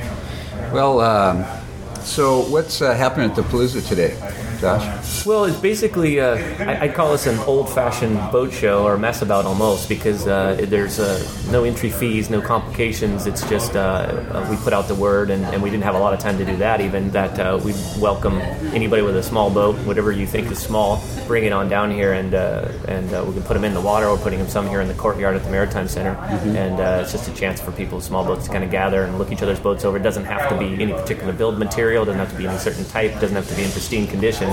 Well, 0.71 0.99
um, 1.01 1.45
so 2.07 2.39
what's 2.49 2.81
uh, 2.81 2.93
happening 2.95 3.29
at 3.29 3.35
the 3.35 3.41
Palooza 3.43 3.85
today, 3.85 4.15
Josh? 4.59 5.25
Well, 5.25 5.45
it's 5.45 5.59
basically, 5.59 6.19
uh, 6.19 6.35
I, 6.59 6.83
I'd 6.83 6.93
call 6.93 7.11
this 7.11 7.27
an 7.27 7.37
old 7.39 7.69
fashioned 7.69 8.17
boat 8.31 8.51
show 8.51 8.85
or 8.85 8.97
mess 8.97 9.21
about 9.21 9.45
almost 9.45 9.89
because 9.89 10.27
uh, 10.27 10.65
there's 10.67 10.99
uh, 10.99 11.23
no 11.51 11.63
entry 11.63 11.89
fees, 11.89 12.29
no 12.29 12.41
complications. 12.41 13.27
It's 13.27 13.47
just 13.49 13.75
uh, 13.75 13.79
uh, 13.79 14.47
we 14.49 14.57
put 14.57 14.73
out 14.73 14.87
the 14.87 14.95
word, 14.95 15.29
and, 15.29 15.43
and 15.45 15.61
we 15.61 15.69
didn't 15.69 15.83
have 15.83 15.95
a 15.95 15.99
lot 15.99 16.13
of 16.13 16.19
time 16.19 16.37
to 16.37 16.45
do 16.45 16.57
that, 16.57 16.81
even 16.81 17.11
that 17.11 17.39
uh, 17.39 17.59
we 17.63 17.73
welcome 17.99 18.39
anybody 18.73 19.01
with 19.01 19.15
a 19.17 19.23
small 19.23 19.49
boat, 19.49 19.75
whatever 19.85 20.11
you 20.11 20.25
think 20.25 20.51
is 20.51 20.59
small, 20.59 21.03
bring 21.27 21.45
it 21.45 21.51
on 21.51 21.69
down 21.69 21.91
here, 21.91 22.13
and 22.13 22.33
uh, 22.33 22.71
and 22.87 23.13
uh, 23.13 23.23
we 23.27 23.33
can 23.33 23.43
put 23.43 23.53
them 23.53 23.63
in 23.63 23.73
the 23.73 23.81
water. 23.81 24.09
We're 24.09 24.17
putting 24.17 24.39
them 24.39 24.49
some 24.49 24.67
here 24.67 24.81
in 24.81 24.87
the 24.87 24.93
courtyard 24.93 25.35
at 25.35 25.43
the 25.43 25.51
Maritime 25.51 25.87
Center, 25.87 26.15
and 26.57 26.79
uh, 26.79 26.99
it's 27.01 27.11
just 27.11 27.27
a 27.29 27.33
chance 27.33 27.61
for 27.61 27.71
people 27.71 27.97
with 27.97 28.05
small 28.05 28.23
boats 28.25 28.45
to 28.45 28.51
kind 28.51 28.63
of 28.63 28.71
gather 28.71 29.03
and 29.03 29.17
look 29.17 29.31
each 29.31 29.41
other's 29.41 29.59
boats 29.59 29.85
over. 29.85 29.97
It 29.97 30.03
doesn't 30.03 30.25
have 30.25 30.49
to 30.49 30.57
be 30.57 30.81
any 30.81 30.93
particular 30.93 31.33
build 31.33 31.59
material, 31.59 32.03
It 32.03 32.07
doesn't 32.07 32.19
have 32.19 32.31
to 32.31 32.37
be 32.37 32.47
any 32.47 32.57
certain 32.57 32.85
type, 32.85 33.11
It 33.11 33.19
doesn't 33.19 33.35
have 33.35 33.47
to 33.47 33.55
be 33.55 33.63
in 33.63 33.71
pristine 33.71 34.07
condition. 34.07 34.46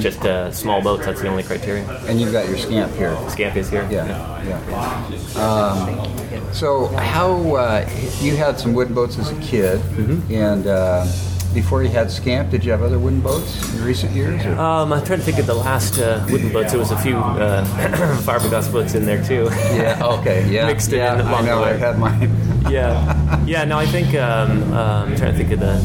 Just 0.00 0.24
uh, 0.24 0.50
small 0.52 0.82
boats. 0.82 1.04
That's 1.06 1.20
the 1.20 1.28
only 1.28 1.42
criteria. 1.42 1.84
And 2.06 2.20
you've 2.20 2.32
got 2.32 2.48
your 2.48 2.58
scamp 2.58 2.92
here. 2.94 3.16
Scamp 3.30 3.56
is 3.56 3.68
here. 3.70 3.86
Yeah, 3.90 4.06
yeah. 4.44 5.40
Um, 5.40 6.52
so, 6.52 6.86
how 6.88 7.54
uh, 7.56 7.88
you 8.20 8.36
had 8.36 8.58
some 8.58 8.74
wooden 8.74 8.94
boats 8.94 9.18
as 9.18 9.30
a 9.30 9.40
kid, 9.40 9.78
Mm-hmm. 9.80 10.32
and 10.34 10.66
uh, 10.66 11.06
before 11.54 11.82
you 11.82 11.88
had 11.88 12.10
Scamp, 12.10 12.50
did 12.50 12.64
you 12.64 12.70
have 12.70 12.82
other 12.82 12.98
wooden 12.98 13.20
boats 13.20 13.72
in 13.74 13.84
recent 13.84 14.12
years? 14.12 14.44
Um, 14.46 14.92
I'm 14.92 15.04
trying 15.04 15.18
to 15.20 15.24
think 15.24 15.38
of 15.38 15.46
the 15.46 15.54
last 15.54 15.98
uh, 15.98 16.24
wooden 16.30 16.52
boats. 16.52 16.70
There 16.72 16.78
was 16.78 16.90
a 16.92 16.98
few 16.98 17.16
uh, 17.16 17.64
fiberglass 18.22 18.70
boats 18.70 18.94
in 18.94 19.04
there 19.04 19.22
too. 19.24 19.48
yeah. 19.74 19.98
Okay. 20.02 20.48
Yeah. 20.50 20.66
Mixed 20.66 20.90
yeah, 20.92 21.14
in 21.14 21.20
I 21.26 21.28
along 21.30 21.46
know. 21.46 21.58
the 21.58 21.64
way. 21.64 21.70
I 21.74 21.76
had 21.76 21.98
mine. 21.98 22.30
yeah, 22.70 23.44
yeah. 23.46 23.64
No, 23.64 23.78
I 23.78 23.86
think 23.86 24.14
um, 24.14 24.62
um, 24.72 25.08
I'm 25.10 25.16
trying 25.16 25.32
to 25.32 25.38
think 25.38 25.50
of 25.52 25.60
the 25.60 25.78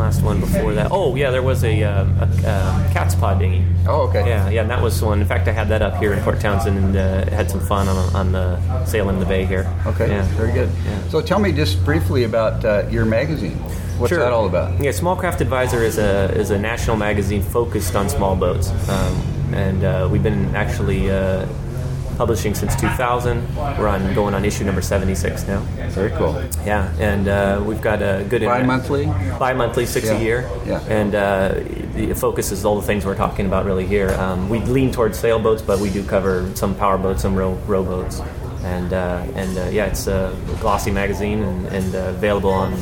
last 0.00 0.22
one 0.22 0.40
before 0.40 0.72
that. 0.74 0.88
Oh, 0.90 1.14
yeah, 1.14 1.30
there 1.30 1.42
was 1.42 1.62
a, 1.64 1.82
um, 1.84 2.16
a, 2.18 2.24
uh 2.24 2.92
Catspaw 2.94 3.38
dinghy. 3.38 3.64
Oh, 3.86 4.08
okay. 4.08 4.26
Yeah, 4.26 4.48
yeah, 4.50 4.62
and 4.62 4.70
that 4.70 4.82
was 4.82 5.00
one. 5.02 5.20
In 5.20 5.26
fact, 5.26 5.46
I 5.48 5.52
had 5.52 5.68
that 5.68 5.82
up 5.82 5.94
here 6.02 6.12
in 6.12 6.20
Port 6.24 6.40
Townsend 6.40 6.76
and 6.78 6.96
uh, 6.96 7.30
had 7.30 7.50
some 7.50 7.60
fun 7.60 7.86
on, 7.88 8.16
on 8.16 8.32
the 8.32 8.84
sailing 8.86 9.14
in 9.16 9.20
the 9.20 9.26
bay 9.34 9.44
here. 9.44 9.64
Okay. 9.86 10.08
Yeah. 10.08 10.22
Very 10.40 10.52
good. 10.52 10.70
Yeah. 10.84 11.08
So, 11.08 11.20
tell 11.20 11.38
me 11.38 11.52
just 11.52 11.84
briefly 11.84 12.24
about 12.24 12.64
uh, 12.64 12.86
your 12.90 13.04
magazine. 13.04 13.58
What's 14.00 14.10
Sure. 14.12 14.20
that 14.24 14.32
all 14.32 14.46
about? 14.46 14.82
Yeah, 14.82 14.92
Small 14.92 15.14
Craft 15.14 15.40
Advisor 15.42 15.82
is 15.82 15.98
a 15.98 16.32
is 16.42 16.50
a 16.50 16.58
national 16.58 16.96
magazine 16.96 17.42
focused 17.42 17.94
on 17.94 18.08
small 18.08 18.34
boats, 18.34 18.70
um, 18.88 19.14
and 19.54 19.84
uh, 19.84 20.08
we've 20.10 20.22
been 20.22 20.54
actually 20.56 21.10
uh, 21.10 21.44
publishing 22.20 22.54
since 22.54 22.76
2000. 22.76 23.56
We're 23.56 23.88
on 23.88 24.12
going 24.14 24.34
on 24.34 24.44
issue 24.44 24.62
number 24.62 24.82
76 24.82 25.46
now. 25.48 25.60
Very 25.88 26.10
cool. 26.10 26.34
Yeah, 26.66 26.92
and 26.98 27.26
uh, 27.26 27.62
we've 27.64 27.80
got 27.80 28.02
a 28.02 28.26
good 28.28 28.42
Bi-monthly? 28.42 29.06
bi-monthly, 29.38 29.86
six 29.86 30.04
Yeah, 30.08 30.18
a 30.18 30.22
year. 30.22 30.50
yeah. 30.66 30.80
and 30.82 31.14
uh, 31.14 31.54
the 31.94 32.12
focus 32.14 32.52
is 32.52 32.66
all 32.66 32.78
the 32.78 32.86
things 32.86 33.06
we're 33.06 33.16
talking 33.16 33.46
about 33.46 33.64
really 33.64 33.86
here. 33.86 34.10
Um, 34.20 34.50
we 34.50 34.58
lean 34.60 34.92
towards 34.92 35.18
sailboats, 35.18 35.62
but 35.62 35.78
we 35.80 35.88
do 35.88 36.04
cover 36.04 36.46
some 36.54 36.74
powerboats, 36.74 37.22
some 37.22 37.34
row 37.34 37.54
rowboats. 37.66 38.20
And 38.64 38.92
uh, 38.92 39.24
and 39.34 39.56
uh, 39.56 39.64
yeah, 39.70 39.86
it's 39.86 40.06
a 40.06 40.36
glossy 40.60 40.90
magazine 40.90 41.42
and, 41.42 41.66
and 41.68 41.94
uh, 41.94 41.98
available 42.10 42.50
on 42.50 42.74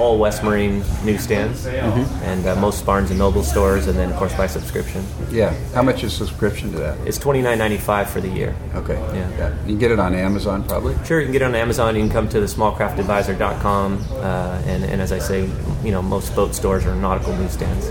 all 0.00 0.18
West 0.18 0.42
Marine 0.42 0.82
newsstands 1.04 1.66
Mm-hmm. 1.66 2.24
and 2.24 2.46
uh, 2.46 2.56
most 2.56 2.84
Barnes 2.86 3.10
and 3.10 3.18
Noble 3.18 3.42
stores, 3.42 3.86
and 3.86 3.98
then 3.98 4.10
of 4.10 4.16
course 4.16 4.34
by 4.34 4.46
subscription. 4.46 5.04
Yeah. 5.30 5.52
How 5.74 5.82
much 5.82 6.02
is 6.04 6.12
subscription 6.14 6.72
to 6.72 6.78
that? 6.78 6.98
It's 7.06 7.18
twenty 7.18 7.42
nine 7.42 7.58
ninety 7.58 7.76
five 7.76 8.08
for 8.08 8.20
the 8.20 8.28
year. 8.28 8.54
Okay. 8.74 8.94
Yeah. 9.14 9.50
You 9.62 9.66
can 9.72 9.78
get 9.78 9.90
it 9.90 9.98
on 9.98 10.14
Amazon 10.14 10.64
probably. 10.64 10.94
Sure, 11.04 11.20
you 11.20 11.26
can 11.26 11.32
get 11.32 11.42
it 11.42 11.46
on 11.46 11.54
Amazon. 11.54 11.94
You 11.96 12.02
can 12.02 12.10
come 12.10 12.28
to 12.30 12.40
the 12.40 12.46
smallcraftadvisor.com, 12.46 14.04
uh, 14.12 14.62
and, 14.66 14.84
and 14.84 15.00
as 15.02 15.12
I 15.12 15.18
say, 15.18 15.48
you 15.84 15.90
know, 15.92 16.02
most 16.02 16.34
boat 16.34 16.54
stores 16.54 16.86
are 16.86 16.94
nautical 16.94 17.36
newsstands. 17.36 17.88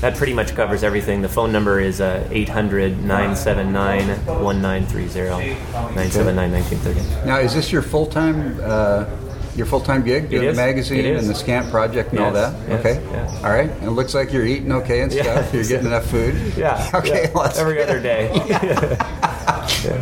That 0.00 0.16
pretty 0.16 0.32
much 0.32 0.54
covers 0.54 0.84
everything. 0.84 1.22
The 1.22 1.28
phone 1.28 1.50
number 1.50 1.80
is 1.80 2.00
uh, 2.00 2.24
800 2.30 3.02
979 3.02 4.06
1930. 4.08 5.54
979 5.74 6.52
1930. 6.52 7.26
Now, 7.26 7.40
is 7.40 7.52
this 7.52 7.72
your 7.72 7.82
full 7.82 8.06
time 8.06 8.60
uh, 8.62 9.06
your 9.58 9.66
full 9.66 9.80
time 9.80 10.02
gig 10.04 10.30
doing 10.30 10.46
the 10.46 10.54
magazine 10.54 11.04
and 11.04 11.28
the 11.28 11.34
Scamp 11.34 11.70
project 11.70 12.12
and 12.12 12.20
all 12.20 12.32
that? 12.32 12.54
yes, 12.68 12.80
okay, 12.80 13.02
yes. 13.10 13.44
all 13.44 13.50
right. 13.50 13.68
And 13.68 13.84
it 13.84 13.90
looks 13.90 14.14
like 14.14 14.32
you're 14.32 14.46
eating 14.46 14.72
okay 14.72 15.02
and 15.02 15.12
Yeah. 15.12 15.22
stuff. 15.42 15.52
You're 15.52 15.64
getting 15.64 15.86
enough 15.88 16.06
food. 16.06 16.34
Yeah. 16.56 16.90
Okay. 16.94 17.30
yeah. 17.34 17.52
Every 17.56 17.82
other 17.82 18.00
day. 18.00 18.30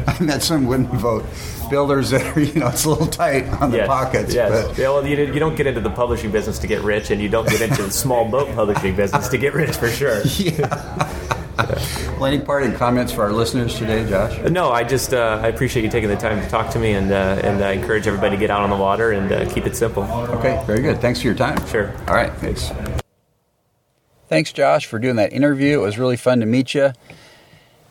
I 0.07 0.17
met 0.21 0.43
some 0.43 0.67
wooden 0.67 0.87
vote 0.87 1.25
builders 1.71 2.11
that 2.11 2.37
are, 2.37 2.41
you 2.41 2.61
know, 2.61 2.69
it's 2.69 2.85
a 2.85 2.91
little 2.91 3.07
tight 3.07 3.49
on 3.61 3.71
the 3.71 3.79
yes. 3.79 3.87
pockets. 3.89 4.35
Yes. 4.35 4.69
But 4.69 4.79
Yeah, 4.79 4.91
well, 4.91 5.07
you, 5.07 5.17
you 5.17 5.41
don't 5.41 5.57
get 5.57 5.67
into 5.67 5.81
the 5.81 5.91
publishing 5.91 6.31
business 6.31 6.59
to 6.61 6.67
get 6.67 6.83
rich, 6.83 7.11
and 7.11 7.21
you 7.21 7.29
don't 7.29 7.49
get 7.49 7.61
into 7.61 7.83
the 7.83 7.91
small 7.91 8.25
boat 8.29 8.55
publishing 8.55 8.95
business 8.95 9.29
to 9.29 9.39
get 9.39 9.53
rich 9.55 9.77
for 9.77 9.89
sure. 9.89 10.23
Well, 12.17 12.27
any 12.27 12.41
parting 12.41 12.73
comments 12.75 13.13
for 13.13 13.23
our 13.23 13.33
listeners 13.33 13.79
today, 13.79 14.09
Josh? 14.09 14.39
No, 14.51 14.71
I 14.71 14.85
just 14.85 15.13
uh, 15.13 15.41
I 15.43 15.49
appreciate 15.49 15.85
you 15.85 15.91
taking 15.91 16.09
the 16.09 16.17
time 16.17 16.41
to 16.43 16.49
talk 16.49 16.71
to 16.73 16.79
me, 16.79 16.93
and 16.93 17.13
uh, 17.13 17.41
and 17.43 17.63
I 17.63 17.73
encourage 17.73 18.07
everybody 18.07 18.37
to 18.37 18.41
get 18.41 18.51
out 18.51 18.63
on 18.63 18.71
the 18.71 18.77
water 18.77 19.13
and 19.13 19.31
uh, 19.31 19.53
keep 19.53 19.67
it 19.67 19.77
simple. 19.77 20.05
Okay, 20.05 20.63
very 20.67 20.81
good. 20.81 21.01
Thanks 21.01 21.21
for 21.21 21.27
your 21.27 21.37
time. 21.37 21.65
Sure. 21.67 21.93
All 22.09 22.15
right, 22.15 22.33
thanks. 22.35 22.71
Thanks, 24.29 24.53
Josh, 24.53 24.87
for 24.87 24.99
doing 24.99 25.17
that 25.17 25.33
interview. 25.33 25.79
It 25.79 25.83
was 25.83 25.99
really 25.99 26.17
fun 26.17 26.41
to 26.41 26.47
meet 26.47 26.75
you. 26.75 26.93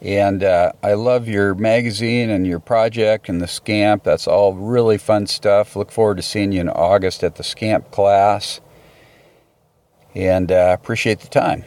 And 0.02 0.44
uh, 0.44 0.74
I 0.84 0.94
love 0.94 1.28
your 1.28 1.56
magazine 1.56 2.30
and 2.30 2.46
your 2.46 2.60
project 2.60 3.30
and 3.30 3.42
the 3.42 3.48
Scamp. 3.48 4.04
That's 4.04 4.28
all 4.28 4.54
really 4.54 4.98
fun 4.98 5.28
stuff. 5.28 5.76
Look 5.76 5.92
forward 5.92 6.18
to 6.18 6.24
seeing 6.24 6.52
you 6.52 6.62
in 6.62 6.70
August 6.70 7.24
at 7.24 7.36
the 7.36 7.44
Scamp 7.44 7.90
class. 7.92 8.60
And 10.14 10.52
uh, 10.52 10.76
appreciate 10.80 11.22
the 11.22 11.28
time. 11.28 11.64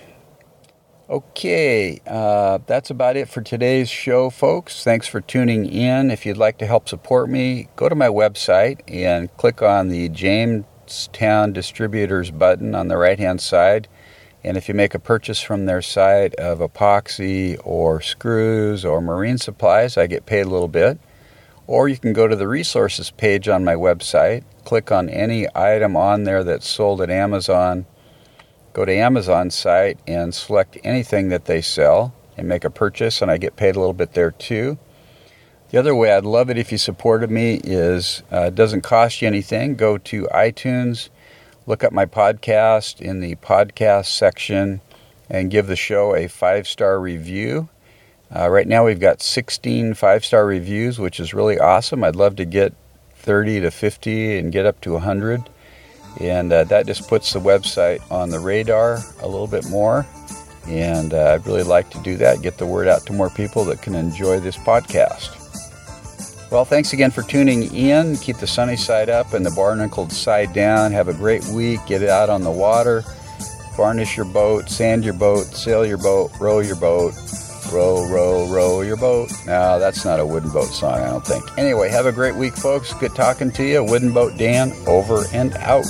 Okay, 1.10 2.02
uh, 2.06 2.58
that's 2.66 2.90
about 2.90 3.16
it 3.16 3.30
for 3.30 3.40
today's 3.40 3.88
show, 3.88 4.28
folks. 4.28 4.84
Thanks 4.84 5.06
for 5.06 5.22
tuning 5.22 5.64
in. 5.64 6.11
If 6.11 6.26
you'd 6.26 6.36
like 6.36 6.59
to 6.59 6.66
help 6.66 6.86
support 6.86 7.30
me, 7.30 7.68
go 7.76 7.88
to 7.88 7.94
my 7.94 8.09
website 8.09 8.80
and 8.86 9.34
click 9.38 9.62
on 9.62 9.88
the 9.88 10.11
Jamestown 10.11 11.54
Distributors 11.54 12.30
button 12.30 12.74
on 12.74 12.88
the 12.88 12.98
right 12.98 13.18
hand 13.18 13.40
side. 13.40 13.88
And 14.44 14.59
if 14.59 14.68
you 14.68 14.74
make 14.74 14.94
a 14.94 14.98
purchase 14.98 15.40
from 15.40 15.64
their 15.64 15.80
site 15.80 16.34
of 16.34 16.59
epoxy 16.59 17.59
or 17.64 18.02
screws 18.02 18.84
or 18.84 19.00
marine 19.00 19.38
supplies, 19.38 19.96
I 19.96 20.09
get 20.09 20.26
paid 20.26 20.44
a 20.44 20.50
little 20.50 20.68
bit. 20.68 20.98
Or 21.66 21.88
you 21.88 21.96
can 21.96 22.12
go 22.12 22.28
to 22.28 22.36
the 22.36 22.48
resources 22.48 23.11
page 23.12 23.48
on 23.48 23.64
my 23.64 23.76
website, 23.76 24.44
click 24.66 24.92
on 24.92 25.09
any 25.09 25.46
item 25.54 25.96
on 25.96 26.24
there 26.24 26.44
that's 26.44 26.68
sold 26.68 27.00
at 27.00 27.09
Amazon 27.09 27.86
go 28.79 28.85
to 28.85 28.95
Amazon 28.95 29.51
site 29.51 29.99
and 30.07 30.33
select 30.33 30.79
anything 30.85 31.31
that 31.31 31.47
they 31.47 31.61
sell 31.61 32.14
and 32.37 32.47
make 32.47 32.62
a 32.62 32.70
purchase, 32.70 33.20
and 33.20 33.29
I 33.29 33.37
get 33.37 33.57
paid 33.57 33.74
a 33.74 33.81
little 33.81 33.93
bit 33.93 34.12
there 34.12 34.31
too. 34.31 34.79
The 35.70 35.79
other 35.79 35.97
way 35.97 36.12
I'd 36.12 36.24
love 36.24 36.49
it 36.49 36.59
if 36.59 36.70
you 36.70 36.79
supported 36.79 37.29
me 37.29 37.61
is 37.64 38.22
uh, 38.33 38.43
it 38.43 38.55
doesn't 38.55 38.83
cost 38.83 39.20
you 39.20 39.26
anything. 39.26 39.74
Go 39.74 39.99
to 39.99 40.29
iTunes, 40.33 41.09
look 41.66 41.83
up 41.83 41.93
my 41.93 42.07
podcast 42.07 43.01
in 43.01 43.18
the 43.18 43.35
podcast 43.35 44.07
section, 44.07 44.81
and 45.29 45.51
give 45.51 45.66
the 45.66 45.74
show 45.74 46.14
a 46.14 46.29
five 46.29 46.68
star 46.68 47.01
review. 47.01 47.68
Uh, 48.35 48.49
right 48.49 48.68
now 48.68 48.85
we've 48.85 49.01
got 49.01 49.20
16 49.20 49.95
five 49.95 50.24
star 50.24 50.47
reviews, 50.47 51.01
which 51.01 51.18
is 51.18 51.35
really 51.35 51.59
awesome. 51.59 52.05
I'd 52.05 52.14
love 52.14 52.37
to 52.37 52.45
get 52.45 52.74
30 53.16 53.59
to 53.62 53.72
50 53.72 54.39
and 54.39 54.53
get 54.53 54.66
up 54.66 54.81
to 54.83 54.93
100 54.93 55.51
and 56.20 56.52
uh, 56.52 56.64
that 56.64 56.86
just 56.86 57.09
puts 57.09 57.32
the 57.32 57.40
website 57.40 58.00
on 58.11 58.30
the 58.30 58.38
radar 58.38 58.98
a 59.20 59.28
little 59.28 59.46
bit 59.46 59.68
more. 59.68 60.06
And 60.66 61.14
uh, 61.14 61.32
I'd 61.34 61.46
really 61.46 61.62
like 61.62 61.90
to 61.90 62.02
do 62.02 62.16
that, 62.16 62.42
get 62.42 62.59
the 62.59 62.66
word 62.66 62.88
out 62.88 63.06
to 63.06 63.12
more 63.12 63.30
people 63.30 63.64
that 63.64 63.80
can 63.80 63.94
enjoy 63.94 64.40
this 64.40 64.56
podcast. 64.56 65.34
Well, 66.50 66.64
thanks 66.64 66.92
again 66.92 67.11
for 67.11 67.22
tuning 67.22 67.74
in. 67.74 68.16
Keep 68.16 68.38
the 68.38 68.46
sunny 68.46 68.76
side 68.76 69.11
up 69.11 69.34
and 69.34 69.44
the 69.44 69.50
barnacled 69.50 70.12
side 70.12 70.52
down. 70.52 70.92
Have 70.92 71.09
a 71.09 71.14
great 71.14 71.44
week. 71.48 71.80
Get 71.86 72.02
out 72.02 72.30
on 72.30 72.42
the 72.42 72.50
water. 72.50 73.04
Varnish 73.78 74.16
your 74.16 74.26
boat, 74.26 74.68
sand 74.68 75.04
your 75.04 75.14
boat, 75.14 75.44
sail 75.44 75.86
your 75.86 75.98
boat, 75.98 76.32
row 76.40 76.59
your 76.59 76.74
boat, 76.74 77.14
row, 77.72 78.06
row, 78.08 78.46
row 78.46 78.80
your 78.82 78.96
boat. 78.96 79.30
No, 79.46 79.78
that's 79.78 80.04
not 80.04 80.20
a 80.20 80.26
wooden 80.26 80.50
boat 80.50 80.68
song, 80.68 80.94
I 81.00 81.10
don't 81.10 81.24
think. 81.24 81.44
Anyway, 81.58 81.88
have 81.88 82.06
a 82.06 82.12
great 82.12 82.34
week, 82.34 82.54
folks. 82.54 82.92
Good 82.94 83.14
talking 83.14 83.50
to 83.52 83.64
you. 83.64 83.84
Wooden 83.84 84.12
Boat 84.12 84.36
Dan, 84.36 84.72
over 84.86 85.24
and 85.32 85.54
out. 85.56 85.86